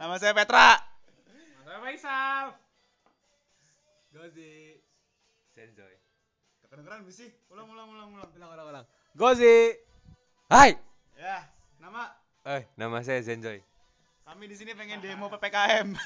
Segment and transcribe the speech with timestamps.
[0.00, 0.80] Nama saya Petra.
[1.60, 2.56] Mas Faisal.
[4.16, 4.80] Gozi.
[5.52, 5.92] Senzoy.
[6.64, 7.28] Kedengeran sih?
[7.52, 8.30] Ulang, ulang, ulang, ulang.
[8.32, 8.84] Ulang ulang ulang.
[9.12, 9.76] Gozi.
[10.48, 10.72] Hai.
[11.20, 11.44] Ya,
[11.76, 12.16] nama
[12.48, 13.60] Eh, nama saya Zenzoy.
[14.24, 15.92] kami di sini pengen demo PPKM.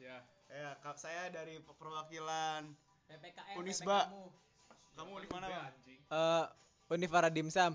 [0.00, 0.20] Ya.
[0.48, 2.68] ya, kak saya dari perwakilan
[3.08, 4.04] PPKM Unisba.
[4.08, 4.24] PPKmu.
[4.96, 5.72] kamu di mana, Bang?
[6.12, 6.44] Eh
[6.92, 7.72] Univara Dimsum.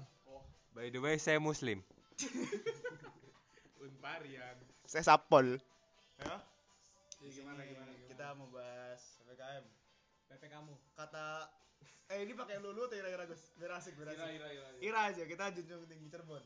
[0.78, 1.82] By the way, saya muslim.
[3.86, 4.58] Unparian.
[4.84, 5.58] Saya Sapol.
[6.18, 6.38] Ya,
[7.18, 8.08] Ya, gimana gimana gimana.
[8.08, 9.66] kita mau bahas PPKM.
[10.28, 10.74] PPKmu.
[10.94, 11.50] Kata
[12.08, 13.50] eh ini pakai lulu atau ira-ira Gus?
[13.56, 14.36] Biar asik, biar Ira asik.
[14.36, 14.68] ira ira.
[14.70, 14.80] ira.
[14.80, 16.44] Ira aja, kita junjung tinggi Cirebon.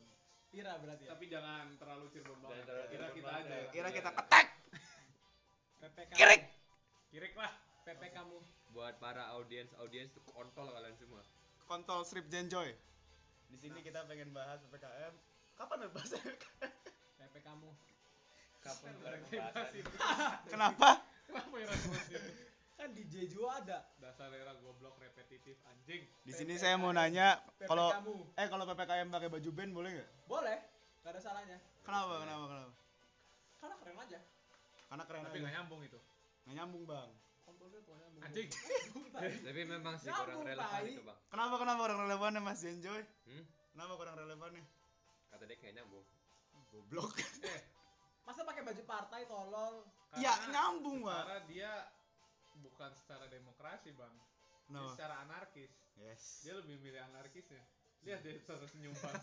[0.49, 1.09] Ira berarti ya.
[1.13, 2.63] Tapi jangan terlalu Cirebon banget.
[2.63, 3.57] terlalu Kira Cirebon kita aja.
[3.71, 4.47] Ira kita ketek.
[5.79, 6.15] PPKM.
[6.15, 6.41] Kirik.
[7.09, 7.51] Kirik lah.
[7.83, 8.37] PPKmu.
[8.69, 11.23] Buat para audiens audiens tuh kontol kalian semua.
[11.65, 12.71] Kontol strip Jenjoy.
[13.49, 15.13] Di sini kita pengen bahas PPKM.
[15.55, 16.71] Kapan ya bahas PPKM?
[17.29, 17.69] PPKmu.
[18.59, 19.37] Kapan Bebasi.
[20.51, 20.89] Kenapa?
[21.29, 22.23] Kenapa Ira ngurusin?
[22.73, 23.85] Kan di Jeju ada.
[24.01, 26.09] Dasar Ira goblok repetitif anjing.
[26.25, 27.37] Di sini saya mau nanya
[27.69, 27.93] kalau
[28.33, 30.09] eh kalau PPKM pakai baju band boleh nggak?
[30.25, 30.57] Boleh.
[31.05, 31.57] Gak ada salahnya.
[31.85, 32.25] Kenapa?
[32.25, 32.45] Kenapa?
[32.49, 32.71] Kenapa?
[33.59, 34.19] Karena keren aja.
[34.89, 35.43] Karena keren Tapi aja.
[35.45, 35.99] nggak nyambung itu.
[36.49, 37.09] Nggak nyambung bang.
[38.19, 38.49] Anjing.
[39.47, 41.17] Tapi memang sih kurang relevan itu, Bang.
[41.31, 43.01] Kenapa kenapa orang relevannya Mas Jenjoy?
[43.25, 43.45] Hmm?
[43.73, 44.63] Kenapa kurang relevannya?
[45.31, 46.03] Kata dia kayak nyambung.
[46.69, 47.17] Goblok.
[47.41, 47.61] Eh,
[48.23, 49.75] Masa pakai baju partai tolol.
[50.17, 51.25] Ya nyambung bang.
[51.25, 51.71] Karena dia
[52.59, 54.13] bukan secara demokrasi bang.
[54.13, 54.93] Dia Kenapa?
[54.93, 55.73] secara anarkis.
[55.97, 56.45] Yes.
[56.45, 57.61] Dia lebih milih anarkisnya.
[58.05, 59.11] Lihat dia terus nyumbang.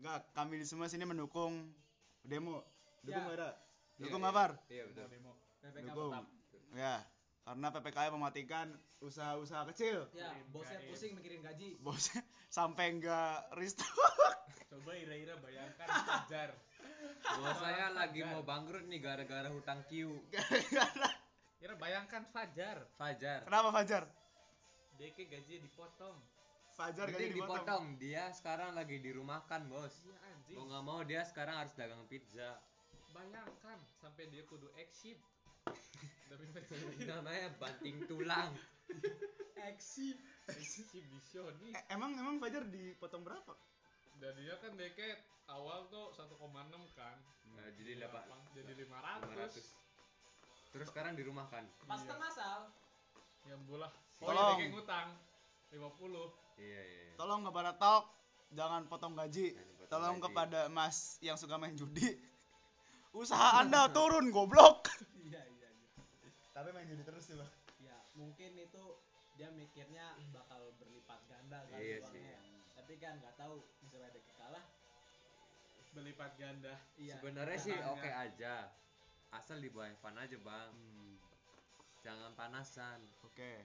[0.00, 1.70] Enggak, kami di semua sini mendukung
[2.24, 2.64] demo.
[3.04, 3.34] Dukung Ya.
[3.38, 3.50] ada?
[3.98, 4.30] Iya, Dukung iya.
[4.32, 4.38] apa?
[4.40, 4.52] Par?
[4.66, 5.06] Iya, betul.
[5.12, 5.32] Demo.
[5.60, 5.86] PPKmu.
[5.94, 6.10] Dukung.
[6.10, 6.24] tetap.
[6.74, 6.96] Ya.
[7.42, 8.66] Karena PPKM mematikan
[9.02, 10.06] usaha-usaha kecil.
[10.14, 10.90] Ya, Kirim bosnya gaib.
[10.94, 11.68] pusing mikirin gaji.
[11.82, 13.90] Bosnya sampai enggak restock.
[14.70, 16.54] Coba ira-ira bayangkan Fajar.
[17.22, 20.14] Bos saya lagi mau bangkrut nih gara-gara hutang Q.
[21.62, 22.86] Ira bayangkan Fajar.
[22.94, 23.42] Fajar.
[23.46, 24.06] Kenapa Fajar?
[25.02, 26.16] DK gajinya dipotong.
[26.78, 27.58] Fajar gaji dipotong.
[27.58, 27.84] dipotong.
[27.98, 29.92] Dia sekarang lagi dirumahkan, Bos.
[30.06, 30.56] Iya anjing.
[30.56, 32.62] Mau nggak mau dia sekarang harus dagang pizza.
[33.12, 35.18] Bayangkan sampai dia kudu exit.
[35.64, 36.44] Tapi
[37.04, 38.50] Namanya banting tulang.
[39.62, 40.18] Exit.
[40.42, 41.54] exhibition.
[41.70, 43.54] Eh, emang emang Fajar dipotong berapa?
[44.18, 44.98] Dan dia kan DK
[45.48, 46.34] awal tuh 1,6
[46.92, 47.14] kan.
[47.52, 49.22] Nah, jadi dapat Jadi 500.
[49.22, 50.72] 500.
[50.72, 51.62] Terus sekarang dirumahkan.
[51.84, 52.02] Pas Iya.
[52.02, 52.60] setengah sal.
[53.44, 53.92] Yang bulah.
[54.18, 54.58] Oh, Tolong.
[54.58, 55.08] ya DK ngutang
[55.70, 56.26] 50.
[56.58, 57.02] Iya, iya.
[57.06, 57.14] iya.
[57.14, 58.04] Tolong kepada Talk
[58.50, 59.54] jangan potong gaji.
[59.54, 60.24] Jangan potong Tolong gaji.
[60.26, 62.18] kepada Mas yang suka main judi.
[63.14, 64.90] Usaha Anda turun goblok.
[66.52, 67.48] Tapi main judi terus sih, Bang.
[67.80, 68.84] Ya mungkin itu
[69.40, 72.38] dia mikirnya bakal berlipat ganda kali Iya uangnya.
[72.76, 74.64] Tapi kan nggak tahu misalnya ada kalah.
[75.92, 76.74] Berlipat ganda.
[77.00, 77.16] Iya.
[77.20, 78.68] Sebenarnya sih oke aja.
[79.32, 80.76] Asal dibawa fun aja, Bang.
[82.04, 83.00] Jangan panasan.
[83.24, 83.64] Oke.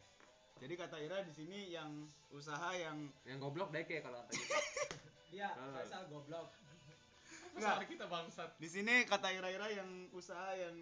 [0.58, 4.56] Jadi kata Ira di sini yang usaha yang Yang goblok deh kayak kalau kata gitu.
[5.38, 5.52] Iya.
[5.54, 6.56] Faisal goblok.
[7.52, 8.50] Masalah kita bangsat.
[8.62, 10.78] di sini kata Ira-Ira yang usaha yang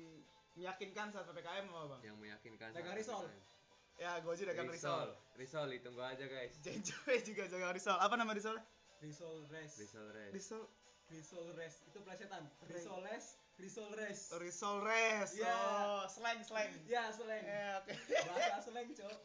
[0.55, 2.01] meyakinkan saat PPKM apa, Bang?
[2.03, 2.69] Yang meyakinkan.
[2.71, 3.23] Dagang risol.
[3.27, 3.53] PPKM.
[3.95, 5.07] Ya, Goji dagang Risol.
[5.07, 5.09] risol.
[5.39, 6.51] Risol ditunggu aja, guys.
[6.67, 7.95] Jenjoy juga dagang risol.
[7.95, 8.59] Apa nama risolnya?
[8.99, 9.71] Risol res.
[9.79, 10.31] Risol res.
[10.35, 10.63] Risol
[11.05, 12.49] Risol res itu plesetan.
[12.65, 14.33] Risol res, risol res.
[14.41, 15.37] risol res.
[15.37, 15.53] Iya.
[15.53, 16.73] Oh, slang slang.
[16.89, 17.45] Ya, seleng.
[17.45, 17.93] Eh, oke.
[18.25, 19.17] Bahasa seleng, Cok.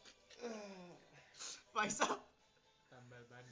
[1.75, 2.21] Faisal
[2.93, 3.47] Tambal ban.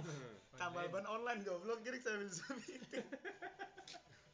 [0.60, 3.04] tambal ban online goblok kiri saya bisa meeting.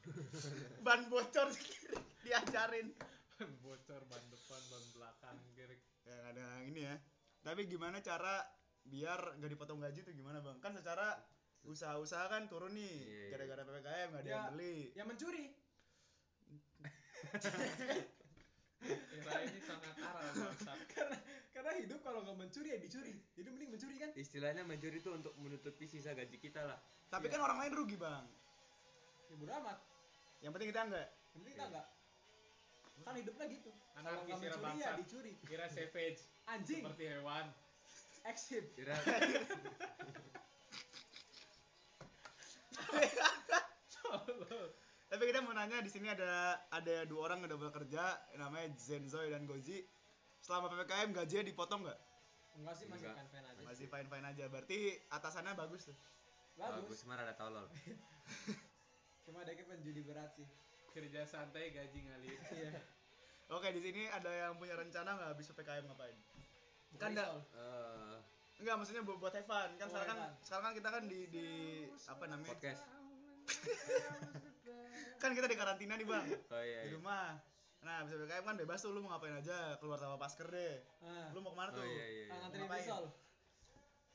[0.86, 2.90] ban bocor kiri diajarin.
[3.38, 5.78] Ban bocor, ban depan, ban belakang, kiri.
[6.02, 6.96] Ya ada yang ini ya.
[7.42, 8.42] Tapi gimana cara
[8.82, 10.58] biar nggak dipotong gaji tuh gimana bang?
[10.58, 11.18] Kan secara
[11.62, 13.26] usaha-usaha kan turun nih Iya, iya.
[13.30, 14.34] gara-gara ppkm nggak ada Ya.
[14.34, 14.76] yang beli.
[14.94, 15.44] Yang mencuri.
[18.82, 20.26] Ini sangat arah
[20.94, 21.14] karena
[21.54, 23.14] karena hidup kalau nggak mencuri ya dicuri.
[23.38, 24.10] Jadi mending mencuri kan?
[24.18, 26.78] Istilahnya mencuri itu untuk menutupi sisa gaji kita lah.
[27.06, 27.38] Tapi Iya.
[27.38, 28.26] kan orang lain rugi bang.
[29.30, 29.78] Ya bodo amat.
[30.42, 31.08] Yang penting kita enggak.
[31.32, 31.86] Yang penting kita enggak.
[33.02, 33.70] Kan hidupnya gitu.
[33.72, 34.94] Kalau Anarkis nggak Ira mencuri ya bangsat.
[35.02, 35.32] dicuri.
[35.46, 36.20] Kira savage.
[36.50, 36.82] Anjing.
[36.82, 37.46] Seperti hewan.
[38.22, 38.64] Exit.
[38.74, 38.94] Kira
[45.12, 49.28] Tapi kita mau nanya di sini ada ada dua orang yang udah bekerja namanya Zenzoy
[49.28, 49.84] dan Goji.
[50.40, 51.98] Selama ppkm gajinya dipotong nggak?
[52.58, 53.20] Enggak sih masih Enggak.
[53.20, 53.60] fan-fan aja.
[53.62, 54.44] Masih fine fine aja.
[54.48, 54.78] Berarti
[55.12, 55.96] atasannya bagus tuh.
[56.56, 56.82] Bagus.
[56.88, 57.68] bagus cuma ada tolol.
[59.26, 60.46] Cuma ada yang penjudi berat sih.
[60.92, 62.38] Kerja santai, gaji ngalir.
[62.58, 62.72] Iya.
[63.52, 66.16] Oke di sini ada yang punya rencana nggak habis ppkm ngapain?
[66.96, 67.40] Kan nggak Risol.
[67.52, 68.16] Eh,
[68.62, 69.70] Enggak, maksudnya buat, buat fun.
[69.76, 71.46] Kan Oh, sekarang kan sekarang kan kita kan di di
[72.08, 72.48] apa namanya?
[72.48, 72.82] podcast.
[75.22, 76.94] kan kita di karantina nih bang oh iya, di iya.
[76.98, 77.38] rumah
[77.82, 81.30] nah bisa PPKM kan bebas tuh lu mau ngapain aja keluar tanpa masker deh Ah,
[81.34, 82.26] lu mau ke mana oh tuh iya iya, ah, iya.
[82.42, 83.06] nganterin Ngapain?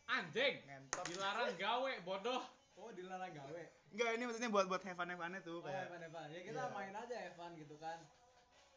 [0.08, 0.56] Anjing.
[0.64, 2.40] ngentot Dilarang gawe, bodoh.
[2.78, 3.64] Oh, dilarang gawe.
[3.90, 6.28] enggak ini maksudnya buat buat have fun have funnya tuh Oh, kayak Evan, Evan.
[6.30, 6.72] Ya kita Iya.
[6.72, 8.00] main aja Evan gitu kan.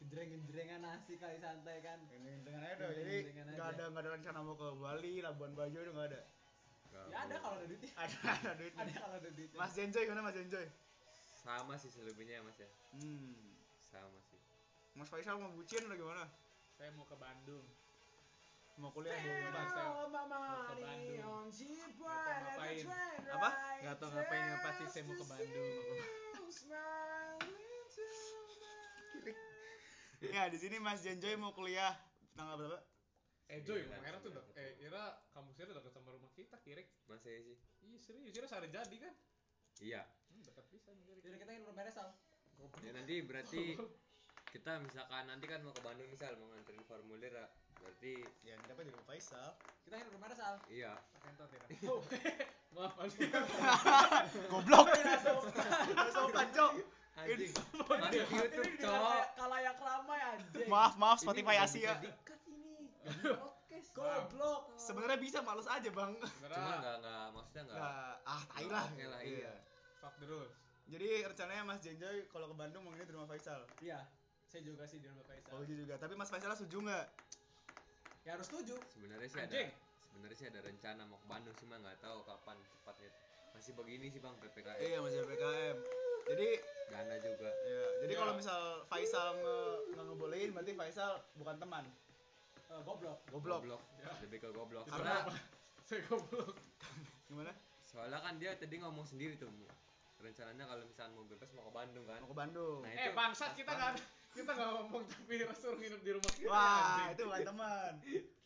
[0.00, 2.00] Genjreng-genjrengan nasi kali santai kan.
[2.11, 3.17] ini dengan aja dong jadi
[3.52, 6.20] nggak ada nggak ada rencana mau ke Bali Labuan Bajo itu nggak ada
[6.91, 7.93] Nggak Ya ada kalau ada duitnya.
[7.94, 9.58] ada ada duit Ada kalau ada duitnya.
[9.58, 10.67] Mas Enjoy gimana Mas Enjoy
[11.37, 14.41] sama sih selebihnya ya mas ya hmm sama sih
[14.93, 16.25] Mas Faisal mau bucin atau gimana
[16.73, 17.64] Saya mau ke Bandung.
[18.81, 20.25] Mau kuliah di Oh, mau
[20.65, 21.21] ke Bandung.
[22.41, 22.85] ngapain.
[23.31, 23.49] Apa?
[23.81, 25.69] Gak tau ngapain yang pasti saya mau ke Bandung.
[30.21, 31.97] ya di sini Mas Enjoy mau kuliah
[32.35, 32.79] tanggal berapa
[33.50, 35.03] Eh Joy, Sembilan, Ira tuh sembilan, dek- eh Ira
[35.35, 36.87] kampusnya udah dekat sama rumah kita, Kirik.
[37.11, 39.15] masa ya sih Iya serius, Ira sehari jadi kan?
[39.82, 41.23] iya Hmm, dekat bisa nih Kirik.
[41.27, 42.15] Jadi kita ingin rumah Sal.
[42.79, 43.62] ya nanti berarti
[44.50, 47.47] kita misalkan nanti kan mau ke Bandung misal mau nganterin formulir ya.
[47.76, 48.12] berarti
[48.43, 50.61] ya yang dapat dari Faisal Kita ingin rumah Sal.
[50.69, 51.67] iya Kentot Ira.
[52.70, 53.11] Maaf, maaf.
[54.47, 54.87] goblok
[56.08, 56.73] sopan cok
[57.17, 57.50] anjing
[58.29, 60.69] YouTube di cowok kalayak- kalayak ramai anjing.
[60.69, 62.87] maaf maaf Spotify Asia di-cut ini
[63.35, 64.61] podcast Goblok.
[64.76, 67.81] sebenarnya bisa males aja bang cuma nggak nggak maksudnya nggak
[68.25, 69.53] ah tai lah Oke lah, iya.
[69.99, 70.55] fuck the rules.
[70.87, 73.99] jadi rencananya Mas Jenjoy kalau ke Bandung mau ini di rumah Faisal Iya.
[74.50, 75.50] Saya juga sih di rumah Faisal.
[75.52, 75.94] oh gitu juga.
[75.97, 77.06] Tapi Mas Faisal setuju nggak?
[78.20, 78.75] Ya harus setuju.
[78.91, 79.70] sebenarnya sih ada Anjing.
[80.05, 83.11] sebenarnya sih ada rencana mau ke Bandung cuma nggak tahu kapan tepatnya.
[83.50, 85.76] Masih begini sih bang ppkm iya masih PPKM
[86.26, 86.49] jadi
[86.88, 87.50] dana juga.
[87.64, 88.19] Ya jadi Ya.
[88.19, 89.56] kalau misal Faisal nge
[89.88, 91.85] nggak ngebolehin berarti Faisal bukan teman?
[92.69, 93.19] Eh, goblok.
[93.31, 93.81] goblok.
[93.96, 94.12] Ya.
[94.20, 94.85] lebih ke goblok.
[94.87, 95.26] Karena-
[95.88, 96.55] Saya goblok.
[97.25, 97.50] gimana?
[97.82, 99.50] Soalnya kan dia tadi ngomong sendiri tuh
[100.20, 102.19] rencananya kalau misalnya mau bebas mau ke Bandung kan?
[102.20, 102.81] Mau ke Bandung.
[102.82, 103.94] Nah, Eh bangsat kita nggak
[104.31, 106.50] kita nggak ngomong tapi Ira suruh nginep di rumah kita.
[106.50, 107.93] wah itu bukan teman.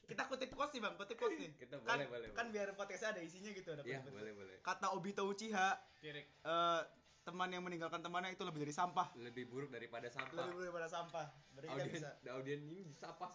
[0.04, 1.50] Kita kutip quotes nih bang kutip quotes nih.
[1.64, 4.12] Kita kan boleh boleh kan biar podcastnya ada isinya gitu ada quotes-quotes.
[4.12, 4.56] boleh boleh.
[4.60, 5.68] Kata Obito Uchiha
[6.00, 6.26] Kirik.
[6.44, 6.80] eh,
[7.24, 9.08] teman yang meninggalkan temannya itu lebih dari sampah.
[9.16, 10.44] Lebih buruk daripada sampah.
[10.44, 11.26] Lebih buruk daripada sampah.
[11.56, 12.10] Berarti kita audien bisa.
[12.36, 13.26] audien ini disapa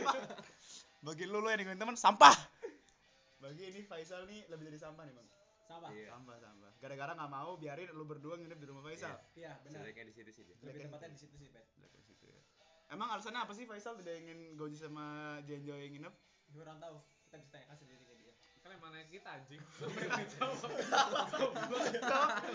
[1.06, 2.36] bagi lu lu yang ninggalin teman sampah.
[3.40, 5.39] Bagi ini Faisal nih lebih dari sampah nih bang
[5.70, 5.86] Sama.
[5.94, 6.10] Iya.
[6.10, 9.86] sampah sampah gara-gara nggak mau biarin lu berdua nginep di rumah Faisal Iya, benar.
[9.86, 11.62] jeleknya di situ sih Lebih tepatnya di situ sih, Pet.
[11.78, 12.42] Dari situ ya.
[12.90, 16.10] emang alasannya apa sih Faisal tidak ingin Goji sama Jenjo yang nginep
[16.50, 16.98] Dua orang tahu.
[17.30, 18.34] Kita bisa tanyakan sendiri ke dia.
[18.58, 19.62] Kan yang mana kita anjing.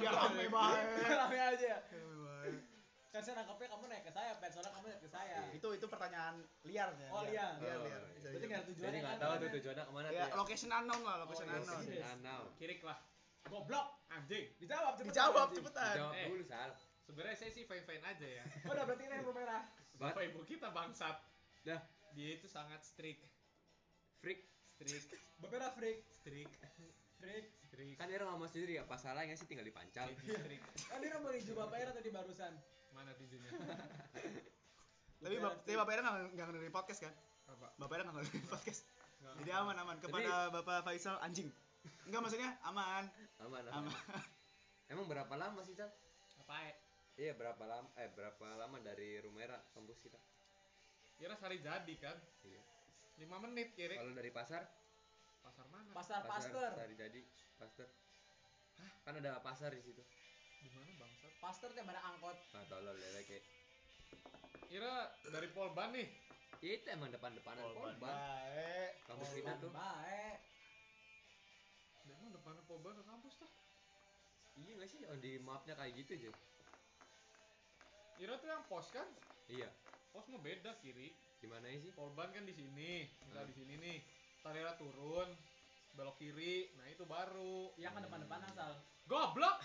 [0.04, 1.80] ya rame banget Rame aja ya.
[1.88, 2.75] Rame banget.
[3.16, 4.52] Kan saya nangkapnya kamu naik ke saya, Pet.
[4.52, 5.40] Soalnya kamu naik ke saya.
[5.50, 7.56] itu itu pertanyaan liar ya Oh, liar.
[7.56, 8.02] liar, Oh, liar.
[8.04, 8.12] iya.
[8.12, 8.46] Bisa Berarti jadi.
[8.46, 11.02] nggak ada tujuannya jadi nggak kan, tahu tuh tujuannya ke mana ya tuh location unknown
[11.02, 12.42] lah location Oh, iya, unknown now.
[12.54, 12.98] Kirik lah.
[13.46, 13.88] Goblok.
[14.10, 14.46] Anjing.
[14.58, 15.08] Dijawab cepetan.
[15.08, 16.28] dijawab cepetan jawab Eh.
[16.28, 16.70] dulu sal
[17.06, 18.44] Sebenarnya saya sih fine fine aja ya.
[18.66, 19.64] Oh, udah berarti ini yang rumah merah.
[19.96, 21.16] Bapak ibu kita bangsat.
[21.64, 21.80] dah
[22.12, 23.24] Dia itu sangat strict.
[24.20, 24.44] freak
[24.76, 25.08] Strict.
[25.38, 26.04] Bapak freak.
[26.12, 26.52] Strict.
[27.16, 27.46] Freak.
[27.64, 27.96] Strict.
[27.96, 30.66] kan dia ngomong sendiri apa salahnya sih tinggal dipancal Strict.
[30.84, 32.52] Kan dia mau ninju Bapak Era tadi barusan.
[32.96, 33.52] Mana tinjunya?
[35.26, 36.02] tapi bap tapi bapak Era
[36.32, 37.14] nggak dengerin podcast kan?
[37.52, 37.68] Apa?
[37.76, 38.82] bapak Era nggak podcast.
[39.44, 39.98] Jadi aman aman.
[40.00, 41.52] Kepada bapak Faisal anjing.
[42.08, 43.04] Enggak maksudnya aman.
[43.44, 43.92] Aman aman.
[43.92, 43.94] Aman.
[44.92, 45.92] Emang berapa lama sih sal
[46.40, 46.76] Apa ya?
[47.16, 50.20] iya berapa lama eh berapa lama dari Rumera kampus kita?
[51.16, 52.16] Kira sehari jadi kan?
[52.44, 52.60] iya.
[53.16, 53.96] 5 menit kirik.
[53.96, 54.68] kalau dari pasar?
[55.40, 55.88] Pasar mana?
[55.96, 56.76] Pasar Pasteur.
[56.76, 57.24] sehari jadi
[57.56, 57.88] pasar
[59.08, 60.04] kan ada pasar di situ
[60.66, 61.32] Di mana bangsat?
[61.38, 62.34] Pasteur tiap ada angkot.
[62.52, 63.44] nah tolol lele kayak
[64.66, 64.94] Kira
[65.30, 66.10] dari Polban nih.
[66.58, 70.40] ya itu emang depan-depanan Polban Polban baik kampus kita tuh Baik.
[72.04, 73.52] Memang depannya Polban ke kampus tuh.
[74.56, 76.32] iya nggak sih oh, di mapnya kayak gitu aja
[78.16, 79.06] Kira tuh yang pos kan?
[79.46, 79.70] iya
[80.10, 81.12] Pos mah beda kiri.
[81.38, 83.06] gimana sih Polban kan di sini.
[83.22, 83.50] Kita Hmm.
[83.52, 83.98] di sini nih.
[84.40, 85.28] Tarira turun,
[85.94, 86.72] belok kiri.
[86.74, 87.76] Nah, itu baru.
[87.76, 88.80] Iya kan depan-depan asal.
[89.06, 89.58] Goblok.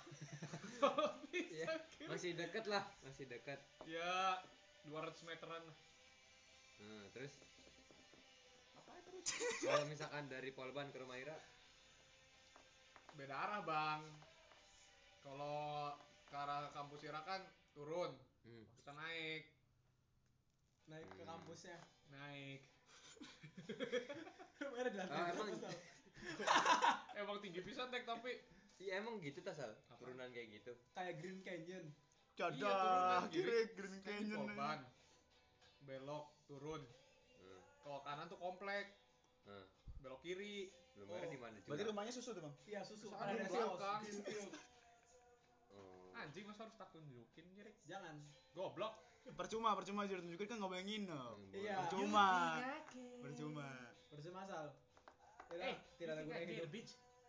[1.31, 1.65] Kiri.
[2.09, 4.41] masih deket lah masih deket Ya
[4.85, 5.61] 200 meteran.
[5.61, 5.77] lah.
[6.79, 7.33] nah, terus
[8.75, 9.13] Apa itu?
[9.63, 11.37] kalau misalkan dari Polban ke rumah Ira
[13.13, 14.01] Beda arah, Bang.
[15.21, 15.93] Kalau
[16.25, 18.65] ke arah kampus Ira kan turun, hmm.
[18.75, 19.45] kita naik,
[20.87, 21.29] Naik ke Hmm.
[21.29, 21.77] kampusnya.
[22.09, 22.65] naik.
[24.59, 25.53] Rumah Era di lantai Ah, emang-?
[27.21, 28.41] Emang tinggi bisa tek tapi
[28.81, 30.01] iya emang gitu tas Sal Apa?
[30.01, 31.87] turunan kayak gitu Kayak Green Canyon.
[32.33, 33.45] Iya, turunan Cadah, kiri.
[33.45, 34.41] kiri Green di Canyon.
[34.49, 34.81] Polban.
[35.83, 36.83] Belok, turun.
[37.37, 37.61] hmm.
[37.79, 38.87] Kalau kanan tuh komplek,
[39.43, 39.67] Hmm.
[39.99, 40.73] belok kiri.
[40.93, 41.31] rumah Ira Oh.
[41.31, 42.55] di mana juga Berarti rumahnya susu tuh bang?
[42.67, 43.09] Iya, susu.
[43.11, 44.01] Ada ada belakang.
[45.71, 46.13] oh.
[46.15, 47.77] Anjing masa harus tak tunjukin kirik.
[47.85, 48.17] Jangan.
[48.53, 48.95] Goblok.
[49.31, 51.37] Percuma, percuma jadi tunjukin kan nggak boleh nginep.
[51.53, 51.77] Iya.
[51.85, 52.29] Percuma.
[53.21, 53.69] Percuma.
[54.09, 54.67] Percuma sal.
[55.47, 56.73] Tidak, Eh, tidak ada gunanya hidup.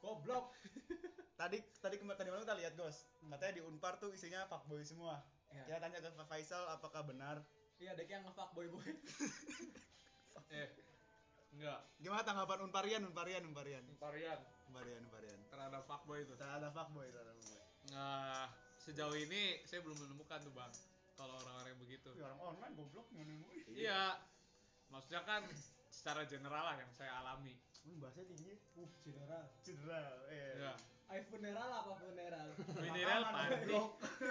[0.01, 0.51] Goblok.
[1.41, 3.09] Tadi tadi kemarin tadi malam kita lihat Gos.
[3.17, 5.25] Katanya di Unpar tuh isinya fuckboy semua.
[5.49, 5.65] Iya.
[5.65, 7.41] Kita tanya ke Pak Faisal apakah benar.
[7.81, 8.85] Iya, dek yang ngefuck boy boy.
[10.51, 10.67] Eh.
[11.55, 11.79] Enggak.
[11.97, 13.83] Gimana tanggapan Unparian, Unparian, Unparian?
[13.97, 15.39] Varian Unparian, Unparian.
[15.47, 16.35] terhadap fuckboy itu.
[16.35, 17.63] Tak ada fuckboy, tak ada fuckboy.
[17.91, 18.45] Nah,
[18.83, 20.71] sejauh ini saya belum menemukan tuh bang.
[21.19, 22.09] Kalau orang-orang yang begitu.
[22.15, 23.47] Wih, orang online goblok nemu.
[23.71, 24.19] Iya.
[24.91, 25.47] Maksudnya kan
[25.91, 27.55] secara general lah yang saya alami.
[27.81, 28.53] Wih, bahasanya tinggi.
[28.73, 29.43] Uh, general.
[29.61, 30.01] Cedera.
[30.27, 30.53] Eh.
[30.57, 30.73] Iya.
[31.07, 32.47] Ay funeral apa funeral?
[32.55, 33.73] Funeral party.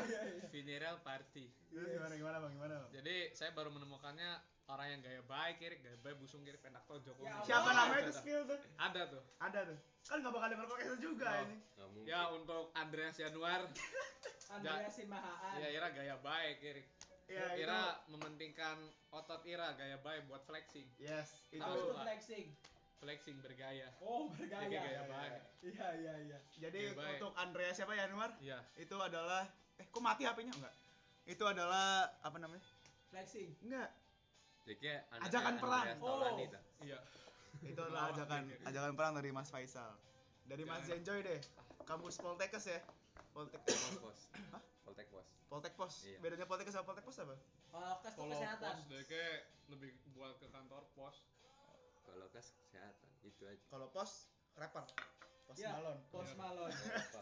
[0.01, 0.45] Iya, iya.
[0.49, 1.45] Funeral party.
[1.69, 2.53] Terus gimana gimana Bang?
[2.57, 2.91] Gimana, Bang?
[2.91, 4.31] Jadi saya baru menemukannya
[4.65, 7.13] orang yang gaya baik kiri, gaya baik busung kiri pendak tojo.
[7.21, 8.57] Ya Siapa namanya tuh skill tuh?
[8.79, 9.23] Ada tuh.
[9.39, 9.79] Ada tuh.
[10.03, 11.45] Kan nggak bakal denger podcast juga Oh.
[11.45, 11.57] ini.
[12.09, 13.61] Ya untuk Andreas Januar,
[14.57, 15.61] Andrea Simahaan.
[15.61, 16.83] ya Ira gaya baik kiri.
[17.29, 17.61] Itu.
[17.61, 18.81] Ira mementingkan
[19.13, 20.89] otot Ira gaya baik buat flexing.
[20.97, 21.61] Yes, itu.
[21.61, 21.77] Tahu.
[21.77, 22.47] Itu flexing?
[23.01, 23.89] Flexing bergaya.
[24.05, 24.69] Oh, bergaya.
[24.69, 25.33] Jadi gaya iya, baik.
[25.65, 26.39] Iya, iya, iya.
[26.61, 27.17] Jadi baik.
[27.17, 28.37] untuk Andrea siapa ya Anwar?
[28.45, 28.61] Iya.
[28.77, 29.49] Itu adalah
[29.81, 30.75] eh kok mati HP-nya enggak?
[31.25, 32.61] Itu adalah apa namanya?
[33.09, 33.57] Flexing.
[33.65, 33.89] Enggak.
[34.69, 35.87] Jadi kayak Ajakan perang.
[36.05, 36.29] Oh.
[36.85, 37.01] Iya.
[37.65, 39.97] Itu adalah Oh, ajakan ajakan perang dari Mas Faisal.
[40.45, 41.01] Dari Mas Jangan.
[41.01, 41.41] Zenjoy deh.
[41.89, 42.81] Kampus Poltekkes ya.
[43.33, 44.21] Poltek Pos pos.
[44.53, 44.63] Hah?
[44.85, 45.27] Poltek pos.
[45.49, 45.95] Poltek Pos.
[46.05, 46.19] Iya.
[46.21, 47.37] Bedanya Poltekkes sama Poltek Pos apa?
[47.73, 48.73] Kalau kesehatan.
[48.77, 49.39] pos deh kayak
[49.73, 51.25] lebih buat ke kantor pos.
[52.11, 53.63] Kalau kes kesehatan itu aja.
[53.67, 54.85] Kalau Pos rapper.
[55.45, 55.99] Pos Iya, Malon.
[56.13, 56.71] Pos Malon.
[56.71, 57.21] Apa?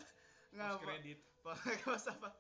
[0.51, 1.19] Enggak, Pos kredit.
[1.45, 2.31] Poltek Pos apa?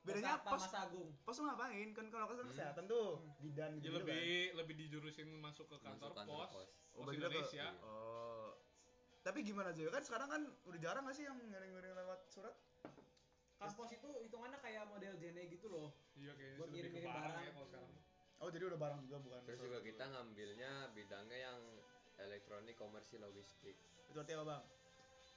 [0.00, 1.08] Bedanya Pos apa, Pos Mas Agung.
[1.22, 1.88] Pos tuh ngapain?
[1.90, 2.48] Kan kalau kan Hmm.
[2.48, 3.06] kesehatan tuh
[3.38, 6.52] bidan Ya gitu lebih lebih dijurusin masuk ke kantor, Masuk kantor pos.
[6.54, 6.68] pos.
[6.90, 7.66] Oh, Pos dia ke- Indonesia.
[7.82, 8.50] Oh.
[9.20, 9.88] Tapi gimana Joy?
[9.88, 12.56] Kan sekarang kan udah jarang gak sih yang ngirim-ngirim lewat surat?
[13.54, 15.92] Kan pos itu hitungannya kayak model Jene gitu loh.
[16.14, 17.44] Iya kayaknya Buat ngirim-ngirim barang barang.
[17.44, 17.92] ya kalau sekarang.
[18.40, 19.40] Oh, jadi udah barang juga bukan?
[19.44, 19.86] Terus juga juga.
[19.86, 21.60] kita ngambilnya bidangnya yang
[22.18, 23.76] elektronik komersi logistik.
[24.08, 24.62] Itu artinya apa, Bang?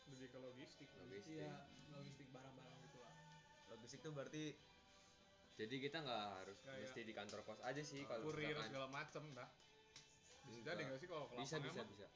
[0.09, 0.87] Lebih ke logistik.
[0.97, 1.35] Logistik.
[1.37, 1.55] Iya,
[1.91, 3.11] logistik barang-barang gitu lah.
[3.69, 4.45] Logistik tuh berarti
[5.53, 8.87] Jadi kita nggak harus Kayak- mesti di kantor pos aja sih kalau Kurir misalkan- segala
[8.89, 9.49] macem dah.
[10.41, 10.73] Bisa Enggak.
[10.73, 12.07] jadi nggak sih kalau ke bisa lapangan bisa bisa.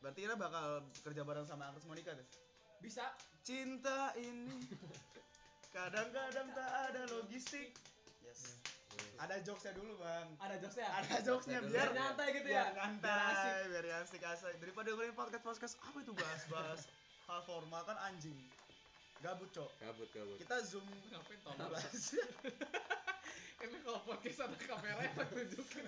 [0.00, 0.66] berarti kita bakal
[1.04, 2.24] kerja bareng sama Agnes Monica tuh.
[2.80, 3.04] Bisa.
[3.44, 4.64] Cinta ini
[5.76, 7.76] kadang-kadang tak ada logistik.
[9.18, 10.28] Ada jokesnya dulu, Bang.
[10.38, 10.88] Ada jokesnya.
[10.94, 12.86] Ada jokesnya biar Biar nyantai gitu biar ya.
[13.02, 13.34] Biar asik.
[13.50, 14.54] nyantai, biar asik asik.
[14.62, 16.80] Daripada dengerin podcast podcast apa itu bahas-bahas
[17.26, 18.38] hal formal kan anjing.
[19.18, 19.70] Gabut, Cok.
[19.82, 20.38] Gabut gabut.
[20.38, 21.38] Kita zoom Ngapain?
[21.42, 22.22] 12.
[23.66, 25.86] Ini kalau podcast ada kamera yang tunjukin.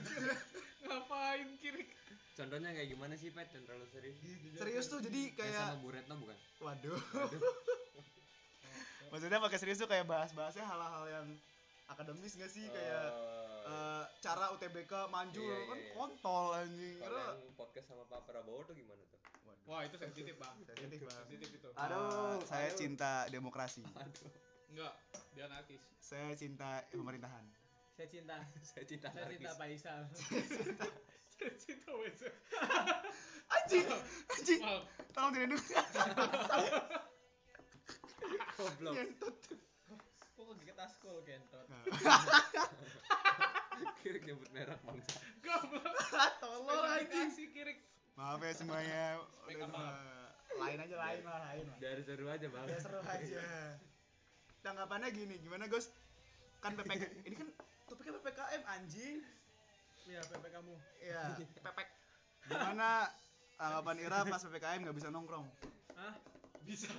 [0.82, 1.86] Ngapain kiri?
[2.34, 3.46] Contohnya kayak gimana sih Pet?
[3.54, 4.18] Yang terlalu serius.
[4.58, 6.34] Serius tuh jadi kayak sama Bu Retno bukan?
[6.66, 6.98] waduh.
[9.14, 11.26] Maksudnya pakai serius tuh kayak bahas-bahasnya hal-hal yang
[11.90, 13.06] akademis gak sih kayak
[13.66, 15.92] eh, cara UTBK manjur Iya, iya, kan iya.
[15.92, 16.96] kontol anjing.
[16.96, 19.20] Kalau Kira- yang podcast sama Pak Prabowo tuh gimana tuh?
[19.44, 19.64] Waduh.
[19.66, 20.54] Wah itu sensitif bang.
[20.64, 21.16] Sensitif, Bang.
[21.26, 21.68] Sensitif itu.
[21.74, 22.78] Aduh, saya aduh.
[22.78, 23.82] cinta demokrasi.
[24.70, 24.94] Enggak,
[25.34, 25.82] dia anarkis.
[25.98, 27.42] Saya cinta pemerintahan.
[27.94, 28.36] Saya cinta.
[28.62, 29.82] Saya cinta Saya cinta anarkis.
[29.82, 30.00] Faisal.
[31.40, 32.20] Cinta wes.
[33.56, 33.86] Anjing,
[34.28, 34.60] anjing.
[34.60, 35.64] Mal, Tolong tidak dulu.
[38.60, 38.94] Goblok.
[40.40, 41.66] Kok kita school kentot.
[44.00, 45.20] Kira nyebut merek bangsa.
[45.44, 45.84] goblok.
[46.40, 47.28] Tolong anjing.
[47.28, 47.74] Spesifikasi kiri.
[48.16, 49.04] Maaf ya semuanya.
[50.56, 51.76] Lain aja lain lah, lain lah.
[51.80, 52.66] Biar seru aja bang.
[52.68, 53.40] Ya seru aja.
[54.60, 55.88] Tanggapannya gini, gimana Gus?
[56.60, 57.48] Kan PPK ini kan
[57.88, 59.24] topiknya PPKM anjing.
[60.04, 60.74] Iya, PP kamu.
[61.00, 61.22] Iya,
[61.64, 61.88] pepek.
[62.48, 63.08] Gimana
[63.56, 65.48] tanggapan Ira pas PPKM nggak bisa nongkrong?
[65.96, 66.14] Hah?
[66.64, 66.90] Bisa.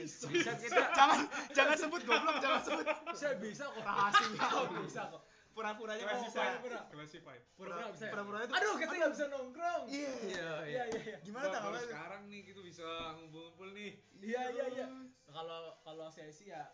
[0.00, 0.80] Bisa kita.
[0.96, 2.86] jangan jangan sebut goblok, jangan sebut.
[3.12, 3.84] Saya bisa kok.
[3.84, 4.44] Rahasia.
[4.56, 5.22] Oh, bisa kok.
[5.50, 6.40] Pura-puranya nggak bisa.
[6.40, 6.80] pura-pura.
[6.88, 7.42] Classified.
[7.58, 8.04] Pura-pura bisa.
[8.06, 8.12] ya?
[8.14, 8.52] Pura-pura itu.
[8.54, 9.82] Aduh, kita nggak bisa nongkrong.
[9.90, 10.12] Iya.
[10.24, 11.16] Iya Iya, iya, iya.
[11.26, 11.90] Gimana Baru tanggapannya?
[11.90, 12.86] sekarang nih gitu bisa
[13.18, 13.92] ngumpul-ngumpul nih.
[14.22, 14.86] Iya, iya, iya.
[15.30, 16.64] Kalau kalau saya sih ya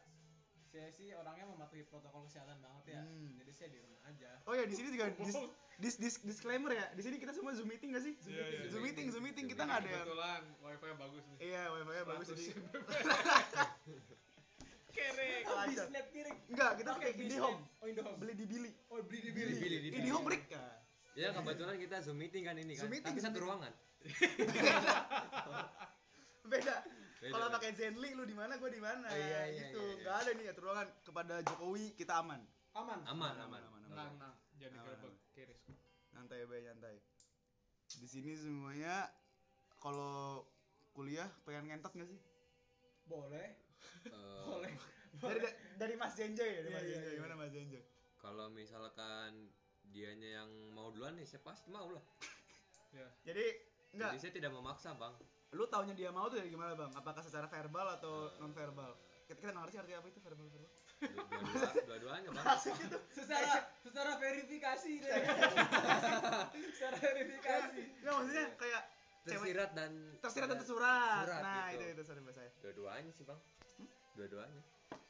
[0.76, 3.00] saya sih orangnya mematuhi protokol kesehatan banget ya.
[3.00, 3.32] Hmm.
[3.40, 4.28] Jadi saya di rumah aja.
[4.44, 5.34] Oh ya di sini juga dis,
[5.80, 6.84] dis, dis- disclaimer ya.
[6.92, 8.12] Di sini kita semua zoom meeting gak sih?
[8.28, 8.60] Iya, iya.
[8.68, 10.04] Zoom meeting, zoom meeting kita nggak ada yang.
[10.04, 11.38] Kebetulan wifi bagus nih.
[11.42, 12.44] Iya, wifi-nya bagus jadi.
[14.92, 15.30] Kere.
[15.44, 15.84] Oh, Lancar.
[15.88, 16.38] bisnet kiring.
[16.48, 17.12] Enggak, kita Pakai.
[17.16, 17.60] IndiHome.
[17.80, 18.16] Oh, IndiHome.
[18.16, 18.70] Beli di Billy.
[18.88, 19.60] Oh, beli di Bili, Billy.
[19.60, 20.44] bili, di IndiHome break.
[21.16, 22.84] Ya kebetulan kita zoom meeting kan ini kan.
[22.84, 23.48] Zoom meeting, Tapi zoom satu meeting.
[23.48, 23.72] ruangan.
[26.52, 26.76] Beda.
[27.26, 29.10] Beda, Kalau pakai Zenly lu di mana, gua di mana.
[29.10, 29.82] Oh, iya, iya, gitu.
[29.82, 29.98] iya, iya.
[29.98, 32.38] Enggak ada nih aturan kepada Jokowi kita aman.
[32.78, 33.00] Aman.
[33.02, 33.60] Aman aman.
[33.90, 34.34] Tenang, tenang.
[34.56, 35.34] Jadi Aman, gerbek aman.
[35.34, 35.54] kiri.
[36.14, 36.96] Nyantai bay nyantai.
[37.98, 39.10] Di sini semuanya
[39.82, 40.46] kalau
[40.94, 42.20] kuliah pengen ngentot gak sih?
[43.04, 43.58] Boleh.
[44.06, 44.70] Eh, Boleh.
[45.18, 45.40] dari
[45.74, 47.16] dari Mas Jenjo ya dari Iya, Mas iya, Jenjo iya.
[47.18, 47.80] gimana Mas Jenjo
[48.16, 49.50] Kalau misalkan
[49.90, 52.02] dianya yang mau duluan nih, saya pasti mau lah.
[52.94, 53.06] Ya.
[53.22, 53.44] jadi
[53.92, 55.14] enggak Jadi saya tidak memaksa, Bang.
[55.48, 58.92] Lu taunya dia mau tuh dari gimana bang apakah secara verbal atau non verbal
[59.24, 62.46] kita kita ngerti arti apa itu verbal verbal Du- Dua-dua, dua-duanya, Bang.
[63.12, 65.12] secara secara verifikasi deh.
[66.72, 67.80] secara verifikasi.
[68.00, 68.82] nggak maksudnya kayak
[69.22, 71.82] Tersirat dan tersirat dan tersurat surat nah gitu.
[71.82, 73.40] itu itu sorry bahasa saya Dua-duanya sih, Bang.
[74.14, 74.62] Dua-duanya.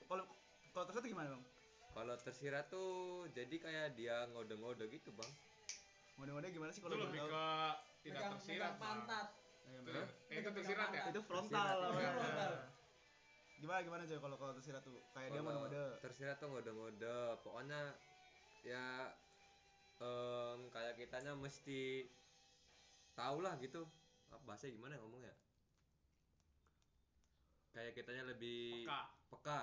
[0.02, 0.24] kalau
[0.72, 1.44] kalau tersurat tuh gimana bang
[1.94, 2.92] Kalau tersirat tuh
[3.30, 5.30] jadi kayak dia ngode-ngode gitu, Bang.
[6.16, 7.46] mode-mode gimana sih Itu kalau lebih ke
[8.02, 8.74] tidak tersirat.
[8.76, 9.26] pantat.
[9.30, 9.45] Bang.
[9.66, 11.04] Eh, itu tersirat ya?
[11.10, 11.90] itu frontal
[13.56, 17.40] gimana gimana aja kalau kalau tersirat tuh kayak dia mode-mode tersirat tuh ngode-ngode.
[17.40, 17.96] Pokoknya
[18.62, 19.10] ya
[19.96, 22.04] em, kayak kitanya mesti
[23.16, 23.88] tahu lah gitu.
[24.28, 25.34] Apa bahasa gimana ya ngomongnya?
[27.72, 29.00] Kayak kitanya lebih Peka.
[29.32, 29.60] peka.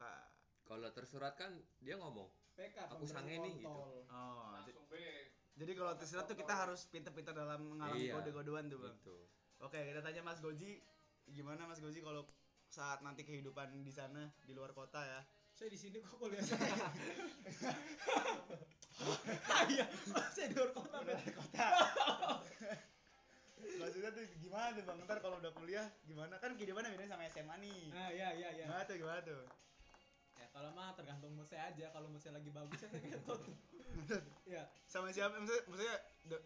[0.00, 0.24] Ah,
[0.64, 1.52] Kalau tersurat kan
[1.84, 2.30] dia ngomong.
[2.56, 3.68] PK Aku sange nih, gitu.
[3.68, 4.94] oh Langsung B.
[5.60, 8.16] jadi kalau tersirat tuh kita harus pinter-pinter dalam mengalami Iya.
[8.16, 9.16] kode-kodean tuh bang Gitu.
[9.60, 10.80] Oke, kita tanya Mas Goji,
[11.28, 12.24] gimana Mas Goji kalau
[12.64, 15.20] saat nanti kehidupan di sana di luar kota ya?
[15.52, 16.88] Saya di sini kok kuliah saya.
[19.68, 19.84] Iya,
[20.34, 20.96] saya di luar kota.
[20.98, 21.66] Luar kota.
[23.80, 24.98] Maksudnya tuh gimana tuh Bang?
[25.04, 26.40] Ntar kalau udah kuliah gimana?
[26.40, 27.82] Kan kehidupannya beda sama SMA nih.
[27.92, 28.64] Nah, iya iya iya.
[28.64, 28.96] Gimana tuh?
[28.96, 29.40] Gimana tuh?
[30.50, 31.94] Ya kalau mah tergantung mood saya aja.
[31.94, 33.38] Kalau mood saya lagi bagus saya ngentot.
[34.46, 34.66] Iya.
[34.86, 35.38] Sama siapa?
[35.38, 36.44] Maksudnya, maksudnya de-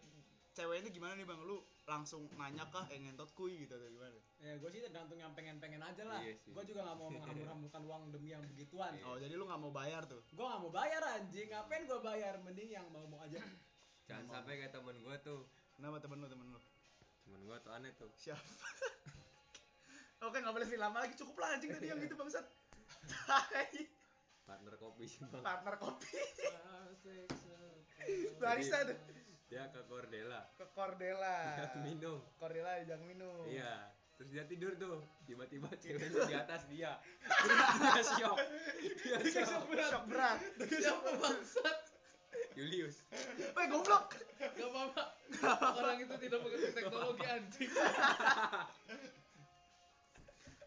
[0.53, 1.41] ceweknya gimana nih Bang?
[1.41, 4.13] Lu langsung nanya kah eh ngentot kuy gitu atau gimana?
[4.37, 6.21] Ya gue sih tergantung yang pengen-pengen aja lah.
[6.21, 6.37] Iya.
[6.45, 8.93] Gue juga gak mau menghambur-hamburkan uang demi yang begituan.
[8.93, 9.05] Iya.
[9.09, 10.21] Oh, jadi lu nggak mau bayar tuh.
[10.29, 11.49] Gue gak mau bayar anjing.
[11.49, 12.33] Ngapain gue bayar?
[12.45, 13.41] Mending yang mau-mau aja.
[14.05, 15.49] Jangan sampai kayak temen gue tuh.
[15.73, 16.61] Kenapa temen lu, temen lu?
[17.25, 18.09] Temen gue tuh aneh tuh.
[18.21, 18.41] Siapa?
[20.29, 21.13] Oke, nggak boleh lebih lama lagi.
[21.17, 22.45] Cukup lah anjing tadi yang gitu bangsat.
[24.45, 25.41] Partner kopi sih bang.
[25.41, 26.13] Partner kopi.
[28.37, 28.97] Barista tuh.
[29.49, 30.41] Dia ke Cordela.
[30.57, 31.37] Ke Cordela.
[31.57, 32.21] Dia minum.
[32.37, 33.45] Cordela dijang minum.
[33.49, 33.89] Iya.
[34.15, 35.01] Terus dia tidur tuh.
[35.25, 37.01] Tiba-tiba ceweknya di atas dia.
[37.25, 38.37] Dia shock.
[39.01, 39.65] Dia shock.
[39.73, 40.39] Shock berat.
[40.61, 41.79] Siapa bangsat?
[42.55, 43.03] Julius.
[43.35, 44.15] Weh, goblok.
[44.39, 45.03] Gak apa-apa.
[45.75, 47.71] Orang itu tidak mengerti teknologi anjing.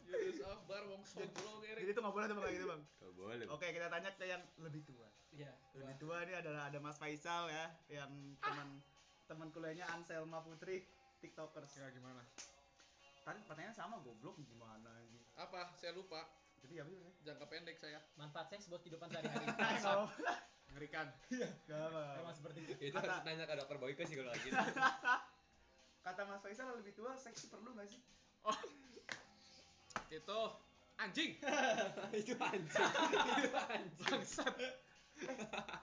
[0.09, 2.83] Yunus Akbar wong Jadi itu nggak boleh tuh bang kayak gitu bang.
[3.01, 3.45] Gak boleh.
[3.53, 5.09] Oke, kita tanya ke yang lebih tua.
[5.33, 5.53] Iya.
[5.77, 8.69] Lebih tua ini adalah ada Mas Faisal ya, yang teman
[9.29, 10.89] teman kuliahnya Anselma Putri,
[11.21, 11.77] tiktokers.
[11.77, 12.25] Ya gimana?
[13.23, 14.89] Tadi pertanyaan sama goblok gimana.
[15.37, 15.77] Apa?
[15.77, 16.25] Saya lupa.
[16.65, 16.99] Jadi apa sih?
[17.23, 18.01] Jangka pendek saya.
[18.17, 19.47] Manfaat seks buat kehidupan sehari-hari.
[19.85, 20.09] Kalau
[20.69, 21.07] Mengerikan.
[21.67, 22.03] Gak apa.
[22.21, 22.73] Emang seperti itu.
[22.93, 24.49] Itu harus nanya ke dokter Boyke sih kalau lagi.
[26.07, 28.01] Kata Mas Faisal lebih tua, seksi perlu gak sih?
[30.19, 30.41] Itu
[30.99, 31.31] anjing.
[32.11, 32.67] itu anjing.
[33.39, 34.03] itu anjing.
[34.03, 34.55] Bangsat.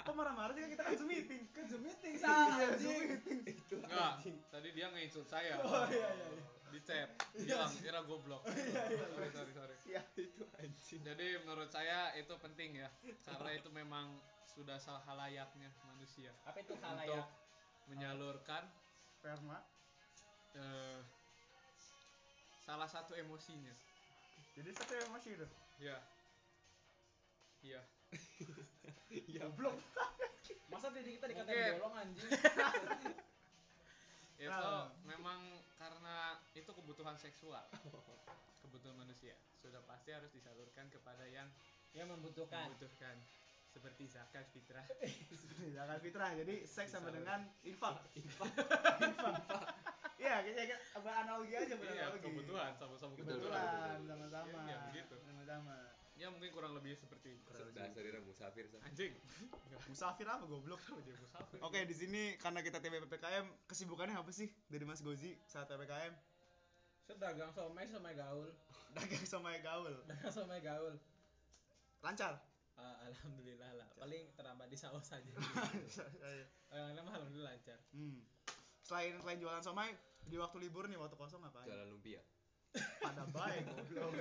[0.02, 1.42] Kok marah-marah sih kan kita kan Zoom meeting.
[1.52, 3.08] Ke Zoom meeting sah Iya, anjing.
[3.46, 4.20] itu Enggak.
[4.20, 4.36] anjing.
[4.48, 5.60] Tadi dia nge-insult saya.
[5.60, 6.44] Oh iya iya iya.
[6.72, 7.10] Di chat.
[7.34, 8.44] Bilang kira goblok.
[8.48, 9.76] Sorry, sorry, sorry.
[9.86, 10.02] Iya.
[10.16, 11.00] Itu anjing.
[11.04, 12.90] Jadi menurut saya itu penting ya.
[13.24, 17.28] Karena itu memang sudah salah halayaknya manusia Apa itu untuk halayak?
[17.86, 18.64] menyalurkan
[19.12, 19.60] Sperma.
[20.56, 21.00] eh,
[22.58, 23.76] salah satu emosinya.
[24.56, 25.48] Jadi satu emosi itu.
[25.76, 26.00] Ya.
[27.60, 27.82] Iya.
[29.42, 29.76] Goblok.
[30.70, 31.74] Masa tadi kita dikatain Mungkin.
[31.78, 32.30] bolong anjing?
[34.36, 34.92] Itu Ah.
[35.04, 35.40] memang
[35.76, 36.16] karena
[36.54, 37.64] itu kebutuhan seksual.
[38.64, 39.34] Kebutuhan manusia.
[39.58, 41.48] Sudah pasti harus disalurkan kepada yang
[41.92, 42.70] Yang membutuhkan.
[42.70, 43.16] membutuhkan.
[43.72, 44.86] Seperti zakat fitrah.
[45.74, 46.32] Zakat fitrah.
[46.36, 48.00] Jadi seks sama dengan infak.
[48.16, 48.48] Infak.
[50.16, 52.24] Iya, kita kita analogi aja Iya, beranalogi.
[52.24, 54.60] kebutuhan sama-sama Kebetulan sama-sama.
[54.64, 55.16] Iya, begitu.
[55.20, 55.76] Sama-sama.
[56.16, 57.52] Ya mungkin kurang lebih seperti itu.
[57.76, 58.64] Dasar dia musafir.
[58.72, 58.80] Sa.
[58.88, 59.12] Anjing.
[59.92, 60.80] Musafir apa goblok?
[61.04, 61.60] Dia musafir.
[61.60, 66.16] Oke, di sini karena kita TB PPKM, kesibukannya apa sih dari Mas Gozi saat PPKM?
[67.04, 68.48] Saya dagang somai somai gaul.
[68.96, 69.92] Dagang sama gaul.
[70.08, 70.96] Dagang somai gaul.
[72.00, 72.40] Lancar.
[72.80, 73.88] Ah, alhamdulillah lah.
[74.00, 75.28] Paling terlambat di saus saja.
[76.72, 77.80] Yang lain mah alhamdulillah lancar.
[77.92, 78.24] hmm.
[78.86, 79.98] Selain selain jualan somai,
[80.30, 81.66] di waktu libur nih, waktu kosong ngapain?
[81.66, 82.22] Jualan lumpia.
[83.02, 84.14] Pada baik goblok.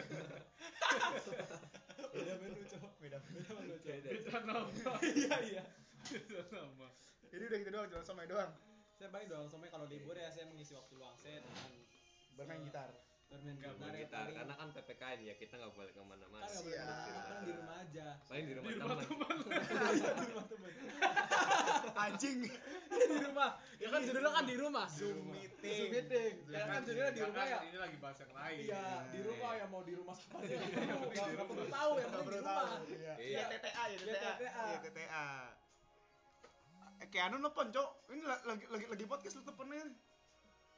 [2.14, 2.92] Beda menu cowok.
[2.96, 3.18] Beda.
[3.29, 4.00] Beda menu cowok.
[4.09, 4.92] Beda nama.
[5.05, 5.62] Iya iya.
[6.09, 6.88] Beda nama.
[7.29, 8.50] Jadi udah gitu doang, jualan somai doang.
[8.96, 11.72] Saya paling doang somai kalau libur ya saya mengisi waktu luang saya dengan
[12.35, 12.90] Bermain eh, gitar.
[13.27, 16.61] Bermain Nggak gitar ya gitar karena kan ppkm ya kita nggak boleh ke mana-mana kan
[16.61, 20.71] boleh kan di rumah aja paling di rumah Di rumah teman di rumah temen
[21.95, 22.39] Anjing.
[22.45, 25.89] di rumah ya kan judulnya kan di rumah Zoom Zoom meeting.
[25.91, 28.59] meeting ya kan judulnya di Ya rumah kan, ya Ini lagi bahas yang lain.
[28.61, 30.99] iya di rumah ya mau di rumah siapa aja nggak Di nggak
[31.33, 31.47] rumah.
[31.47, 32.85] perlu tahu ya Nggak penting di perlu rumah tahu.
[32.87, 33.15] Iya.
[33.15, 33.15] Iya.
[33.19, 34.33] Iya TTA ya Iya, TTA.
[34.33, 34.65] TTA.
[34.65, 35.29] Iya TTA.
[36.95, 37.91] Eh, Keanu nelfon, Cok.
[38.09, 39.83] Ini la- lagi lagi lagi podcast lu teleponnya.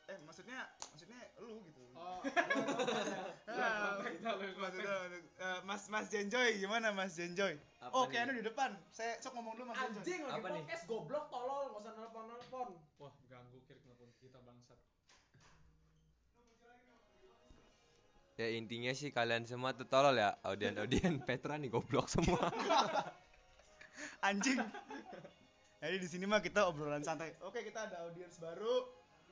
[0.07, 1.83] Eh, maksudnya maksudnya lu gitu.
[1.92, 2.23] Oh,
[3.51, 3.99] Ah,
[4.55, 4.95] maksudnya
[5.35, 7.59] eh, Mas Mas Jenjoy gimana Mas Jenjoy?
[7.79, 8.14] Apa Oh, nih?
[8.14, 8.71] Keanu di depan.
[8.88, 9.99] Saya sok ngomong dulu Mas Jenjoy.
[9.99, 10.62] anjing lagi Apa nih?
[10.62, 14.79] podcast goblok tolol nggak usah nelpon nelpon Wah, ganggu kirik nelfon kita bangsat.
[18.37, 22.53] ya intinya sih kalian semua tuh tolol ya audien audien Petra nih goblok semua
[24.21, 24.61] Anjing.
[25.77, 27.33] Jadi di sini mah kita obrolan santai.
[27.40, 28.85] Oke, kita ada audiens baru.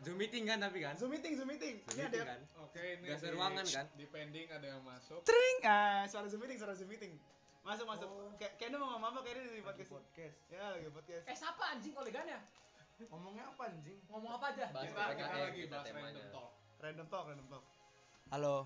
[0.03, 1.79] Zoom meeting kan tapi kan Zoom meeting, Zoom meeting.
[1.81, 3.87] zoom Ini ada meeting kan Oke, ini di- ruangan kan?
[3.95, 5.21] Di pending ada yang masuk.
[5.23, 5.59] Tring.
[5.63, 7.15] Ah, suara Zoom meeting, suara Zoom meeting.
[7.63, 8.05] Masuk, masuk.
[8.05, 8.29] Oh.
[8.35, 9.91] Kayak kayaknya mau ngomong apa kayaknya di podcast.
[9.95, 11.25] podcast Ya, lagi podcast.
[11.25, 12.39] eh siapa anjing kolegannya
[13.05, 16.49] ngomongnya apa anjing ngomong apa aja Bahas Kita, kita PPKM, lagi bahas random talk.
[16.77, 17.65] Random talk, random talk.
[18.29, 18.57] Halo.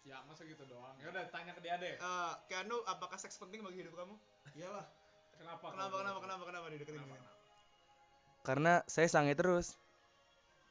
[0.00, 0.94] Ya, masa gitu doang.
[0.96, 1.94] Ya udah tanya ke dia deh.
[1.94, 4.14] Eh, Keanu, apakah seks penting bagi hidup kamu?
[4.52, 4.84] iyalah
[5.34, 5.72] Kenapa?
[5.72, 6.20] Kenapa, kenapa, gitu?
[6.20, 7.16] kenapa, kenapa dideketin Kenapa?
[7.16, 7.28] gini?
[8.40, 9.79] Karena saya sange terus.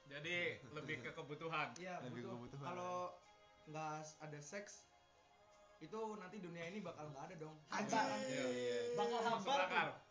[0.09, 0.37] Jadi
[0.73, 1.67] lebih ke kebutuhan.
[1.77, 2.65] iya Lebih butuh kebutuhan.
[2.65, 2.93] kalau
[3.69, 3.93] nggak
[4.25, 4.89] ada seks
[5.79, 8.07] itu nanti dunia ini bakal nggak ada dong Anjing.
[8.27, 8.79] Iya, iya.
[8.97, 9.59] bakal hambar.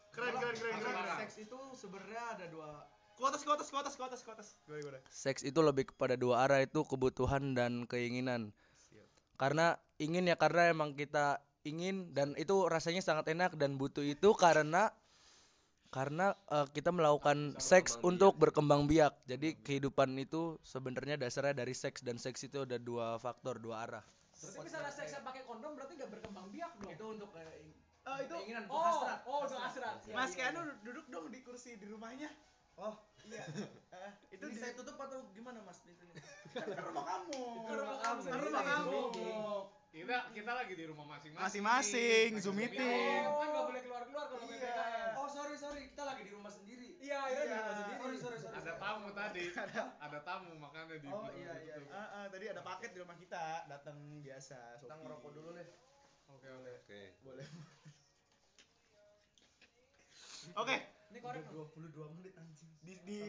[0.08, 1.18] Keren, keren, keren, Kalau keren.
[1.26, 2.68] Seks itu sebenarnya ada dua
[3.18, 4.48] Kuotas, kuotas, kuotas, kuotas, kuotas.
[4.62, 4.98] Gimana, gimana?
[5.11, 8.54] Seks itu lebih kepada dua arah itu kebutuhan dan keinginan.
[9.34, 14.30] Karena ingin ya karena emang kita ingin dan itu rasanya sangat enak dan butuh itu
[14.38, 14.94] karena
[15.88, 19.12] karena eh, kita melakukan seks berkembang untuk berkembang biak.
[19.24, 24.05] Jadi kehidupan itu sebenarnya dasarnya dari seks dan seks itu ada dua faktor, dua arah.
[24.38, 27.77] berarti misalnya seksnya pakai kondom berarti nggak berkembang biak dong itu untuk eh, ing-
[28.09, 30.74] Oh, itu keinginan untuk oh hasrat oh udah hasrat Iya, Mas iya, Keanu iya.
[30.81, 32.31] duduk dong di kursi di rumahnya.
[32.79, 32.94] oh
[33.27, 33.42] Iya.
[33.98, 36.12] Eh, itu itu di saya tutup atau gimana mas di sini
[36.55, 37.40] kan rumah kamu.
[37.66, 39.01] Ke rumah kamu Ke rumah kamu.
[39.88, 41.42] Kita kita lagi di rumah masing-masing.
[41.64, 43.24] Masing-masing, Zoom meeting.
[43.24, 44.61] Oh, kan nggak boleh keluar keluar kalau Iya.
[44.61, 47.59] PPKM oh sorry sorry kita lagi di rumah sendiri iya iya di Iya.
[47.59, 49.44] rumah sendiri sorry sorry sorry Ada tamu tadi.
[50.05, 51.90] Ada tamu makanya di Oh, iya, iya, iya.
[51.90, 54.77] Ah, ah, tadi ada paket di rumah kita, datang biasa.
[54.79, 55.68] kita ngerokok dulu deh
[56.29, 56.72] Oke, oke.
[56.85, 57.46] oke Boleh.
[60.57, 60.77] Oke,
[61.12, 63.20] ini korek udah 22 menit anjing di di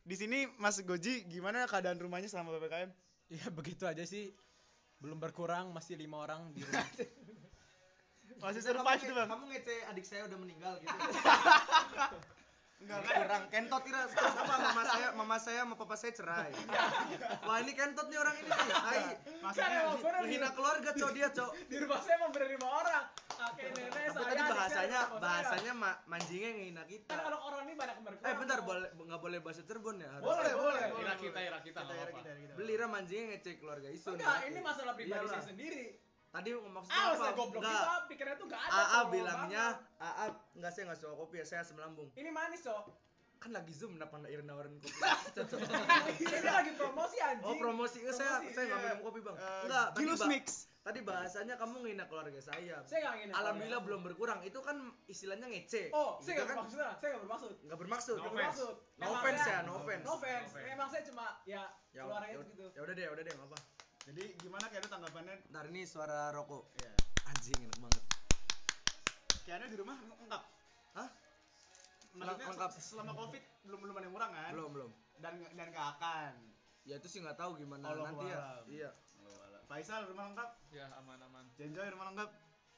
[0.00, 2.88] di sini Mas Goji gimana keadaan rumahnya selama PPKM?
[3.28, 4.32] Ya begitu aja sih.
[5.02, 6.86] Belum berkurang masih lima orang di rumah.
[8.42, 9.28] Masih survive kamu, tuh, Bang.
[9.30, 10.90] kamu ngece adik saya udah meninggal gitu
[12.82, 13.14] Enggak kan?
[13.22, 16.50] kurang kentot kira terus apa mama saya mama saya sama papa saya cerai
[17.46, 19.04] wah ini kentot nih orang ini nih Hai.
[19.46, 19.80] Maksudnya
[20.26, 23.04] menghina keluarga cowok dia cowok di rumah saya mau lima orang
[23.44, 27.74] kakek nenek tapi saya tadi bahasanya bahasanya ma manjingnya ngehina kita kan kalau orang ini
[27.74, 30.82] banyak berkurang eh bentar boleh nggak boleh bahasa Cirebon ya harus Boleh, boleh.
[30.96, 32.20] Ira kita, ira kita Kita, nggak kita, apa-apa.
[32.22, 32.52] kita, kita.
[32.54, 35.32] beli Ra manjingnya ngecek keluarga Isun enggak ini masalah pribadi Iyalah.
[35.32, 35.84] saya sendiri
[36.28, 37.76] tadi maksudnya ah apa saya goblok Enggak.
[37.76, 39.64] kita pikirannya tuh nggak ada AA bilangnya.
[39.98, 40.24] AA
[40.54, 42.86] enggak saya nggak suka kopi ya saya asam lambung ini manis cok
[43.38, 44.88] kan lagi zoom kenapa nggak Irin nawarin kopi
[46.24, 48.86] ini lagi promosi anjing oh promosi Enggak, saya Promosi, saya nggak iya.
[48.88, 50.46] minum kopi bang Eh, enggak tadi, Gilus mix.
[50.82, 52.82] Tadi bahasanya kamu ngehina keluarga saya.
[52.82, 54.42] Saya nggak ingin alhamdulillah belum berkurang.
[54.42, 55.90] Itu kan istilahnya ngece.
[55.90, 56.56] Oh Gitu saya nggak kan?
[56.58, 57.52] bermaksud saya nggak bermaksud.
[57.62, 58.16] Nggak bermaksud.
[58.16, 58.74] No nggak bermaksud.
[58.98, 60.04] No offense ya no offense.
[60.04, 60.50] No offense.
[60.58, 62.66] Memang saya cuma ya ya keluar ya, aja gitu.
[62.68, 63.58] ya udah deh ya udah deh nggak apa
[64.02, 65.34] Jadi gimana kayak tanggapannya?
[65.48, 66.74] ntar ini suara rokok.
[66.76, 66.92] Iya.
[67.24, 68.02] anjing enak banget.
[69.42, 70.42] Kayaknya di rumah lengkap.
[70.92, 71.08] Hah?
[72.12, 72.70] Maksudnya Lengkap.
[72.72, 74.50] se- selama Covid belum belum ada yang kurang kan?
[74.52, 74.90] belum belum.
[75.16, 76.32] Dan dan gak akan.
[76.82, 78.40] ya itu sih nggak tahu gimana Allah nanti ya.
[78.66, 78.90] iya
[79.72, 81.48] Faisal rumah lengkap, Ya aman-aman.
[81.56, 82.28] Jenjoy rumah lengkap.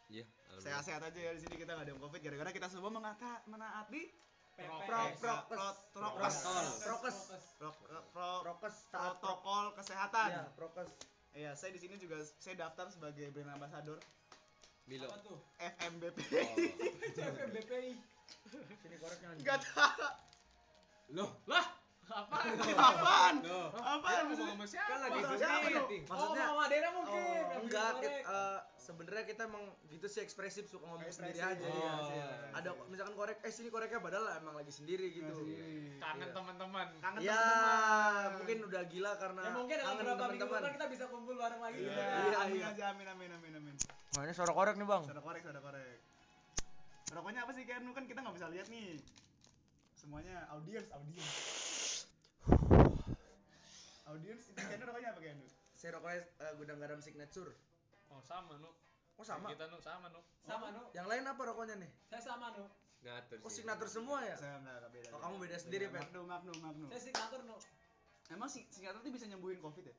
[0.06, 0.22] iya
[0.54, 4.14] Sehat-sehat aja ya di sini kita nggak ada yang Covid gara-gara kita semua mengata menaati
[4.54, 5.18] Eh, prokes
[8.86, 10.28] protokol kesehatan.
[10.30, 10.90] iya prokes
[11.34, 13.98] Iya, saya di sini juga saya daftar sebagai brand ambassador
[14.86, 16.18] Milo apa tuh FMBP.
[17.50, 17.90] BPI
[18.78, 20.06] sini koreknya Enggak tahu.
[21.10, 21.66] Loh, lah.
[22.06, 22.52] Apaan?
[22.90, 23.34] Apaan?
[23.72, 24.24] Apaan?
[24.26, 24.86] Kita ngomong sama siapa?
[24.86, 28.34] kan lagi Maksudnya meeting oh maksudnya mama Dena mungkin Oh, yang enggak, bikin kit- korek.
[28.36, 31.90] eh, sebenarnya kita emang gitu sih ekspresif suka ngomong sendiri aja iya.
[31.90, 32.26] Oh, iya.
[32.52, 35.32] Ada misalkan korek, eh sini koreknya padahal emang lagi sendiri gitu.
[35.96, 36.34] Kangen Iya.
[36.34, 36.86] teman-teman.
[36.98, 38.30] Kangen Ya, teman-teman.
[38.36, 40.60] mungkin udah gila karena ya mungkin dalam kangen beberapa minggu teman-teman.
[40.60, 42.00] depan kita bisa kumpul bareng lagi Iya, gitu.
[42.02, 42.68] Iya, amin iya.
[42.70, 43.74] aja, amin, amin, amin, amin.
[44.12, 45.02] Wah ini suara korek nih bang.
[45.04, 45.98] Sudah korek, sudah korek.
[47.06, 48.98] Rokoknya apa sih Keanu kan kita nggak bisa lihat nih.
[49.94, 51.32] Semuanya audience, audience.
[54.06, 55.46] Audience, ini Keanu rokoknya apa Keanu?
[55.74, 57.50] saya rokoknya eh, gudang garam signature
[58.06, 58.68] Oh sama nu.
[59.14, 60.20] oh sama Kita nu sama nu.
[60.40, 60.82] Sama nu.
[60.92, 62.68] yang lain apa rokoknya nih Saya sama nu.
[63.00, 65.08] Ngatur oh signature semua ya Saya enggak enggak beda.
[65.10, 66.00] Oh, kamu beda sendiri, Pen.
[66.00, 66.86] Magnu, Magnu, Magnu.
[66.86, 67.56] Saya sih ngatur nu.
[68.26, 69.96] Emang si signature tuh bisa nyembuhin Covid ya?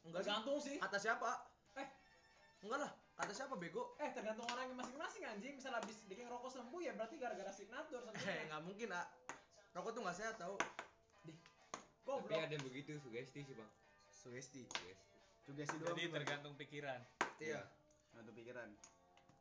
[0.00, 0.76] enggak sih Tergantung sih.
[0.76, 1.30] kata siapa
[1.76, 1.88] Eh.
[2.60, 5.54] enggak lah kata siapa bego Eh tergantung orangnya masing-masing anjing.
[5.54, 8.44] Misal habis bikin rokok sembuh ya berarti gara-gara signature eh sembuhnya.
[8.46, 9.06] nggak mungkin ah
[9.72, 10.58] rokok tuh nggak sehat tau
[12.18, 13.70] Tapi ada yang begitu sugesti sih, Bang.
[14.10, 15.10] sugesti Sugesti.
[15.46, 15.94] Sugesti doang.
[15.94, 17.00] Jadi tergantung pikiran.
[17.40, 17.62] iya
[18.10, 18.68] Nah, tuh pikiran.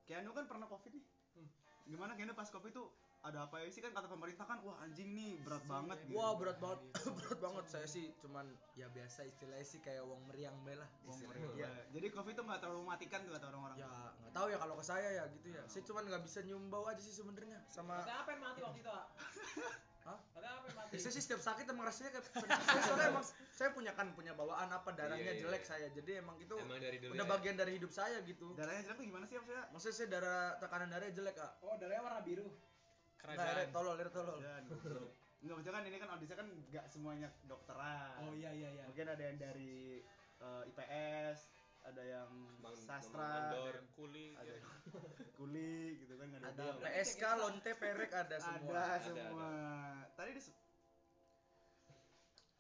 [0.06, 1.06] Keanu kan pernah Covid nih.
[1.38, 1.50] Hmm.
[1.90, 2.88] Gimana Keanu pas Covid tuh
[3.20, 6.16] ada apa ya sih kan kata pemerintah kan wah anjing nih berat banget gitu.
[6.16, 6.80] Wah berat banget,
[7.20, 8.48] berat banget saya sih cuman
[8.80, 10.88] ya biasa istilahnya sih kayak wong meriang be lah.
[11.04, 11.52] Wong meriang.
[11.60, 11.68] Iya.
[11.92, 13.76] Jadi Covid tuh nggak terlalu mematikan tuh kata orang-orang.
[13.76, 13.92] Ya
[14.24, 15.64] nggak tahu ya kalau ke saya ya gitu ya.
[15.68, 18.00] Saya cuman nggak bisa nyium bau aja sih sebenarnya sama.
[18.08, 19.06] Katanya apa yang mati waktu itu, Pak?
[20.10, 20.18] Hah?
[20.40, 20.92] Apa mati?
[20.92, 24.34] Ya, saya sih setiap sakit emang rasanya kayak saya soalnya emang saya punya kan punya
[24.34, 25.70] bawaan apa darahnya Iya, iya, jelek iya.
[25.70, 27.32] saya jadi emang itu Emang dari dulu udah ya?
[27.38, 28.48] bagian dari hidup saya gitu.
[28.58, 29.64] Darahnya jelek tuh gimana sih maksudnya?
[29.70, 31.52] Maksudnya saya darah tekanan darahnya jelek kak.
[31.62, 32.48] Oh, darahnya warna biru.
[33.20, 33.68] Enggak, Kerajaan.
[33.70, 34.38] tolol, Lir, tolol.
[34.42, 35.12] Dan goblok.
[35.40, 38.12] Enggak maksudnya kan ini kan audisi kan nggak semuanya kedokteran.
[38.24, 38.84] Oh iya iya iya.
[38.90, 40.02] Mungkin ada yang dari
[40.40, 41.38] eh, IPS,
[41.86, 44.28] ada yang Bang- sastra, Ada yang kuli.
[44.40, 44.68] ada yang
[45.40, 48.72] kuli gitu kan Ada yang- PSK, lonte, perek ada semua.
[48.72, 49.50] Ada Ada, semua.
[50.16, 50.48] Tadi dis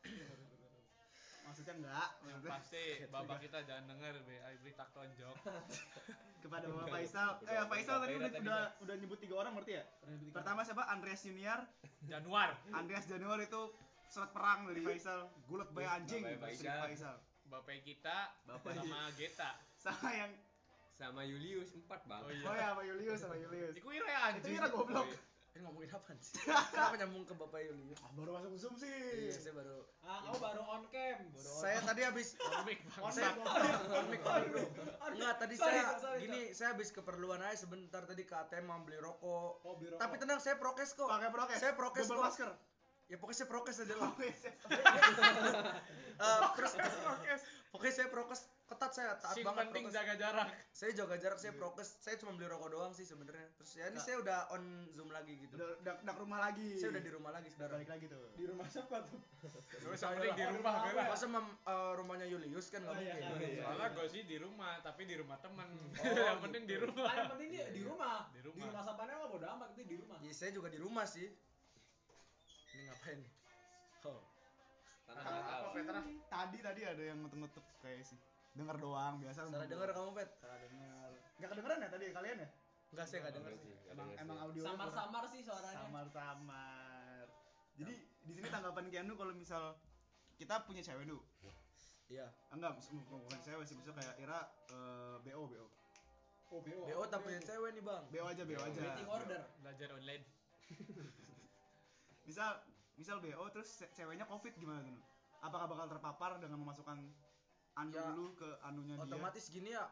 [1.49, 5.35] Maksudnya enggak, Yang maksudnya pasti bapak kita jangan denger be, berita tonjok.
[6.39, 7.29] kepada Bapak Faisal.
[7.43, 9.83] Eh, Faisal tadi udah, udah, udah nyebut tiga orang berarti ya?
[10.31, 10.87] Pertama siapa?
[10.87, 11.67] Andreas Junior.
[12.07, 12.55] Januar.
[12.71, 13.61] Andreas Junior itu
[14.07, 15.27] surat perang dari Faisal.
[15.45, 17.19] Gulat bayi anjing Faisal.
[17.49, 19.49] Bapak kita Bapak sama Geta.
[19.75, 20.31] Sama yang
[20.93, 22.21] Sama Julius empat, Bang.
[22.21, 22.43] Oh iya.
[22.43, 23.71] Oh ya, sama Julius sama Julius.
[23.73, 24.43] Iku ira ya anjing.
[24.43, 25.01] Itu ira goblok.
[25.01, 25.17] Oh, iya.
[25.49, 26.35] Ini ngomongin apa sih?
[26.75, 27.97] Kenapa nyambung ke Bapak Yulius?
[28.03, 28.91] Ah, baru masuk Zoom sih.
[28.91, 31.19] Iya, saya baru Ah, kamu baru on cam.
[31.31, 33.47] Baru on saya tadi habis Komik on saya cam.
[35.09, 38.79] enggak tadi Sorry, saya sorry, gini saya habis keperluan aja sebentar tadi ke ATM mau
[38.79, 41.57] beli rokok Oh, tapi tenang saya prokes kok Pakai prokes.
[41.57, 42.51] saya prokes Double kok masker.
[43.07, 44.11] ya pokoknya saya prokes aja lah
[46.19, 46.71] Eh, terus
[47.71, 50.47] pokoknya saya prokes ketat saya taat Sing banget penting prokes jaga jarak.
[50.69, 53.97] saya jaga jarak saya prokes saya cuma beli rokok doang sih sebenarnya terus ya ini
[53.97, 56.69] saya udah on zoom lagi gitu Udah udah udah ke rumah lagi.
[56.75, 58.21] saya udah di rumah lagi sekarang balik lagi tuh.
[58.35, 59.19] Di rumah siapa tuh?
[59.95, 61.07] Penting di rumah gue lah.
[61.07, 63.63] masa mem, eh, rumahnya Julius kan nggak Oh, iya, mungkin iya, iya.
[63.63, 65.69] Soalnya gue sih di rumah, tapi di rumah temen.
[66.03, 66.85] Oh, yang penting di gitu.
[66.89, 67.05] rumah.
[67.05, 68.17] Ah, yang penting dia di rumah.
[68.29, 68.59] Di rumah.
[68.59, 70.17] Di rumah sapanya mah bodo amat itu di rumah.
[70.19, 71.25] ya saya juga di rumah sih
[72.69, 73.19] ini ngapain
[74.05, 74.21] oh
[75.15, 76.01] Tanah Apa?
[76.29, 78.19] Tadi tadi ada yang ngetuk-ngetuk kayak sih.
[78.53, 79.45] Dengar doang biasa.
[79.45, 81.09] salah dengar kamu pet Salah dengar.
[81.37, 82.49] Enggak kedengeran ya tadi kalian ya?
[82.89, 83.33] enggak dengar Enggak sih sih, nggak
[83.93, 84.43] Emang dengar emang sih.
[84.49, 85.79] audio Samar-samar sih suaranya.
[85.85, 87.25] samar-samar.
[87.79, 87.93] Jadi
[88.25, 89.63] di sini tanggapan Keanu kalau misal
[90.35, 91.21] kita punya cewek dulu.
[92.09, 92.73] iya Enggak,
[93.05, 94.39] bukan cewek sih, maksudnya kayak Ira
[94.73, 95.65] eh, BO BO.
[96.49, 96.81] Oh, BO.
[96.89, 98.79] BO tak punya cewek nih bang BO aja BO aja.
[98.81, 99.41] Waiting order.
[99.61, 100.25] Belajar online.
[102.27, 102.51] Misal
[102.99, 104.99] misal BO terus ce- ceweknya Covid gimana tuh?
[105.39, 106.99] Apakah bakal terpapar dengan memasukkan
[107.79, 109.05] anu Ya, dulu ke anunya dia?
[109.07, 109.87] otomatis gini ya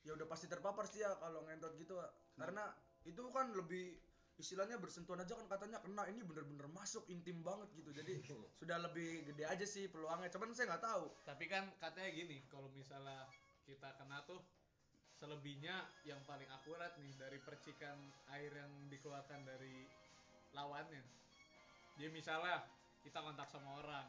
[0.00, 2.06] ya udah pasti terpapar sih ya kalau ngentot gitu ya.
[2.38, 2.70] karena
[3.04, 3.98] itu kan lebih
[4.38, 8.14] istilahnya bersentuhan aja kan katanya kena ini bener-bener masuk intim banget gitu jadi
[8.62, 12.70] sudah lebih gede aja sih peluangnya cuman saya nggak tahu Tapi kan katanya gini, kalau
[12.72, 13.28] misalnya
[13.66, 14.40] kita kena tuh
[15.20, 15.76] selebihnya
[16.08, 17.98] yang paling akurat nih dari percikan
[18.32, 19.84] air yang dikeluarkan dari
[20.56, 21.04] lawannya.
[22.00, 22.64] Jadi misalnya
[22.98, 24.08] kita kontak sama orang,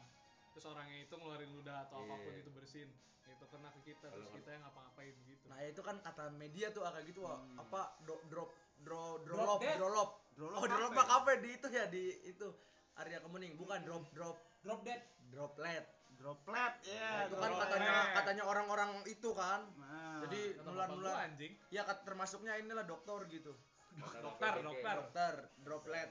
[0.50, 2.08] terus orangnya itu ngeluarin ludah atau Iya.
[2.08, 2.88] apa pun itu bersin,
[3.22, 5.44] itu kena ke kita, terus kita yang ngapa-ngapain gitu.
[5.44, 7.36] nah itu kan kata media tuh kayak gitu Wak.
[7.36, 7.60] Hmm.
[7.60, 11.04] apa do- drop drop Drop drop drop oh drop apa ya?
[11.06, 12.46] kafe di itu ya di itu
[12.94, 15.00] Arya Kemuning bukan drop drop Drop dead.
[15.28, 17.26] droplet Droplet, ya.
[17.26, 21.52] itu kan katanya katanya orang-orang itu kan Nah, jadi nular-nular anjing.
[21.68, 23.52] ya kat- termasuknya inilah dokter gitu
[23.92, 24.94] Dokter, dokter.
[24.96, 26.10] dokter droplet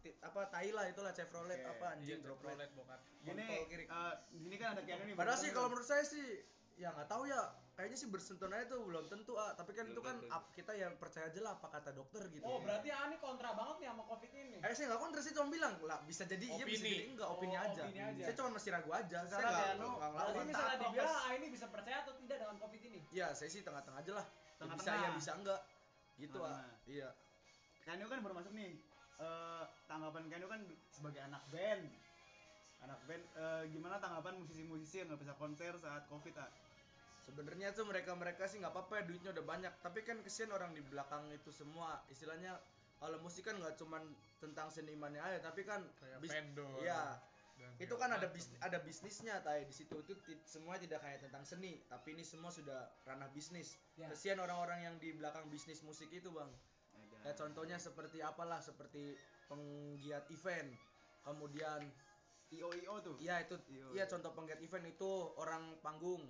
[0.00, 3.00] apa tai lah itulah Chevrolet apa anjing Iya, droplet bokap.
[3.20, 3.84] gini kiri.
[3.84, 5.14] eh, gini kan ada Keanu nih.
[5.14, 6.24] padahal sih kan- kalau menurut saya sih
[6.74, 9.92] ya nggak tahu ya kayaknya sih bersentuhan aja tuh belum tentu ah tapi kan Belum
[9.94, 10.16] itu kan
[10.50, 13.88] kita yang percaya aja lah apa kata dokter gitu Oh, berarti Ani kontra banget nih
[13.90, 14.56] sama Covid ini.
[14.58, 16.90] Eh saya nggak kontra sih cuma bilang lah bisa jadi iya bisa Opini.
[16.90, 17.82] jadi enggak opini Oh, aja.
[17.82, 18.22] opini aja.
[18.22, 19.18] Saya cuma masih ragu aja.
[19.22, 20.46] Secara saya nggak nggak Jadi ngelawan.
[20.46, 23.00] misalnya Taat dibilang ah ini bisa percaya atau tidak dengan Covid ini?
[23.10, 24.26] Ya saya sih tengah-tengah aja lah.
[24.58, 25.60] Ya, bisa ya bisa enggak.
[26.16, 26.64] Gitu ah.
[26.86, 27.08] Iya.
[27.82, 28.72] Keanu kan baru masuk nih.
[29.20, 31.84] Eh, tanggapan Keanu kan sebagai anak band.
[32.80, 36.48] Anak band, eh, gimana tanggapan musisi-musisi yang nggak bisa konser saat Covid, ah?
[37.28, 39.72] Sebenarnya tuh mereka-mereka sih nggak apa-apa ya duitnya udah banyak.
[39.84, 42.00] Tapi kan kesian orang di belakang itu semua.
[42.08, 42.56] Istilahnya
[42.96, 44.00] kalau musik kan nggak cuman
[44.40, 46.80] tentang senimannya aja, tapi kan Kayak bis- vendor.
[46.80, 47.20] Iya.
[47.60, 50.16] Dan itu kan ada bis, ada bisnisnya tay di situ itu
[50.48, 54.08] semua tidak kayak tentang seni tapi ini semua sudah ranah bisnis Ya.
[54.08, 56.48] kesian orang-orang yang di belakang bisnis musik itu bang
[57.20, 59.16] Kayak contohnya seperti apalah seperti
[59.50, 60.70] penggiat event
[61.20, 61.84] kemudian
[62.50, 63.16] IO IO tuh.
[63.22, 63.54] iya itu
[63.94, 64.06] iya.
[64.08, 66.22] contoh penggiat event itu orang panggung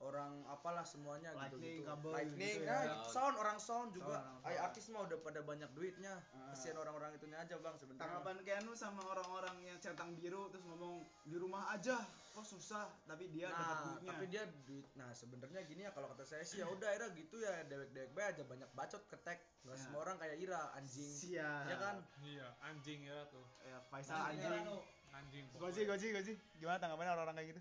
[0.00, 2.72] orang apalah semuanya gitu Lightning, gitu kabel lightning gitu ya.
[2.72, 6.50] nah, itu sound orang sound juga Sound, ay artis mah udah pada banyak duitnya Ah.
[6.50, 11.00] kesian orang-orang itunya aja bang sebenarnya Tanggapan Keanu sama orang-orang yang centang biru terus ngomong
[11.22, 14.08] di rumah aja kok susah tapi dia dapat nah duitnya.
[14.08, 17.36] tapi dia duit nah sebenarnya gini ya kalau kata saya sih ya udah Ira gitu
[17.36, 19.82] ya dewek-dewek bae aja banyak bacot ketek nggak Ya.
[19.82, 21.64] semua orang kayak Ira anjing Siap.
[21.66, 23.44] ya kan Iya, anjing ya tuh.
[23.60, 24.80] Ya, Faisal Anjing, anjing.
[25.10, 25.44] Anjing.
[25.52, 26.32] Goji, goji, goji.
[26.56, 27.60] Gimana tanggapannya orang-orang kayak gitu?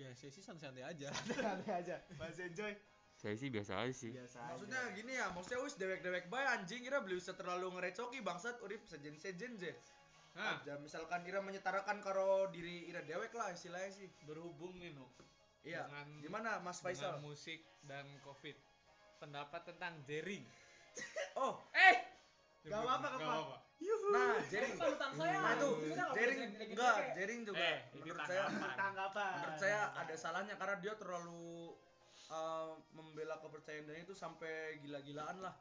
[0.00, 1.12] Ya, saya sih santai-santai aja.
[1.44, 1.96] Santai aja.
[2.16, 2.72] Masih enjoy.
[3.12, 4.96] saya sih biasa aja sih Biasa maksudnya aja.
[4.96, 9.60] gini ya maksudnya wis dewek-dewek bae anjing Ira beli usah terlalu ngerecoki bangsat urip sejen-sejen
[9.60, 9.76] je
[10.32, 15.04] Nah, aja misalkan Ira menyetarakan karo diri Ira dewek lah istilahnya sih berhubung nih, Nu.
[15.60, 18.56] iya Dengan gimana Mas Faisal Dengan musik dan Covid.
[19.20, 20.48] Pendapat tentang jaring.
[21.44, 21.99] oh Eh,
[22.68, 23.56] Gak apa-apa, gak apa-apa.
[24.10, 26.40] nah jering Kan nah itu nggak boleh jering.
[26.76, 27.64] Enggak jering juga.
[27.64, 28.44] Eh, ini menurut saya
[28.76, 29.32] tanggapan.
[29.40, 31.72] Menurut saya ada salahnya karena dia terlalu
[32.28, 35.54] uh, membela kepercayaan dirinya itu sampai gila-gilaan lah.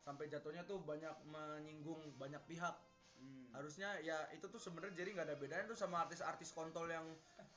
[0.00, 2.76] Sampai jatuhnya tuh banyak menyinggung banyak pihak.
[3.18, 3.50] Hmm.
[3.50, 7.02] harusnya ya itu tuh sebenarnya jadi nggak ada bedanya tuh sama artis-artis kontol yang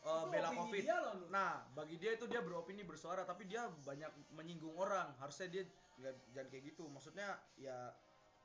[0.02, 0.82] uh, bela covid.
[0.82, 1.30] dia loh, lu.
[1.30, 5.14] nah bagi dia itu dia beropini bersuara tapi dia banyak menyinggung orang.
[5.22, 5.64] Harusnya dia
[6.02, 6.90] nggak jangan kayak gitu.
[6.90, 7.94] Maksudnya ya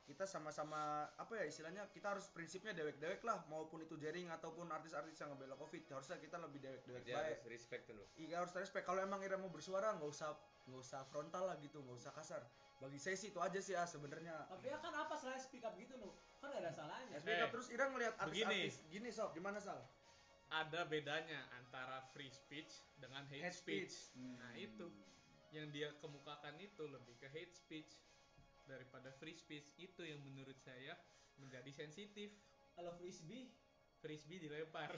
[0.07, 5.19] kita sama-sama apa ya istilahnya kita harus prinsipnya dewek-dewek lah maupun itu jaring ataupun artis-artis
[5.19, 8.87] yang ngebela covid harusnya kita lebih dewek-dewek baik harus respect tuh Iya harus respect.
[8.87, 10.31] Kalau emang Ira mau bersuara nggak usah
[10.71, 12.43] nggak usah frontal lah gitu, nggak usah kasar.
[12.79, 14.47] Bagi saya sih itu aja sih ah sebenarnya.
[14.47, 16.11] Tapi ya kan apa selain speak up gitu, Nu?
[16.39, 17.15] Kan gak ada salahnya.
[17.15, 19.79] Ya, speak up Eh, terus Ira ngelihat artis-artis gini sob, gimana sal?
[20.47, 22.71] ada bedanya antara free speech
[23.03, 23.91] dengan hate, Hate speech.
[23.91, 24.39] speech.
[24.39, 24.87] Nah, itu
[25.51, 27.91] yang dia kemukakan itu lebih ke hate speech
[28.67, 29.73] daripada free speech.
[29.77, 30.99] Itu yang menurut saya
[31.37, 32.35] menjadi sensitif.
[32.75, 33.49] Kalau frisbee,
[33.97, 34.93] Frisbee dilempar.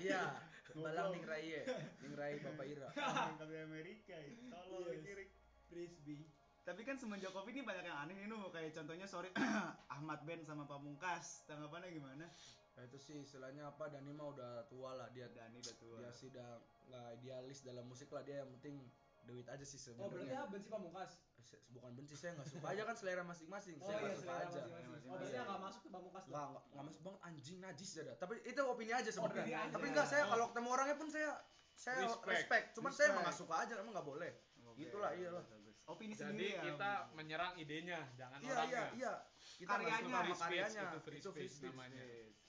[0.00, 0.40] Iya,
[0.72, 1.62] balang ning rai ye,
[2.00, 2.88] ning rai Bapak Ira.
[3.36, 4.48] Tapi Amerika itu.
[4.48, 5.04] Tolong Yes.
[5.04, 5.26] kiri.
[5.66, 6.24] frisbee.
[6.62, 8.48] Tapi kan semenjak Covid ini banyak yang aneh nih Nu.
[8.48, 9.30] Kayak contohnya sorry
[9.94, 11.44] Ahmad Ben sama Pamungkas.
[11.44, 12.26] Tanggapannya gimana?
[12.72, 15.26] Nah, itu sih istilahnya apa Dani mah udah tua lah dia.
[15.28, 15.96] Dani udah tua.
[15.96, 18.78] Dia sih udah nggak idealis dalam musik lah dia yang penting
[19.24, 20.38] duit aja sih Oh, berarti sebenarnya.
[20.38, 21.10] ya benci pamungkas.
[21.46, 23.78] Se- Bukan benci saya nggak suka aja kan selera masing-masing.
[23.78, 24.60] Oh saya iya, nggak suka selera aja.
[24.66, 25.08] masing-masing.
[25.08, 28.12] Oh, yang nggak masuk ke pamungkas enggak, enggak masuk bang anjing najis ada.
[28.16, 29.58] Tapi itu opini aja sebenarnya.
[29.68, 30.28] Tapi enggak saya Oh.
[30.28, 31.30] kalau ketemu orangnya pun saya
[31.72, 32.26] saya Respect.
[32.26, 32.66] respect.
[32.72, 34.32] Cuman saya emang nggak suka aja, emang nggak boleh.
[34.66, 35.40] Oke, Gitulah, iyalah.
[35.40, 35.76] bagus, bagus.
[35.86, 36.62] Opini Jadi sendiri ya.
[36.66, 38.66] kita menyerang idenya, jangan Iya orangnya.
[38.66, 39.12] iya iya.
[39.54, 40.02] Kita nggak Karyanya.
[40.02, 40.82] suka sama Free speech, karyanya.
[40.82, 41.70] itu free Itu free speech speech.
[41.70, 42.02] namanya.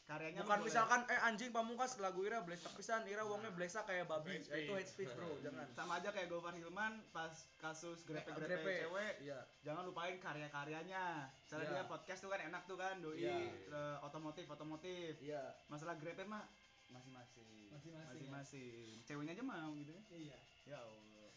[0.08, 4.40] Karyanya Bukan misalkan eh anjing pamungkas lagu Ira blesak pisan, Ira wongnya blesak kayak babi.
[4.40, 5.12] Ya, itu hate speech.
[5.12, 5.36] Bro.
[5.44, 5.68] Jangan.
[5.76, 7.28] sama aja kayak Gofar Hilman pas
[7.60, 8.74] kasus grepe-grepe Grepe.
[8.88, 9.40] cewek Iya.
[9.62, 11.76] jangan lupain karya-karyanya misalnya Iya.
[11.76, 13.36] dia podcast tuh kan enak tuh kan doi Iya.
[13.68, 15.44] eh, otomotif otomotif Iya.
[15.68, 16.48] masalah grepe mah
[16.88, 19.04] masing-masing Masing-masing, ya.
[19.04, 20.40] ceweknya aja mau gitu ya Iya.
[20.66, 21.30] ya Allah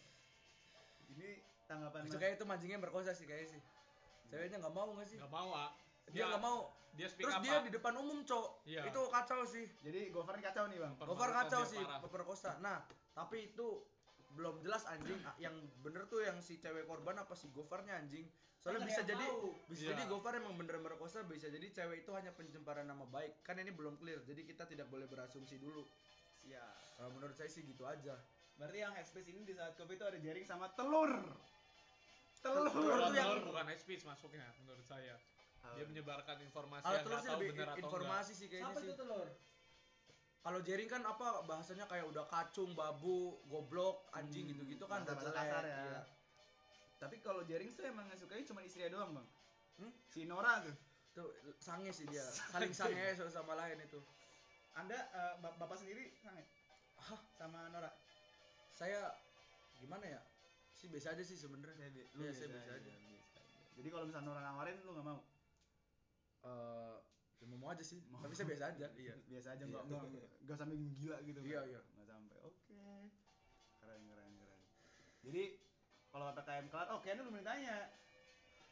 [1.11, 3.62] ini tanggapan Itu kayak itu mancingnya berkosa sih kayaknya sih.
[4.26, 5.18] Ceweknya nggak mau nggak sih?
[5.18, 5.74] Nggak mau, ah.
[6.08, 6.72] Dia nggak mau.
[6.90, 8.66] Dia speak Terus up, dia di depan umum, Cok.
[8.66, 8.82] Iya.
[8.88, 9.64] Itu kacau sih.
[9.80, 12.00] jadi Gofar ini kacau nih bang Gofar kacau sih parah.
[12.00, 12.50] pemerkosa.
[12.58, 12.82] Nah,
[13.12, 13.84] tapi itu
[14.30, 18.26] belum jelas anjing yang bener tuh yang si cewek korban apa si Gofarnya anjing.
[18.60, 19.54] Soalnya Kan bisa jadi tahu.
[19.66, 19.90] bisa Iya.
[19.90, 23.40] jadi Gofar emang bener merkosa, bisa jadi cewek itu hanya pencemaran nama baik.
[23.40, 24.20] Kan ini belum clear.
[24.20, 25.86] Jadi kita tidak boleh berasumsi dulu.
[26.42, 26.64] ya
[26.96, 28.16] Kalau menurut saya sih gitu aja.
[28.56, 31.08] berarti yang headspace ini di saat covid itu ada jaring sama telur
[32.36, 35.16] telur Telur tuh yang- telur bukan hate masuknya menurut saya.
[35.70, 38.68] Dia menyebarkan informasi Kalau yang telur nggak sih tahu lebih benar atau informasi sih kayaknya
[38.68, 38.88] Siapa sih.
[38.88, 39.29] itu telur?
[40.40, 45.12] Kalau jaring kan apa bahasanya kayak udah kacung, babu, goblok, anjing Hmm, gitu-gitu kan udah
[45.12, 45.53] bahasa-bahasa jelek.
[45.53, 45.79] kasar ya.
[45.87, 46.03] Iya.
[46.99, 49.29] tapi kalau jaring tuh emang nggak sukanya cuma istrinya doang bang
[49.79, 49.92] Hmm?
[50.07, 50.77] si Nora tuh
[51.11, 52.20] Tuh sange sih dia.
[52.23, 53.96] Saling sange satu sama lain itu.
[54.75, 56.44] anda eh, bap- bapak sendiri sange
[56.99, 57.20] Hah?
[57.33, 57.88] sama Nora
[58.70, 59.16] Saya
[59.77, 60.20] gimana ya?
[60.70, 61.88] Sih biasa aja sih sebenarnya.
[61.90, 62.92] Iya, lu saya biasa biasa aja, aja.
[62.94, 63.61] biasa aja.
[63.75, 65.20] Jadi kalau misalnya orang nawarin lu nggak mau?
[66.40, 66.94] Eh,
[67.37, 68.00] ya mau mau aja sih.
[68.00, 68.87] Tapi saya biasa aja.
[68.94, 69.14] Iya.
[69.27, 69.71] Biasa aja Iya.
[69.71, 70.02] nggak nggak
[70.42, 71.40] nggak sampai gila gitu.
[71.40, 71.69] Iya, kan?
[71.69, 71.81] iya.
[71.90, 72.37] Nggak sampai.
[72.40, 72.81] Oke.
[73.77, 74.60] Keren keren keren.
[75.21, 75.42] Jadi
[76.08, 77.77] kalau PPKM kelar, oh kayaknya lu belum ditanya.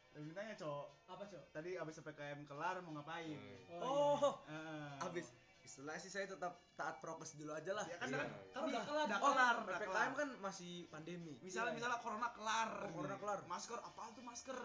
[0.09, 0.87] Belum ditanya, Cok.
[1.07, 1.45] Apa, Cok?
[1.51, 3.37] Tadi abis PPKM kelar mau ngapain?
[3.69, 3.81] Hmm.
[3.81, 4.91] Oh, Heeh.
[4.99, 5.29] habis
[5.61, 7.85] istilah sih saya tetap taat prokes dulu aja lah.
[7.85, 8.19] Ya kan Iya.
[8.19, 9.05] kan Kan udah kelar.
[9.07, 10.09] udah Oh, kelar, udah PPKM kelar.
[10.17, 11.35] kan masih pandemi.
[11.39, 11.77] Misalnya Iya.
[11.77, 12.71] misalnya corona kelar.
[12.83, 13.39] Oh, corona kelar.
[13.45, 14.59] Masker apa tuh masker?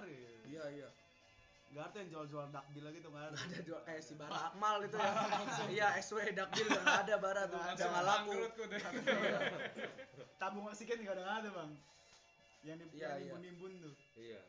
[0.45, 0.89] Iya, iya.
[1.73, 3.37] Gak ada yang jual-jual dakbil gitu nggak ada.
[3.39, 5.11] ada dua kayak si Bara Akmal itu ya
[5.67, 8.31] iya SW Dakbil nggak ada Bara tuh udah nggak laku.
[10.39, 11.71] Tabung oksigen nggak ada bang.
[12.61, 13.17] Yang di Iya, yang iya.
[13.25, 13.93] nimbun-nimbun tuh.
[14.15, 14.39] iya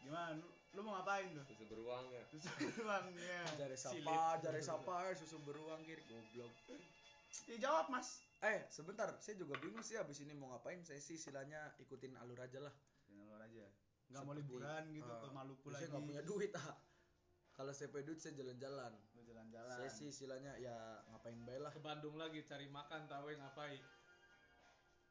[0.00, 0.34] Gimana?
[0.34, 1.44] Lu, lu mau ngapain tuh?
[1.46, 2.44] susu beruang ya Terus
[2.80, 3.40] bangnya.
[3.54, 4.02] jare Silip.
[4.02, 6.52] sapa jare sapa susu beruang kiri goblok
[7.46, 8.24] Ya jawab mas.
[8.40, 12.36] eh sebentar saya juga bingung sih abis ini mau ngapain saya sih istilahnya ikutin alur
[12.38, 12.72] aja lah.
[14.06, 15.90] Nggak mau liburan gitu eh, ke Maluku saya lagi.
[15.90, 16.76] nggak punya duit ah
[17.56, 18.92] kalau saya punya duit saya jalan-jalan
[19.26, 19.76] jalan-jalan.
[19.76, 23.80] saya sih istilahnya ya ngapain baik lah Ke Bandung lagi cari makan tahu yang ngapain.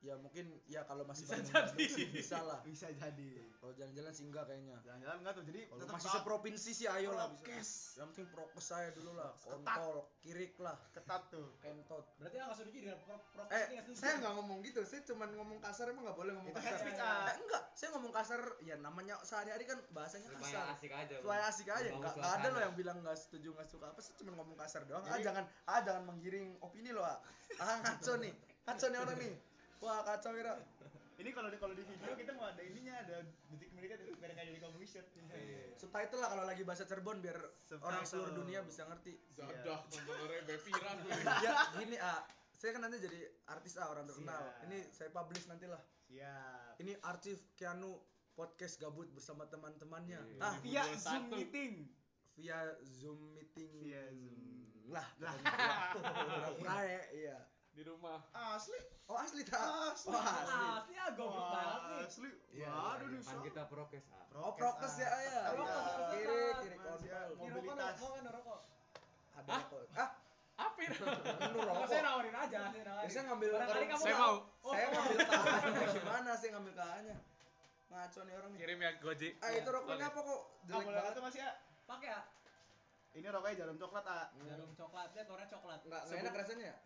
[0.06, 1.86] Ya mungkin ya kalau masih Bisa jadi.
[1.90, 3.42] Sih bisa lah Bisa jadi.
[3.58, 5.44] kalau jalan-jalan sih enggak kayaknya Jalan-jalan enggak tuh.
[5.50, 7.70] Jadi kalau masih taat, seprovinsi sih ayo lah bisa Prokes.
[7.98, 11.58] yang penting prokes saya dulu lah kontol kirik lah ketat tuh.
[11.58, 13.98] kentot Berarti nggak setuju dengan pro prokes eh ini nggak setuju.
[13.98, 17.00] saya nggak ngomong gitu saya cuman ngomong kasar emang nggak boleh ngomong Itu kasar speech,
[17.02, 17.10] ya.
[17.10, 17.26] ah.
[17.26, 21.42] Eh, enggak saya ngomong kasar ya namanya sehari-hari kan bahasanya supaya kasar asik aja supaya
[21.50, 24.14] asik aja Membangun nggak nggak ada loh yang bilang nggak setuju nggak suka apa sih
[24.16, 27.18] cuma ngomong kasar doang ah jangan ah jangan menggiring opini loh ah
[27.58, 28.34] ah ngaco nih
[28.66, 29.34] ngaco nih orang nih
[29.86, 30.58] wah kacau kira
[31.16, 34.44] Ini kalau di kalau di video kita mau ada ininya ada detik mereka detik mereka
[34.44, 35.00] jadi commission.
[35.32, 35.72] Iya.
[35.74, 37.88] subtitle lah kalau lagi bahasa Cirebon biar Subtitle.
[37.88, 40.98] orang seluruh dunia bisa ngerti Dadah kontenernya bepiran
[41.46, 42.20] ya gini ah
[42.52, 44.66] saya kan nanti jadi artis ah orang terkenal Siap.
[44.66, 46.84] ini saya publish nanti lah Siap.
[46.84, 47.96] ini Archif Keanu
[48.34, 50.40] podcast gabut bersama teman-temannya Iya.
[50.42, 51.00] ah Via 2021.
[51.00, 51.74] Zoom meeting.
[52.34, 54.68] via zoom meeting Via Zoom.
[54.86, 55.32] lah Lah.
[55.96, 57.38] pura-pura ya iya
[57.76, 58.24] Di rumah.
[58.32, 58.80] Asli.
[59.06, 59.60] oh asli tak
[59.92, 60.10] Asli.
[60.10, 62.00] oh asli Asli ya goblok banget nih.
[62.02, 62.30] Asli.
[62.50, 63.22] Iya, Waduh iya, nih.
[63.22, 66.40] kan kita prokes ah oh prokes ya ya Prokes, prokes, kiri
[66.74, 67.02] prokes.
[67.02, 67.20] kiri ya.
[67.22, 67.96] rokok Mobilitas.
[67.98, 68.60] mau kan rokok.
[69.36, 70.10] ada rokok ah
[70.56, 70.96] Apa ini?
[70.96, 73.04] lu Rokok saya nawarin aja, saya nawarin.
[73.04, 74.36] Ya, saya ngambil Barangkali kamu Saya mau.
[74.58, 75.44] Oh, saya ngambil KA
[75.92, 77.16] gimana saya ngambil KA-nya
[77.86, 79.30] ngaco nih orang nih Kirim ya Goji.
[79.38, 80.10] ah itu rokoknya Oke.
[80.10, 81.50] apa kok Ah, jelek banget kata Mas ya.
[81.86, 82.20] Pakai ya.
[83.14, 84.26] Ini rokoknya jarum coklat, ah.
[84.42, 85.80] Jarum coklat, lihat warna coklat.
[85.82, 86.78] nggak nggak Sebelum- enak rasanya ya